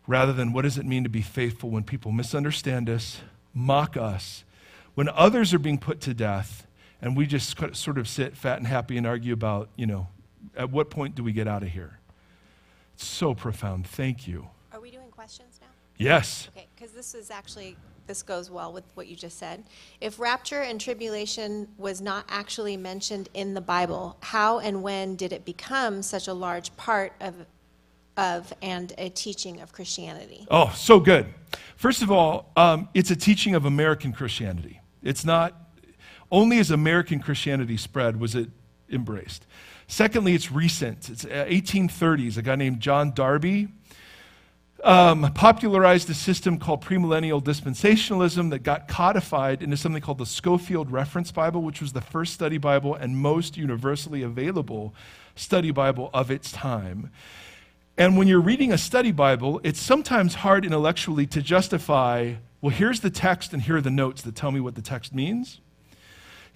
rather 0.07 0.31
than 0.31 0.53
what 0.53 0.61
does 0.61 0.77
it 0.77 0.85
mean 0.85 1.03
to 1.03 1.09
be 1.09 1.21
faithful 1.21 1.69
when 1.69 1.83
people 1.83 2.13
misunderstand 2.13 2.89
us, 2.89 3.19
mock 3.53 3.97
us, 3.97 4.45
when 4.93 5.09
others 5.09 5.53
are 5.53 5.59
being 5.59 5.77
put 5.77 5.99
to 5.99 6.13
death, 6.13 6.65
and 7.01 7.17
we 7.17 7.25
just 7.25 7.57
sort 7.75 7.97
of 7.97 8.07
sit 8.07 8.37
fat 8.37 8.57
and 8.57 8.67
happy 8.67 8.95
and 8.95 9.05
argue 9.05 9.33
about, 9.33 9.67
you 9.75 9.85
know, 9.85 10.07
at 10.55 10.71
what 10.71 10.89
point 10.89 11.13
do 11.13 11.23
we 11.25 11.33
get 11.33 11.45
out 11.45 11.61
of 11.61 11.67
here? 11.69 11.99
It's 12.93 13.05
so 13.05 13.33
profound. 13.33 13.85
Thank 13.85 14.29
you. 14.29 14.47
Are 14.71 14.79
we 14.79 14.91
doing 14.91 15.11
questions 15.11 15.59
now? 15.59 15.67
Yes. 15.97 16.47
Okay, 16.55 16.67
because 16.73 16.93
this 16.93 17.13
is 17.13 17.29
actually, 17.29 17.75
this 18.07 18.23
goes 18.23 18.49
well 18.49 18.71
with 18.71 18.83
what 18.93 19.07
you 19.07 19.15
just 19.15 19.37
said. 19.37 19.63
If 20.01 20.19
rapture 20.19 20.61
and 20.61 20.79
tribulation 20.79 21.67
was 21.77 22.01
not 22.01 22.25
actually 22.29 22.77
mentioned 22.77 23.29
in 23.33 23.53
the 23.53 23.61
Bible, 23.61 24.17
how 24.21 24.59
and 24.59 24.83
when 24.83 25.15
did 25.15 25.33
it 25.33 25.45
become 25.45 26.01
such 26.01 26.27
a 26.27 26.33
large 26.33 26.75
part 26.77 27.13
of, 27.19 27.45
of 28.17 28.53
and 28.61 28.93
a 28.97 29.09
teaching 29.09 29.61
of 29.61 29.71
Christianity? 29.71 30.47
Oh, 30.49 30.71
so 30.75 30.99
good. 30.99 31.27
First 31.75 32.01
of 32.01 32.11
all, 32.11 32.51
um, 32.55 32.89
it's 32.93 33.11
a 33.11 33.15
teaching 33.15 33.55
of 33.55 33.65
American 33.65 34.13
Christianity. 34.13 34.81
It's 35.03 35.25
not, 35.25 35.53
only 36.31 36.59
as 36.59 36.71
American 36.71 37.19
Christianity 37.19 37.77
spread 37.77 38.19
was 38.19 38.35
it 38.35 38.49
embraced. 38.89 39.45
Secondly, 39.87 40.33
it's 40.33 40.51
recent. 40.51 41.09
It's 41.09 41.25
1830s. 41.25 42.37
Uh, 42.37 42.39
a 42.39 42.43
guy 42.43 42.55
named 42.55 42.79
John 42.79 43.13
Darby 43.13 43.67
um, 44.85 45.31
popularized 45.33 46.07
a 46.11 46.13
system 46.13 46.59
called 46.59 46.85
premillennial 46.85 47.43
dispensationalism 47.43 48.51
that 48.51 48.59
got 48.59 48.87
codified 48.87 49.63
into 49.63 49.75
something 49.75 50.01
called 50.01 50.19
the 50.19 50.27
Scofield 50.27 50.91
Reference 50.91 51.31
Bible, 51.31 51.63
which 51.63 51.81
was 51.81 51.93
the 51.93 52.01
first 52.01 52.33
study 52.33 52.59
Bible 52.59 52.93
and 52.93 53.17
most 53.17 53.57
universally 53.57 54.21
available 54.21 54.93
study 55.35 55.71
Bible 55.71 56.11
of 56.13 56.29
its 56.29 56.51
time. 56.51 57.09
And 57.97 58.15
when 58.15 58.27
you're 58.27 58.39
reading 58.39 58.71
a 58.71 58.77
study 58.77 59.11
Bible, 59.11 59.59
it's 59.63 59.81
sometimes 59.81 60.35
hard 60.35 60.63
intellectually 60.63 61.25
to 61.27 61.41
justify, 61.41 62.35
well, 62.61 62.75
here's 62.75 62.99
the 62.99 63.09
text 63.09 63.53
and 63.53 63.63
here 63.63 63.77
are 63.77 63.81
the 63.81 63.89
notes 63.89 64.21
that 64.21 64.35
tell 64.35 64.51
me 64.51 64.59
what 64.59 64.75
the 64.75 64.83
text 64.83 65.15
means. 65.15 65.61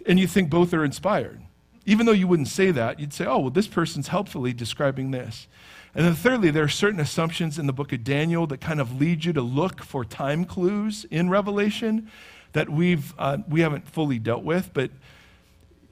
And 0.05 0.19
you 0.19 0.27
think 0.27 0.51
both 0.51 0.71
are 0.73 0.86
inspired. 0.86 1.41
Even 1.86 2.05
though 2.05 2.11
you 2.11 2.27
wouldn't 2.27 2.49
say 2.49 2.69
that, 2.69 2.99
you'd 2.99 3.13
say, 3.13 3.25
oh, 3.25 3.39
well, 3.39 3.49
this 3.49 3.67
person's 3.67 4.09
helpfully 4.09 4.53
describing 4.53 5.09
this. 5.09 5.47
And 5.96 6.06
then, 6.06 6.14
thirdly, 6.14 6.52
there 6.52 6.64
are 6.64 6.70
certain 6.70 7.00
assumptions 7.00 7.58
in 7.58 7.66
the 7.66 7.74
book 7.74 7.92
of 7.92 8.04
Daniel 8.04 8.46
that 8.48 8.62
kind 8.62 8.80
of 8.80 9.00
lead 9.00 9.26
you 9.26 9.34
to 9.34 9.42
look 9.42 9.84
for 9.84 10.06
time 10.06 10.46
clues 10.46 11.06
in 11.10 11.30
Revelation 11.30 12.12
that 12.54 12.70
we've, 12.70 13.14
uh, 13.18 13.40
we 13.48 13.62
haven't 13.62 13.88
fully 13.88 14.20
dealt 14.20 14.44
with. 14.44 14.72
But 14.74 14.92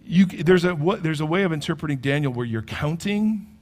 you, 0.05 0.25
there's, 0.25 0.63
a, 0.63 0.75
what, 0.75 1.03
there's 1.03 1.19
a 1.19 1.25
way 1.25 1.43
of 1.43 1.51
interpreting 1.51 1.97
Daniel 1.97 2.31
where 2.31 2.45
you're 2.45 2.61
counting, 2.61 3.57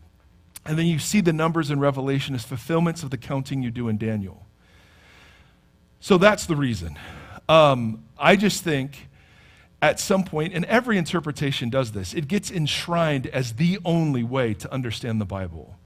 and 0.65 0.77
then 0.77 0.85
you 0.85 0.99
see 0.99 1.21
the 1.21 1.33
numbers 1.33 1.71
in 1.71 1.79
Revelation 1.79 2.35
as 2.35 2.43
fulfillments 2.43 3.01
of 3.01 3.11
the 3.11 3.17
counting 3.17 3.63
you 3.63 3.71
do 3.71 3.87
in 3.87 3.97
Daniel. 3.97 4.45
So 6.01 6.17
that's 6.17 6.45
the 6.45 6.55
reason. 6.55 6.99
Um, 7.47 8.03
I 8.17 8.35
just 8.35 8.63
think 8.63 9.07
at 9.81 9.99
some 9.99 10.23
point, 10.23 10.53
and 10.53 10.65
every 10.65 10.97
interpretation 10.97 11.69
does 11.69 11.93
this, 11.93 12.13
it 12.13 12.27
gets 12.27 12.51
enshrined 12.51 13.27
as 13.27 13.53
the 13.53 13.79
only 13.85 14.23
way 14.23 14.53
to 14.55 14.71
understand 14.71 15.21
the 15.21 15.25
Bible. 15.25 15.77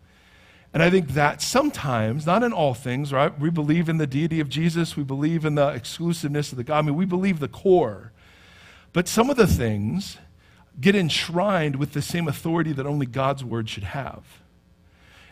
And 0.74 0.84
I 0.84 0.90
think 0.90 1.10
that 1.10 1.42
sometimes, 1.42 2.26
not 2.26 2.44
in 2.44 2.54
all 2.54 2.74
things, 2.74 3.12
right? 3.12 3.38
We 3.40 3.50
believe 3.50 3.90
in 3.90 3.98
the 3.98 4.06
deity 4.06 4.40
of 4.40 4.50
Jesus, 4.50 4.96
we 4.96 5.04
believe 5.04 5.44
in 5.44 5.56
the 5.56 5.68
exclusiveness 5.70 6.52
of 6.52 6.58
the 6.58 6.64
God. 6.64 6.80
I 6.80 6.82
mean, 6.84 6.96
we 6.96 7.06
believe 7.06 7.40
the 7.40 7.48
core. 7.48 8.12
But 8.94 9.08
some 9.08 9.30
of 9.30 9.38
the 9.38 9.48
things 9.48 10.18
get 10.80 10.96
enshrined 10.96 11.76
with 11.76 11.94
the 11.94 12.02
same 12.02 12.28
authority 12.28 12.72
that 12.74 12.86
only 12.86 13.06
God's 13.06 13.44
word 13.44 13.68
should 13.68 13.84
have. 13.84 14.24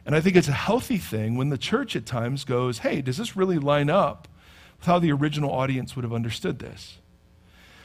And 0.06 0.16
I 0.16 0.22
think 0.22 0.36
it's 0.36 0.48
a 0.48 0.54
healthy 0.54 0.98
thing 0.98 1.36
when 1.38 1.50
the 1.50 1.58
church 1.58 1.96
at 1.96 2.06
times 2.06 2.44
goes, 2.44 2.80
hey, 2.80 3.02
does 3.02 3.18
this 3.18 3.36
really 3.36 3.60
line 3.60 3.90
up 3.90 4.28
with 4.80 4.88
how 4.88 5.00
the 5.00 5.12
original 5.12 5.52
audience 5.52 5.96
would 5.96 6.04
have 6.04 6.14
understood 6.14 6.60
this? 6.60 6.98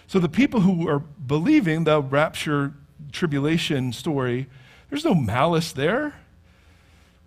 So 0.07 0.19
the 0.19 0.29
people 0.29 0.61
who 0.61 0.89
are 0.89 1.01
believing 1.01 1.85
the 1.85 2.01
rapture 2.01 2.75
tribulation 3.13 3.93
story, 3.93 4.47
there's 4.89 5.05
no 5.05 5.15
malice 5.15 5.73
there. 5.73 6.15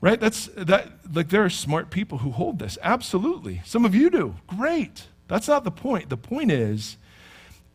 Right? 0.06 0.20
That's 0.20 0.49
that 0.56 0.91
like 1.12 1.30
there 1.30 1.43
are 1.43 1.49
smart 1.49 1.89
people 1.89 2.20
who 2.20 2.30
hold 2.30 2.60
this. 2.60 2.78
Absolutely. 2.84 3.64
Some 3.66 3.86
of 3.86 3.95
you 3.95 4.12
do. 4.12 4.36
Great. 4.45 5.08
That's 5.28 5.47
not 5.47 5.64
the 5.64 5.72
point. 5.72 6.10
The 6.10 6.16
point 6.16 6.51
is 6.51 6.97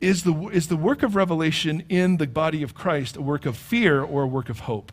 is 0.01 0.22
the 0.22 0.47
is 0.51 0.68
the 0.68 0.76
work 0.76 1.03
of 1.03 1.16
revelation 1.16 1.83
in 1.89 2.18
the 2.18 2.28
body 2.28 2.62
of 2.62 2.72
Christ 2.72 3.16
a 3.16 3.20
work 3.20 3.47
of 3.47 3.57
fear 3.57 4.01
or 4.01 4.22
a 4.22 4.28
work 4.28 4.49
of 4.49 4.61
hope? 4.61 4.93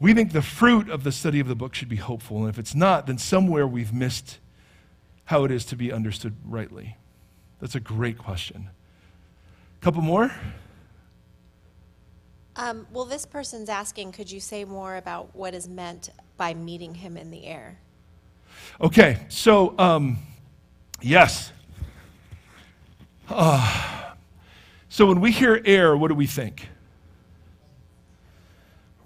We 0.00 0.12
think 0.12 0.32
the 0.32 0.42
fruit 0.42 0.90
of 0.90 1.04
the 1.04 1.12
study 1.12 1.38
of 1.38 1.46
the 1.46 1.54
book 1.54 1.72
should 1.72 1.88
be 1.88 1.94
hopeful, 1.94 2.38
and 2.38 2.48
if 2.48 2.58
it's 2.58 2.74
not, 2.74 3.06
then 3.06 3.18
somewhere 3.18 3.64
we've 3.64 3.92
missed 3.92 4.40
how 5.26 5.44
it 5.44 5.52
is 5.52 5.64
to 5.66 5.76
be 5.76 5.92
understood 5.92 6.34
rightly. 6.44 6.96
That's 7.60 7.76
a 7.76 7.80
great 7.80 8.18
question. 8.18 8.70
Couple 9.80 10.02
more? 10.02 10.32
Um, 12.56 12.86
well, 12.92 13.04
this 13.04 13.24
person's 13.24 13.68
asking, 13.68 14.12
could 14.12 14.30
you 14.30 14.40
say 14.40 14.64
more 14.64 14.96
about 14.96 15.34
what 15.34 15.54
is 15.54 15.68
meant 15.68 16.10
by 16.36 16.54
meeting 16.54 16.94
him 16.94 17.16
in 17.16 17.30
the 17.30 17.46
air? 17.46 17.78
Okay, 18.80 19.18
so 19.28 19.78
um, 19.78 20.18
yes. 21.00 21.52
Uh, 23.28 24.12
so 24.88 25.06
when 25.06 25.20
we 25.20 25.30
hear 25.30 25.62
air, 25.64 25.96
what 25.96 26.08
do 26.08 26.14
we 26.14 26.26
think? 26.26 26.68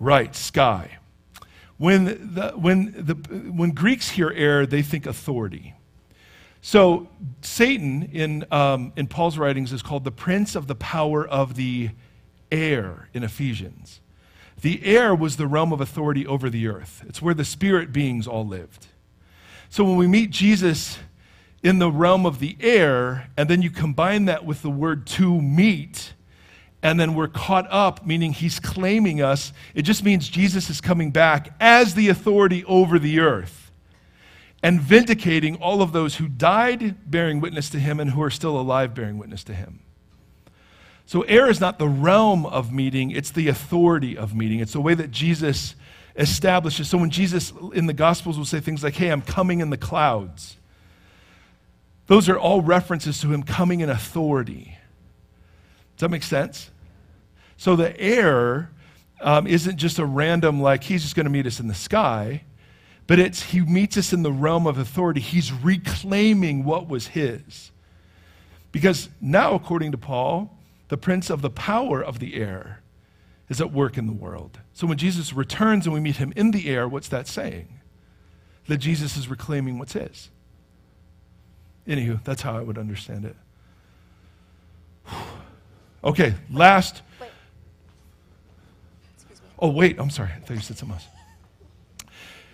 Right, 0.01 0.35
sky. 0.35 0.99
When, 1.77 2.35
the, 2.35 2.53
when, 2.57 2.93
the, 2.97 3.15
when 3.51 3.73
Greeks 3.73 4.11
hear 4.11 4.31
air, 4.31 4.65
they 4.65 4.83
think 4.83 5.07
authority. 5.07 5.75
So 6.63 7.09
Satan 7.43 8.05
in, 8.13 8.47
um, 8.51 8.93
in 8.97 9.07
Paul's 9.07 9.37
writings 9.37 9.73
is 9.73 9.83
called 9.83 10.05
the 10.05 10.13
prince 10.13 10.55
of 10.55 10.67
the 10.67 10.75
power 10.75 11.27
of 11.29 11.57
the 11.57 11.91
air 12.55 13.09
in 13.13 13.23
Ephesians. 13.23 14.01
The 14.61 14.85
air 14.85 15.15
was 15.15 15.37
the 15.37 15.47
realm 15.47 15.73
of 15.73 15.81
authority 15.81 16.27
over 16.27 16.49
the 16.49 16.67
earth, 16.69 17.05
it's 17.09 17.21
where 17.21 17.35
the 17.35 17.45
spirit 17.45 17.93
beings 17.93 18.27
all 18.27 18.47
lived. 18.47 18.87
So 19.69 19.85
when 19.85 19.97
we 19.97 20.07
meet 20.07 20.31
Jesus 20.31 20.99
in 21.63 21.79
the 21.79 21.91
realm 21.91 22.27
of 22.27 22.39
the 22.39 22.57
air, 22.61 23.31
and 23.37 23.49
then 23.49 23.63
you 23.63 23.71
combine 23.71 24.27
that 24.27 24.45
with 24.45 24.63
the 24.63 24.71
word 24.71 25.07
to 25.07 25.41
meet, 25.41 26.13
and 26.83 27.01
then 27.01 27.15
we're 27.15 27.29
caught 27.29 27.67
up, 27.71 28.07
meaning 28.07 28.33
he's 28.33 28.61
claiming 28.61 29.23
us, 29.23 29.53
it 29.75 29.83
just 29.83 30.05
means 30.05 30.29
Jesus 30.29 30.69
is 30.71 30.81
coming 30.81 31.11
back 31.11 31.55
as 31.59 31.95
the 31.95 32.09
authority 32.09 32.65
over 32.67 32.99
the 32.99 33.19
earth 33.19 33.65
and 34.63 34.81
vindicating 34.81 35.57
all 35.57 35.83
of 35.83 35.93
those 35.93 36.17
who 36.17 36.29
died 36.29 37.11
bearing 37.11 37.41
witness 37.41 37.69
to 37.71 37.79
him 37.79 38.01
and 38.01 38.11
who 38.11 38.23
are 38.23 38.31
still 38.31 38.59
alive 38.59 38.95
bearing 38.95 39.19
witness 39.19 39.45
to 39.45 39.55
him. 39.55 39.81
So, 41.07 41.23
air 41.23 41.51
is 41.51 41.61
not 41.61 41.79
the 41.79 41.89
realm 41.89 42.47
of 42.47 42.73
meeting, 42.73 43.11
it's 43.11 43.31
the 43.31 43.49
authority 43.49 44.17
of 44.17 44.35
meeting. 44.35 44.61
It's 44.61 44.73
the 44.73 44.81
way 44.81 44.95
that 44.95 45.11
Jesus 45.11 45.75
establishes. 46.17 46.89
So, 46.89 46.99
when 46.99 47.11
Jesus 47.11 47.53
in 47.75 47.87
the 47.87 47.93
Gospels 47.93 48.39
will 48.39 48.47
say 48.47 48.61
things 48.61 48.83
like, 48.83 48.95
Hey, 48.95 49.11
I'm 49.11 49.23
coming 49.23 49.61
in 49.61 49.71
the 49.71 49.77
clouds, 49.77 50.57
those 52.07 52.29
are 52.29 52.39
all 52.39 52.63
references 52.63 53.21
to 53.21 53.33
him 53.33 53.43
coming 53.43 53.81
in 53.81 53.91
authority. 53.91 54.79
Does 55.97 56.01
that 56.01 56.11
make 56.11 56.23
sense? 56.23 56.71
So, 57.57 57.77
the 57.77 57.99
air 58.01 58.71
um, 59.21 59.47
isn't 59.47 59.77
just 59.77 59.99
a 59.99 60.07
random, 60.07 60.61
like, 60.61 60.85
he's 60.85 61.03
just 61.03 61.15
going 61.17 61.25
to 61.25 61.31
meet 61.31 61.47
us 61.47 61.61
in 61.61 61.69
the 61.69 61.75
sky, 61.75 62.43
but 63.07 63.19
it's 63.19 63.43
he 63.43 63.61
meets 63.61 63.99
us 63.99 64.13
in 64.13 64.23
the 64.23 64.33
realm 64.33 64.67
of 64.67 64.79
authority. 64.79 65.21
He's 65.21 65.53
reclaiming 65.53 66.65
what 66.65 66.89
was 66.89 67.09
his. 67.09 67.71
Because 68.73 69.09
now, 69.21 69.55
according 69.55 69.93
to 69.93 69.99
Paul, 69.99 70.54
the 70.89 70.97
prince 70.97 71.31
of 71.31 71.43
the 71.43 71.51
power 71.51 72.03
of 72.03 72.19
the 72.19 72.35
air 72.35 72.81
is 73.49 73.61
at 73.61 73.73
work 73.73 73.99
in 73.99 74.07
the 74.07 74.13
world. 74.13 74.61
So 74.73 74.87
when 74.87 74.99
Jesus 74.99 75.33
returns 75.33 75.87
and 75.87 75.95
we 75.95 76.01
meet 76.01 76.17
him 76.17 76.33
in 76.37 76.51
the 76.51 76.69
air, 76.69 76.89
what's 76.89 77.09
that 77.09 77.27
saying? 77.27 77.81
That 78.69 78.79
Jesus 78.79 79.17
is 79.17 79.29
reclaiming 79.29 79.79
what's 79.79 79.93
his. 79.93 80.31
Anywho, 81.87 82.23
that's 82.25 82.43
how 82.43 82.57
I 82.57 82.61
would 82.61 82.79
understand 82.79 83.25
it. 83.25 83.37
Okay, 86.03 86.35
last. 86.51 87.01
Oh, 89.59 89.71
wait, 89.71 89.99
I'm 89.99 90.11
sorry. 90.11 90.29
I 90.37 90.41
thought 90.41 90.53
you 90.53 90.61
said 90.61 90.77
something 90.77 90.97
else. 90.97 91.07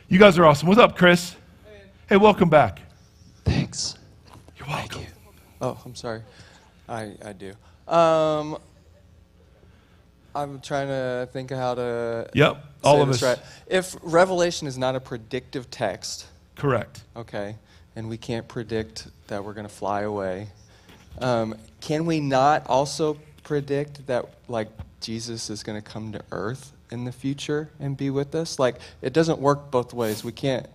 You 0.08 0.20
guys 0.20 0.38
are 0.38 0.44
awesome. 0.46 0.68
What's 0.68 0.80
up, 0.80 0.96
Chris? 0.96 1.34
Hey, 2.08 2.16
welcome 2.16 2.48
back. 2.48 2.80
Thanks. 3.44 3.98
You're 4.56 4.68
welcome. 4.68 5.04
Oh, 5.60 5.76
I'm 5.84 5.96
sorry. 5.96 6.22
I, 6.88 7.16
I 7.24 7.32
do. 7.32 7.54
Um, 7.90 8.58
I'm 10.34 10.60
trying 10.60 10.88
to 10.88 11.28
think 11.32 11.50
of 11.50 11.58
how 11.58 11.74
to. 11.74 12.30
Yep, 12.34 12.64
all 12.84 13.02
of 13.02 13.08
us. 13.10 13.22
Right. 13.22 13.38
If 13.66 13.96
Revelation 14.02 14.66
is 14.66 14.78
not 14.78 14.94
a 14.94 15.00
predictive 15.00 15.70
text, 15.70 16.26
Correct. 16.54 17.02
okay, 17.16 17.56
and 17.96 18.08
we 18.08 18.16
can't 18.16 18.46
predict 18.46 19.08
that 19.26 19.44
we're 19.44 19.54
going 19.54 19.66
to 19.66 19.72
fly 19.72 20.02
away, 20.02 20.48
um, 21.20 21.56
can 21.80 22.06
we 22.06 22.20
not 22.20 22.66
also 22.68 23.18
predict 23.42 24.06
that, 24.06 24.26
like, 24.48 24.68
Jesus 25.00 25.50
is 25.50 25.62
going 25.62 25.80
to 25.80 25.88
come 25.88 26.12
to 26.12 26.22
earth 26.30 26.72
in 26.92 27.04
the 27.04 27.12
future 27.12 27.68
and 27.80 27.96
be 27.96 28.10
with 28.10 28.34
us? 28.34 28.58
Like, 28.58 28.76
it 29.02 29.12
doesn't 29.12 29.40
work 29.40 29.72
both 29.72 29.92
ways. 29.92 30.22
We 30.22 30.32
can't, 30.32 30.66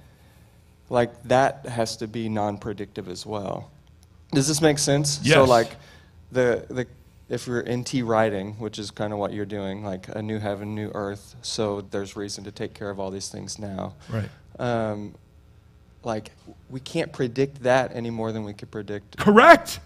like, 0.89 1.23
that 1.23 1.65
has 1.65 1.95
to 1.97 2.07
be 2.07 2.27
non 2.27 2.57
predictive 2.57 3.07
as 3.07 3.25
well. 3.25 3.71
Does 4.33 4.49
this 4.49 4.61
make 4.61 4.79
sense? 4.79 5.25
So, 5.25 5.45
like, 5.45 5.77
the, 6.31 6.65
the, 6.69 6.87
if 7.29 7.47
you're 7.47 7.63
NT 7.67 8.03
writing, 8.03 8.53
which 8.59 8.77
is 8.77 8.91
kind 8.91 9.11
of 9.11 9.19
what 9.19 9.33
you're 9.33 9.45
doing, 9.45 9.83
like 9.83 10.07
a 10.09 10.21
new 10.21 10.39
heaven, 10.39 10.75
new 10.75 10.91
earth, 10.93 11.35
so 11.41 11.81
there's 11.81 12.15
reason 12.15 12.43
to 12.43 12.51
take 12.51 12.73
care 12.73 12.89
of 12.89 12.99
all 12.99 13.09
these 13.11 13.29
things 13.29 13.57
now 13.59 13.93
Right. 14.09 14.29
um, 14.59 15.15
like 16.03 16.31
we 16.69 16.79
can't 16.79 17.11
predict 17.11 17.63
that 17.63 17.95
any 17.95 18.11
more 18.11 18.31
than 18.31 18.43
we 18.43 18.53
could 18.53 18.69
predict 18.69 19.17
Correct. 19.17 19.79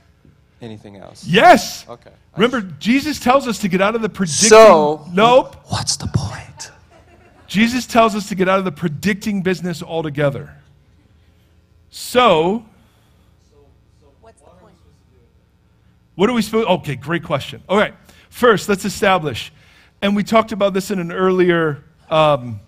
anything 0.62 0.98
else. 0.98 1.26
Yes. 1.26 1.86
Okay. 1.88 2.12
Remember, 2.36 2.62
Jesus 2.80 3.20
tells 3.20 3.48
us 3.48 3.58
to 3.60 3.70
get 3.70 3.82
out 3.82 3.96
of 3.96 4.02
the 4.02 4.10
predicting. 4.10 4.50
So- 4.50 5.06
nope. 5.14 5.56
What's 5.68 5.96
the 5.96 6.08
point? 6.08 6.72
Jesus 7.48 7.86
tells 7.88 8.16
us 8.16 8.28
to 8.30 8.36
get 8.36 8.48
out 8.50 8.60
of 8.60 8.66
the 8.66 8.72
predicting 8.72 9.42
business 9.42 9.82
altogether. 9.82 10.54
So, 11.90 12.66
what 16.20 16.30
are 16.30 16.34
we 16.34 16.41
supposed? 16.41 16.67
Okay, 16.67 16.97
great 16.97 17.24
question. 17.24 17.63
All 17.70 17.78
right, 17.78 17.93
first 18.30 18.67
let's 18.67 18.84
establish, 18.84 19.53
and 20.01 20.17
we 20.17 20.24
talked 20.26 20.51
about 20.51 20.74
this 20.74 20.91
in 20.91 20.99
an 20.99 21.13
earlier 21.13 21.82
um, 22.09 22.59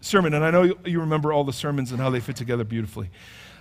sermon, 0.00 0.32
and 0.32 0.42
I 0.42 0.50
know 0.50 0.74
you, 0.86 0.98
remember 0.98 1.30
all 1.30 1.44
the 1.44 1.52
sermons 1.52 1.92
and 1.92 2.00
how 2.00 2.08
they 2.08 2.20
fit 2.20 2.36
together 2.36 2.64
beautifully. 2.64 3.10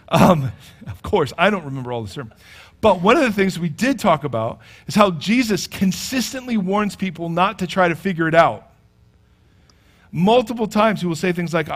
Um, 0.08 0.50
of 0.88 1.04
course, 1.04 1.34
I 1.38 1.50
don't 1.50 1.66
remember 1.66 1.92
all 1.92 2.04
the 2.04 2.08
sermons. 2.08 2.40
But 2.80 3.02
one 3.02 3.18
of 3.18 3.24
the 3.24 3.34
things 3.34 3.60
we 3.60 3.68
did 3.68 4.00
talk 4.00 4.24
about 4.24 4.60
is 4.88 4.96
how 4.96 5.12
Jesus 5.12 5.68
consistently 5.68 6.56
warns 6.56 6.96
people 6.96 7.28
not 7.28 7.60
to 7.60 7.68
try 7.68 7.90
to 7.90 7.96
figure 7.96 8.30
it 8.30 8.36
out. 8.36 8.72
Multiple 10.10 10.68
times 10.68 11.02
he 11.02 11.06
will 11.06 11.18
say 11.18 11.34
things 11.34 11.54
like, 11.54 11.68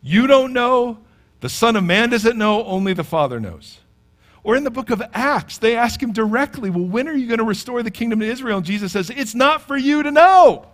You 0.00 0.26
don't 0.26 0.54
know, 0.54 1.00
the 1.40 1.50
Son 1.50 1.76
of 1.76 1.84
Man 1.84 2.08
doesn't 2.08 2.38
know, 2.38 2.64
only 2.64 2.94
the 2.94 3.04
Father 3.04 3.38
knows. 3.40 3.79
Or 4.42 4.56
in 4.56 4.64
the 4.64 4.70
book 4.70 4.90
of 4.90 5.02
Acts, 5.12 5.58
they 5.58 5.76
ask 5.76 6.02
him 6.02 6.12
directly, 6.12 6.70
Well, 6.70 6.84
when 6.84 7.08
are 7.08 7.14
you 7.14 7.26
going 7.26 7.38
to 7.38 7.44
restore 7.44 7.82
the 7.82 7.90
kingdom 7.90 8.20
to 8.20 8.26
Israel? 8.26 8.58
And 8.58 8.66
Jesus 8.66 8.92
says, 8.92 9.10
It's 9.10 9.34
not 9.34 9.62
for 9.62 9.76
you 9.76 10.02
to 10.02 10.10
know. 10.10 10.66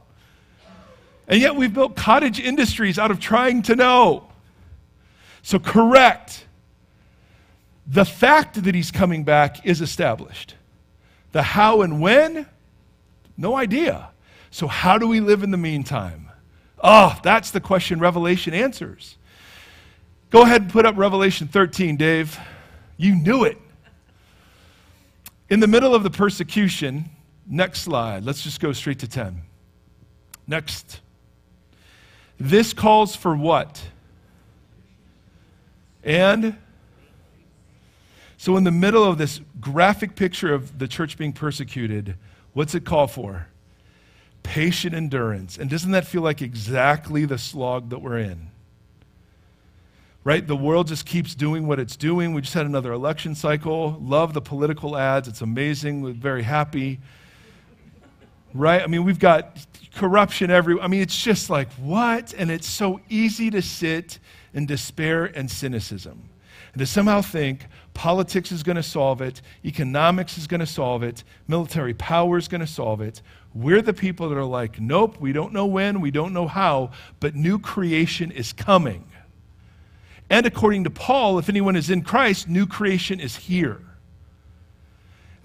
And 1.28 1.40
yet 1.40 1.56
we've 1.56 1.72
built 1.74 1.96
cottage 1.96 2.38
industries 2.38 2.98
out 2.98 3.10
of 3.10 3.18
trying 3.18 3.62
to 3.62 3.74
know. 3.74 4.28
So, 5.42 5.58
correct. 5.58 6.44
The 7.86 8.04
fact 8.04 8.62
that 8.64 8.74
he's 8.74 8.90
coming 8.90 9.24
back 9.24 9.64
is 9.66 9.80
established. 9.80 10.54
The 11.32 11.42
how 11.42 11.82
and 11.82 12.00
when, 12.00 12.46
no 13.36 13.56
idea. 13.56 14.10
So, 14.50 14.66
how 14.66 14.98
do 14.98 15.06
we 15.08 15.20
live 15.20 15.42
in 15.42 15.50
the 15.50 15.56
meantime? 15.56 16.30
Oh, 16.82 17.18
that's 17.22 17.50
the 17.50 17.60
question 17.60 17.98
Revelation 17.98 18.54
answers. 18.54 19.16
Go 20.30 20.42
ahead 20.42 20.62
and 20.62 20.70
put 20.70 20.86
up 20.86 20.96
Revelation 20.96 21.48
13, 21.48 21.96
Dave. 21.96 22.38
You 22.96 23.14
knew 23.14 23.44
it. 23.44 23.58
In 25.48 25.60
the 25.60 25.66
middle 25.66 25.94
of 25.94 26.02
the 26.02 26.10
persecution, 26.10 27.10
next 27.46 27.82
slide. 27.82 28.24
Let's 28.24 28.42
just 28.42 28.60
go 28.60 28.72
straight 28.72 28.98
to 29.00 29.08
10. 29.08 29.42
Next. 30.46 31.00
This 32.38 32.72
calls 32.72 33.14
for 33.14 33.36
what? 33.36 33.82
And 36.02 36.56
so, 38.38 38.56
in 38.56 38.64
the 38.64 38.70
middle 38.70 39.02
of 39.02 39.18
this 39.18 39.40
graphic 39.60 40.14
picture 40.14 40.52
of 40.52 40.78
the 40.78 40.86
church 40.86 41.16
being 41.16 41.32
persecuted, 41.32 42.16
what's 42.52 42.74
it 42.74 42.84
call 42.84 43.06
for? 43.06 43.48
Patient 44.42 44.94
endurance. 44.94 45.58
And 45.58 45.68
doesn't 45.68 45.90
that 45.92 46.06
feel 46.06 46.22
like 46.22 46.42
exactly 46.42 47.24
the 47.24 47.38
slog 47.38 47.90
that 47.90 47.98
we're 47.98 48.18
in? 48.18 48.50
Right? 50.26 50.44
The 50.44 50.56
world 50.56 50.88
just 50.88 51.06
keeps 51.06 51.36
doing 51.36 51.68
what 51.68 51.78
it's 51.78 51.94
doing. 51.94 52.34
We 52.34 52.40
just 52.40 52.52
had 52.52 52.66
another 52.66 52.92
election 52.92 53.36
cycle. 53.36 53.96
Love 54.00 54.34
the 54.34 54.40
political 54.40 54.96
ads. 54.96 55.28
It's 55.28 55.40
amazing. 55.40 56.02
We're 56.02 56.14
very 56.14 56.42
happy. 56.42 56.98
Right? 58.52 58.82
I 58.82 58.88
mean, 58.88 59.04
we've 59.04 59.20
got 59.20 59.64
corruption 59.94 60.50
everywhere. 60.50 60.82
I 60.82 60.88
mean, 60.88 61.00
it's 61.00 61.22
just 61.22 61.48
like, 61.48 61.70
what? 61.74 62.34
And 62.36 62.50
it's 62.50 62.66
so 62.66 62.98
easy 63.08 63.50
to 63.50 63.62
sit 63.62 64.18
in 64.52 64.66
despair 64.66 65.26
and 65.26 65.48
cynicism 65.48 66.28
and 66.72 66.80
to 66.80 66.86
somehow 66.86 67.22
think 67.22 67.68
politics 67.94 68.50
is 68.50 68.64
going 68.64 68.74
to 68.74 68.82
solve 68.82 69.20
it, 69.20 69.40
economics 69.64 70.38
is 70.38 70.48
going 70.48 70.58
to 70.58 70.66
solve 70.66 71.04
it, 71.04 71.22
military 71.46 71.94
power 71.94 72.36
is 72.36 72.48
going 72.48 72.62
to 72.62 72.66
solve 72.66 73.00
it. 73.00 73.22
We're 73.54 73.80
the 73.80 73.94
people 73.94 74.28
that 74.30 74.36
are 74.36 74.44
like, 74.44 74.80
nope, 74.80 75.20
we 75.20 75.32
don't 75.32 75.52
know 75.52 75.66
when, 75.66 76.00
we 76.00 76.10
don't 76.10 76.32
know 76.32 76.48
how, 76.48 76.90
but 77.20 77.36
new 77.36 77.60
creation 77.60 78.32
is 78.32 78.52
coming. 78.52 79.04
And 80.28 80.46
according 80.46 80.84
to 80.84 80.90
Paul, 80.90 81.38
if 81.38 81.48
anyone 81.48 81.76
is 81.76 81.90
in 81.90 82.02
Christ, 82.02 82.48
new 82.48 82.66
creation 82.66 83.20
is 83.20 83.36
here. 83.36 83.80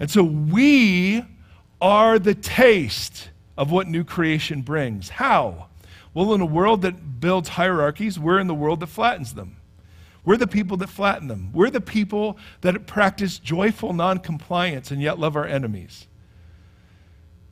And 0.00 0.10
so 0.10 0.24
we 0.24 1.24
are 1.80 2.18
the 2.18 2.34
taste 2.34 3.30
of 3.56 3.70
what 3.70 3.86
new 3.86 4.04
creation 4.04 4.62
brings. 4.62 5.08
How? 5.08 5.68
Well, 6.14 6.34
in 6.34 6.40
a 6.40 6.46
world 6.46 6.82
that 6.82 7.20
builds 7.20 7.50
hierarchies, 7.50 8.18
we're 8.18 8.38
in 8.38 8.48
the 8.48 8.54
world 8.54 8.80
that 8.80 8.88
flattens 8.88 9.34
them. 9.34 9.56
We're 10.24 10.36
the 10.36 10.46
people 10.46 10.76
that 10.78 10.88
flatten 10.88 11.28
them. 11.28 11.50
We're 11.52 11.70
the 11.70 11.80
people 11.80 12.36
that 12.60 12.86
practice 12.86 13.38
joyful 13.38 13.92
noncompliance 13.92 14.90
and 14.90 15.00
yet 15.00 15.18
love 15.18 15.36
our 15.36 15.46
enemies. 15.46 16.06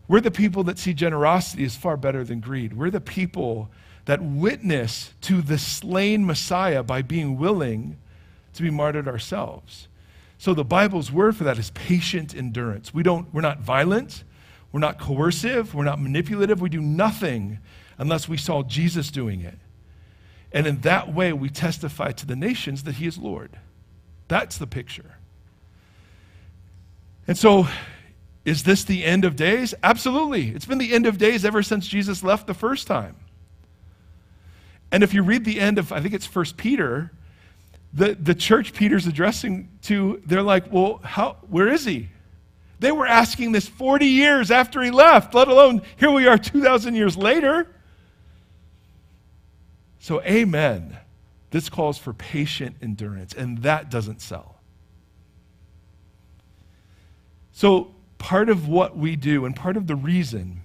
We're 0.06 0.20
the 0.20 0.30
people 0.30 0.64
that 0.64 0.78
see 0.78 0.92
generosity 0.92 1.64
as 1.64 1.76
far 1.76 1.96
better 1.96 2.24
than 2.24 2.40
greed. 2.40 2.72
We're 2.72 2.90
the 2.90 3.00
people 3.00 3.70
that 4.10 4.20
witness 4.20 5.14
to 5.20 5.40
the 5.40 5.56
slain 5.56 6.26
Messiah 6.26 6.82
by 6.82 7.00
being 7.00 7.38
willing 7.38 7.96
to 8.52 8.60
be 8.60 8.68
martyred 8.68 9.06
ourselves. 9.06 9.86
So 10.36 10.52
the 10.52 10.64
Bible's 10.64 11.12
word 11.12 11.36
for 11.36 11.44
that 11.44 11.60
is 11.60 11.70
patient 11.70 12.34
endurance. 12.34 12.92
We 12.92 13.04
don't, 13.04 13.32
we're 13.32 13.40
not 13.40 13.60
violent, 13.60 14.24
we're 14.72 14.80
not 14.80 14.98
coercive, 14.98 15.76
we're 15.76 15.84
not 15.84 16.00
manipulative, 16.00 16.60
we 16.60 16.68
do 16.68 16.80
nothing 16.80 17.60
unless 17.98 18.28
we 18.28 18.36
saw 18.36 18.64
Jesus 18.64 19.12
doing 19.12 19.42
it. 19.42 19.60
And 20.50 20.66
in 20.66 20.80
that 20.80 21.14
way, 21.14 21.32
we 21.32 21.48
testify 21.48 22.10
to 22.10 22.26
the 22.26 22.34
nations 22.34 22.82
that 22.82 22.96
he 22.96 23.06
is 23.06 23.16
Lord. 23.16 23.60
That's 24.26 24.58
the 24.58 24.66
picture. 24.66 25.18
And 27.28 27.38
so, 27.38 27.68
is 28.44 28.64
this 28.64 28.82
the 28.82 29.04
end 29.04 29.24
of 29.24 29.36
days? 29.36 29.72
Absolutely. 29.84 30.48
It's 30.48 30.66
been 30.66 30.78
the 30.78 30.94
end 30.94 31.06
of 31.06 31.16
days 31.16 31.44
ever 31.44 31.62
since 31.62 31.86
Jesus 31.86 32.24
left 32.24 32.48
the 32.48 32.54
first 32.54 32.88
time. 32.88 33.14
And 34.92 35.02
if 35.02 35.14
you 35.14 35.22
read 35.22 35.44
the 35.44 35.60
end 35.60 35.78
of, 35.78 35.92
I 35.92 36.00
think 36.00 36.14
it's 36.14 36.26
First 36.26 36.56
Peter, 36.56 37.12
the, 37.92 38.14
the 38.14 38.34
church 38.34 38.72
Peter's 38.72 39.06
addressing 39.06 39.68
to, 39.82 40.20
they're 40.26 40.42
like, 40.42 40.72
well, 40.72 41.00
how, 41.02 41.36
where 41.48 41.68
is 41.68 41.84
he? 41.84 42.08
They 42.78 42.92
were 42.92 43.06
asking 43.06 43.52
this 43.52 43.68
40 43.68 44.06
years 44.06 44.50
after 44.50 44.80
he 44.82 44.90
left, 44.90 45.34
let 45.34 45.48
alone 45.48 45.82
here 45.96 46.10
we 46.10 46.26
are 46.26 46.38
2,000 46.38 46.94
years 46.94 47.16
later. 47.16 47.68
So, 49.98 50.22
amen. 50.22 50.96
This 51.50 51.68
calls 51.68 51.98
for 51.98 52.14
patient 52.14 52.76
endurance, 52.80 53.34
and 53.34 53.58
that 53.58 53.90
doesn't 53.90 54.22
sell. 54.22 54.56
So, 57.52 57.94
part 58.16 58.48
of 58.48 58.66
what 58.66 58.96
we 58.96 59.16
do, 59.16 59.44
and 59.44 59.54
part 59.54 59.76
of 59.76 59.86
the 59.86 59.96
reason, 59.96 60.62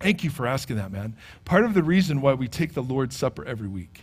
thank 0.00 0.24
you 0.24 0.30
for 0.30 0.46
asking 0.46 0.76
that, 0.76 0.92
man. 0.92 1.16
Part 1.44 1.64
of 1.64 1.74
the 1.74 1.82
reason 1.82 2.20
why 2.20 2.34
we 2.34 2.48
take 2.48 2.74
the 2.74 2.82
Lord's 2.82 3.16
Supper 3.16 3.44
every 3.44 3.68
week 3.68 4.02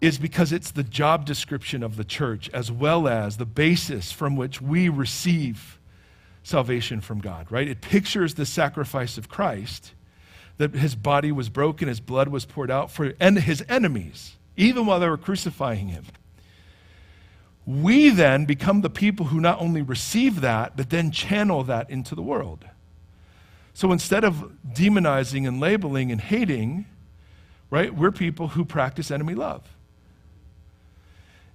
is 0.00 0.18
because 0.18 0.52
it's 0.52 0.70
the 0.70 0.82
job 0.82 1.24
description 1.24 1.82
of 1.82 1.96
the 1.96 2.04
church 2.04 2.50
as 2.52 2.70
well 2.70 3.08
as 3.08 3.36
the 3.36 3.46
basis 3.46 4.12
from 4.12 4.36
which 4.36 4.60
we 4.60 4.88
receive 4.88 5.78
salvation 6.42 7.00
from 7.00 7.20
God, 7.20 7.50
right? 7.50 7.66
It 7.66 7.80
pictures 7.80 8.34
the 8.34 8.44
sacrifice 8.44 9.16
of 9.16 9.28
Christ 9.28 9.94
that 10.58 10.74
his 10.74 10.94
body 10.94 11.32
was 11.32 11.48
broken, 11.48 11.88
his 11.88 12.00
blood 12.00 12.28
was 12.28 12.44
poured 12.44 12.70
out 12.70 12.90
for 12.90 13.14
and 13.18 13.38
his 13.38 13.64
enemies, 13.68 14.36
even 14.56 14.86
while 14.86 15.00
they 15.00 15.08
were 15.08 15.16
crucifying 15.16 15.88
him. 15.88 16.04
We 17.66 18.10
then 18.10 18.44
become 18.44 18.82
the 18.82 18.90
people 18.90 19.26
who 19.26 19.40
not 19.40 19.60
only 19.60 19.80
receive 19.80 20.42
that, 20.42 20.76
but 20.76 20.90
then 20.90 21.10
channel 21.10 21.64
that 21.64 21.88
into 21.88 22.14
the 22.14 22.22
world. 22.22 22.66
So 23.74 23.90
instead 23.90 24.24
of 24.24 24.52
demonizing 24.72 25.46
and 25.46 25.60
labeling 25.60 26.12
and 26.12 26.20
hating, 26.20 26.86
right, 27.70 27.92
we're 27.92 28.12
people 28.12 28.48
who 28.48 28.64
practice 28.64 29.10
enemy 29.10 29.34
love. 29.34 29.62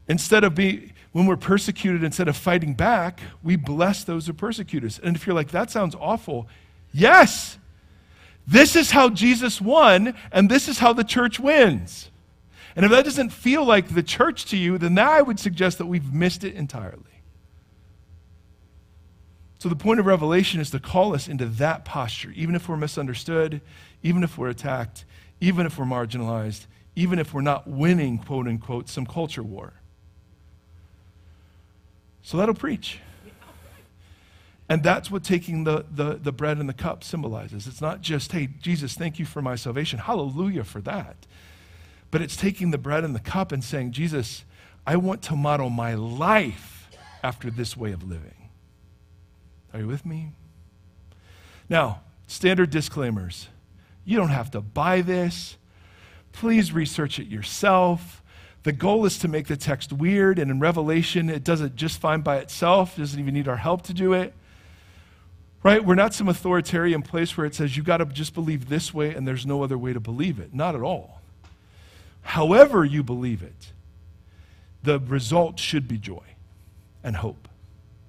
Instead 0.07 0.43
of 0.43 0.53
being, 0.53 0.91
when 1.13 1.25
we're 1.25 1.37
persecuted, 1.37 2.03
instead 2.03 2.27
of 2.27 2.35
fighting 2.35 2.73
back, 2.73 3.21
we 3.41 3.55
bless 3.55 4.03
those 4.03 4.27
who 4.27 4.33
persecute 4.33 4.83
us. 4.83 4.99
And 4.99 5.15
if 5.15 5.25
you're 5.25 5.35
like, 5.35 5.51
that 5.51 5.71
sounds 5.71 5.95
awful, 5.95 6.47
yes, 6.91 7.57
this 8.45 8.75
is 8.75 8.91
how 8.91 9.09
Jesus 9.09 9.61
won, 9.61 10.15
and 10.31 10.49
this 10.49 10.67
is 10.67 10.79
how 10.79 10.91
the 10.91 11.03
church 11.03 11.39
wins. 11.39 12.09
And 12.75 12.83
if 12.83 12.91
that 12.91 13.05
doesn't 13.05 13.29
feel 13.29 13.63
like 13.63 13.93
the 13.93 14.03
church 14.03 14.45
to 14.45 14.57
you, 14.57 14.77
then 14.77 14.97
I 14.97 15.21
would 15.21 15.39
suggest 15.39 15.77
that 15.77 15.85
we've 15.85 16.13
missed 16.13 16.43
it 16.43 16.55
entirely. 16.55 17.18
So 19.59 19.67
the 19.67 19.75
point 19.75 19.99
of 19.99 20.05
Revelation 20.05 20.61
is 20.61 20.71
to 20.71 20.79
call 20.79 21.13
us 21.13 21.27
into 21.27 21.45
that 21.45 21.83
posture, 21.83 22.31
even 22.33 22.55
if 22.55 22.69
we're 22.69 22.77
misunderstood, 22.77 23.59
even 24.01 24.23
if 24.23 24.37
we're 24.37 24.47
attacked, 24.47 25.03
even 25.41 25.65
if 25.65 25.77
we're 25.77 25.85
marginalized, 25.85 26.65
even 26.95 27.19
if 27.19 27.33
we're 27.33 27.41
not 27.41 27.67
winning, 27.67 28.17
quote 28.17 28.47
unquote, 28.47 28.87
some 28.87 29.05
culture 29.05 29.43
war. 29.43 29.73
So 32.21 32.37
that'll 32.37 32.55
preach. 32.55 32.99
And 34.69 34.81
that's 34.81 35.11
what 35.11 35.23
taking 35.23 35.65
the, 35.65 35.83
the, 35.91 36.13
the 36.21 36.31
bread 36.31 36.57
and 36.57 36.69
the 36.69 36.73
cup 36.73 37.03
symbolizes. 37.03 37.67
It's 37.67 37.81
not 37.81 38.01
just, 38.01 38.31
hey, 38.31 38.49
Jesus, 38.61 38.93
thank 38.93 39.19
you 39.19 39.25
for 39.25 39.41
my 39.41 39.55
salvation. 39.55 39.99
Hallelujah 39.99 40.63
for 40.63 40.79
that. 40.81 41.17
But 42.11 42.21
it's 42.21 42.37
taking 42.37 42.71
the 42.71 42.77
bread 42.77 43.03
and 43.03 43.13
the 43.13 43.19
cup 43.19 43.51
and 43.51 43.63
saying, 43.63 43.91
Jesus, 43.91 44.45
I 44.87 44.95
want 44.95 45.21
to 45.23 45.35
model 45.35 45.69
my 45.69 45.95
life 45.95 46.87
after 47.23 47.49
this 47.49 47.75
way 47.75 47.91
of 47.91 48.03
living. 48.03 48.38
Are 49.73 49.79
you 49.79 49.87
with 49.87 50.05
me? 50.05 50.33
Now, 51.69 52.01
standard 52.27 52.69
disclaimers. 52.69 53.47
You 54.03 54.17
don't 54.17 54.29
have 54.29 54.51
to 54.51 54.61
buy 54.61 55.01
this. 55.01 55.57
Please 56.31 56.71
research 56.71 57.19
it 57.19 57.27
yourself. 57.27 58.23
The 58.63 58.71
goal 58.71 59.05
is 59.05 59.17
to 59.19 59.27
make 59.27 59.47
the 59.47 59.55
text 59.55 59.93
weird, 59.93 60.37
and 60.37 60.51
in 60.51 60.59
Revelation, 60.59 61.29
it 61.29 61.43
does 61.43 61.61
it 61.61 61.75
just 61.75 61.99
fine 61.99 62.21
by 62.21 62.37
itself. 62.37 62.97
It 62.97 63.01
doesn't 63.01 63.19
even 63.19 63.33
need 63.33 63.47
our 63.47 63.57
help 63.57 63.83
to 63.83 63.93
do 63.93 64.13
it. 64.13 64.33
Right? 65.61 65.83
We're 65.83 65.95
not 65.95 66.13
some 66.13 66.29
authoritarian 66.29 67.01
place 67.01 67.35
where 67.37 67.45
it 67.45 67.53
says 67.53 67.75
you've 67.75 67.85
got 67.85 67.97
to 67.97 68.05
just 68.05 68.33
believe 68.33 68.69
this 68.69 68.93
way 68.93 69.13
and 69.13 69.27
there's 69.27 69.45
no 69.45 69.61
other 69.63 69.77
way 69.77 69.91
to 69.91 69.99
believe 69.99 70.39
it. 70.39 70.53
Not 70.53 70.73
at 70.73 70.81
all. 70.81 71.21
However, 72.21 72.85
you 72.85 73.03
believe 73.03 73.43
it, 73.43 73.73
the 74.83 74.99
result 74.99 75.59
should 75.59 75.87
be 75.87 75.97
joy 75.97 76.23
and 77.03 77.17
hope. 77.17 77.49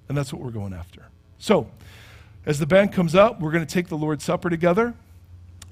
And 0.07 0.17
that's 0.17 0.31
what 0.31 0.41
we're 0.41 0.51
going 0.51 0.73
after. 0.73 1.10
So, 1.41 1.67
as 2.45 2.59
the 2.59 2.67
band 2.67 2.93
comes 2.93 3.15
up, 3.15 3.39
we're 3.39 3.51
going 3.51 3.65
to 3.65 3.73
take 3.73 3.87
the 3.87 3.97
Lord's 3.97 4.23
Supper 4.23 4.47
together. 4.47 4.93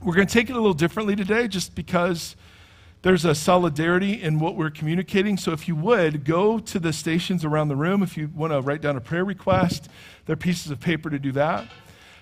We're 0.02 0.16
going 0.16 0.26
to 0.26 0.34
take 0.34 0.50
it 0.50 0.54
a 0.54 0.60
little 0.60 0.74
differently 0.74 1.16
today 1.16 1.48
just 1.48 1.76
because 1.76 2.36
there's 3.04 3.24
a 3.24 3.36
solidarity 3.36 4.20
in 4.20 4.40
what 4.40 4.56
we're 4.56 4.72
communicating. 4.72 5.38
So 5.38 5.52
if 5.52 5.68
you 5.68 5.76
would, 5.76 6.26
go 6.26 6.58
to 6.58 6.80
the 6.80 6.92
stations 6.92 7.46
around 7.46 7.68
the 7.68 7.76
room. 7.76 8.02
If 8.02 8.18
you 8.18 8.32
want 8.36 8.52
to 8.52 8.62
write 8.62 8.82
down 8.82 8.98
a 8.98 9.00
prayer 9.00 9.24
request, 9.24 9.88
there 10.26 10.34
are 10.34 10.38
pieces 10.38 10.72
of 10.72 10.80
paper 10.80 11.12
to 11.12 11.20
do 11.20 11.32
that. 11.34 11.68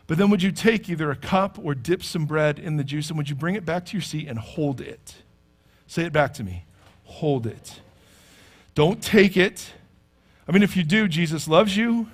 But 0.07 0.17
then 0.17 0.29
would 0.29 0.43
you 0.43 0.51
take 0.51 0.89
either 0.89 1.09
a 1.09 1.15
cup 1.15 1.57
or 1.57 1.73
dip 1.73 2.03
some 2.03 2.25
bread 2.25 2.59
in 2.59 2.75
the 2.75 2.83
juice 2.83 3.07
and 3.07 3.17
would 3.17 3.29
you 3.29 3.35
bring 3.35 3.55
it 3.55 3.63
back 3.63 3.85
to 3.85 3.93
your 3.93 4.01
seat 4.01 4.27
and 4.27 4.37
hold 4.37 4.81
it? 4.81 5.15
Say 5.87 6.03
it 6.03 6.11
back 6.11 6.33
to 6.33 6.43
me. 6.43 6.65
Hold 7.05 7.47
it. 7.47 7.79
Don't 8.75 9.01
take 9.01 9.37
it. 9.37 9.71
I 10.49 10.51
mean, 10.51 10.63
if 10.63 10.75
you 10.75 10.83
do, 10.83 11.07
Jesus 11.07 11.47
loves 11.47 11.77
you, 11.77 12.09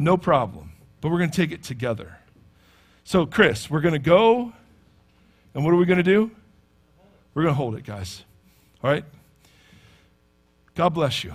no 0.00 0.16
problem. 0.16 0.72
But 1.00 1.10
we're 1.10 1.18
going 1.18 1.30
to 1.30 1.36
take 1.36 1.52
it 1.52 1.62
together. 1.62 2.16
So, 3.04 3.26
Chris, 3.26 3.70
we're 3.70 3.80
going 3.80 3.94
to 3.94 3.98
go, 3.98 4.52
and 5.54 5.64
what 5.64 5.72
are 5.72 5.76
we 5.76 5.86
going 5.86 5.98
to 5.98 6.02
do? 6.02 6.30
We're 7.34 7.42
going 7.42 7.54
to 7.54 7.56
hold 7.58 7.74
it, 7.76 7.84
guys. 7.84 8.24
All 8.82 8.90
right? 8.90 9.04
God 10.74 10.90
bless 10.90 11.22
you. 11.22 11.34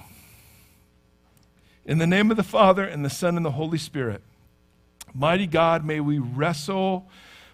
In 1.86 2.00
the 2.00 2.08
name 2.08 2.32
of 2.32 2.38
the 2.38 2.44
Father, 2.44 2.84
and 2.84 3.06
the 3.06 3.10
Son, 3.10 3.38
and 3.38 3.46
the 3.46 3.52
Holy 3.52 3.78
Spirit, 3.78 4.22
mighty 5.14 5.48
God, 5.48 5.86
may 5.86 6.00
we 6.00 6.18
wrestle 6.18 7.08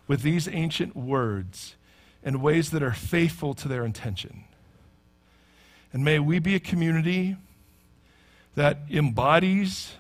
with 0.07 0.22
these 0.22 0.47
ancient 0.47 0.95
words 0.95 1.76
in 2.24 2.41
ways 2.41 2.72
that 2.72 2.82
are 2.82 2.93
faithful 2.93 3.53
to 3.55 3.68
their 3.68 3.84
intention. 3.84 4.45
And 5.91 6.05
may 6.05 6.20
we 6.20 6.39
be 6.39 6.55
a 6.55 6.59
community 6.59 7.36
that 8.55 8.80
embodies 8.89 9.93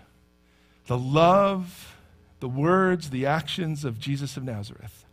the 0.87 0.97
love, 0.97 1.95
the 2.39 2.49
words, 2.49 3.09
the 3.09 3.25
actions 3.25 3.85
of 3.85 3.99
Jesus 3.99 4.37
of 4.37 4.43
Nazareth. 4.43 5.05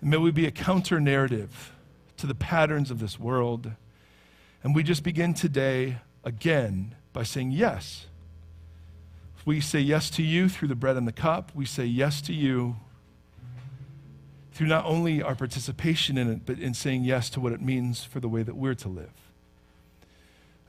And 0.00 0.10
may 0.10 0.18
we 0.18 0.30
be 0.30 0.46
a 0.46 0.50
counter 0.50 1.00
narrative 1.00 1.72
to 2.18 2.26
the 2.26 2.34
patterns 2.34 2.90
of 2.90 2.98
this 2.98 3.18
world. 3.18 3.72
And 4.62 4.74
we 4.74 4.82
just 4.82 5.02
begin 5.02 5.34
today 5.34 5.98
again 6.24 6.94
by 7.12 7.22
saying 7.22 7.52
yes. 7.52 8.06
We 9.44 9.60
say 9.60 9.80
yes 9.80 10.10
to 10.10 10.22
you 10.22 10.48
through 10.48 10.68
the 10.68 10.74
bread 10.74 10.96
and 10.96 11.06
the 11.06 11.12
cup. 11.12 11.52
We 11.54 11.66
say 11.66 11.84
yes 11.84 12.20
to 12.22 12.32
you 12.32 12.76
through 14.52 14.66
not 14.66 14.84
only 14.86 15.22
our 15.22 15.34
participation 15.34 16.16
in 16.18 16.30
it, 16.30 16.46
but 16.46 16.58
in 16.58 16.74
saying 16.74 17.04
yes 17.04 17.30
to 17.30 17.40
what 17.40 17.52
it 17.52 17.60
means 17.60 18.04
for 18.04 18.20
the 18.20 18.28
way 18.28 18.42
that 18.42 18.56
we're 18.56 18.74
to 18.74 18.88
live. 18.88 19.25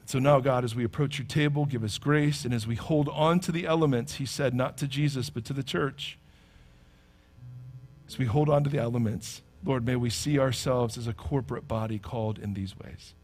So 0.07 0.19
now, 0.19 0.39
God, 0.39 0.63
as 0.63 0.73
we 0.73 0.85
approach 0.85 1.19
your 1.19 1.27
table, 1.27 1.65
give 1.65 1.83
us 1.83 1.97
grace. 1.97 2.45
And 2.45 2.53
as 2.53 2.65
we 2.65 2.75
hold 2.75 3.09
on 3.09 3.41
to 3.41 3.51
the 3.51 3.67
elements, 3.67 4.15
he 4.15 4.25
said, 4.25 4.53
not 4.53 4.77
to 4.77 4.87
Jesus, 4.87 5.29
but 5.29 5.43
to 5.43 5.53
the 5.53 5.63
church, 5.63 6.17
as 8.07 8.17
we 8.17 8.23
hold 8.23 8.47
on 8.47 8.63
to 8.63 8.69
the 8.69 8.77
elements, 8.77 9.41
Lord, 9.65 9.85
may 9.85 9.97
we 9.97 10.09
see 10.09 10.39
ourselves 10.39 10.97
as 10.97 11.07
a 11.07 11.13
corporate 11.13 11.67
body 11.67 11.99
called 11.99 12.39
in 12.39 12.53
these 12.53 12.73
ways. 12.79 13.15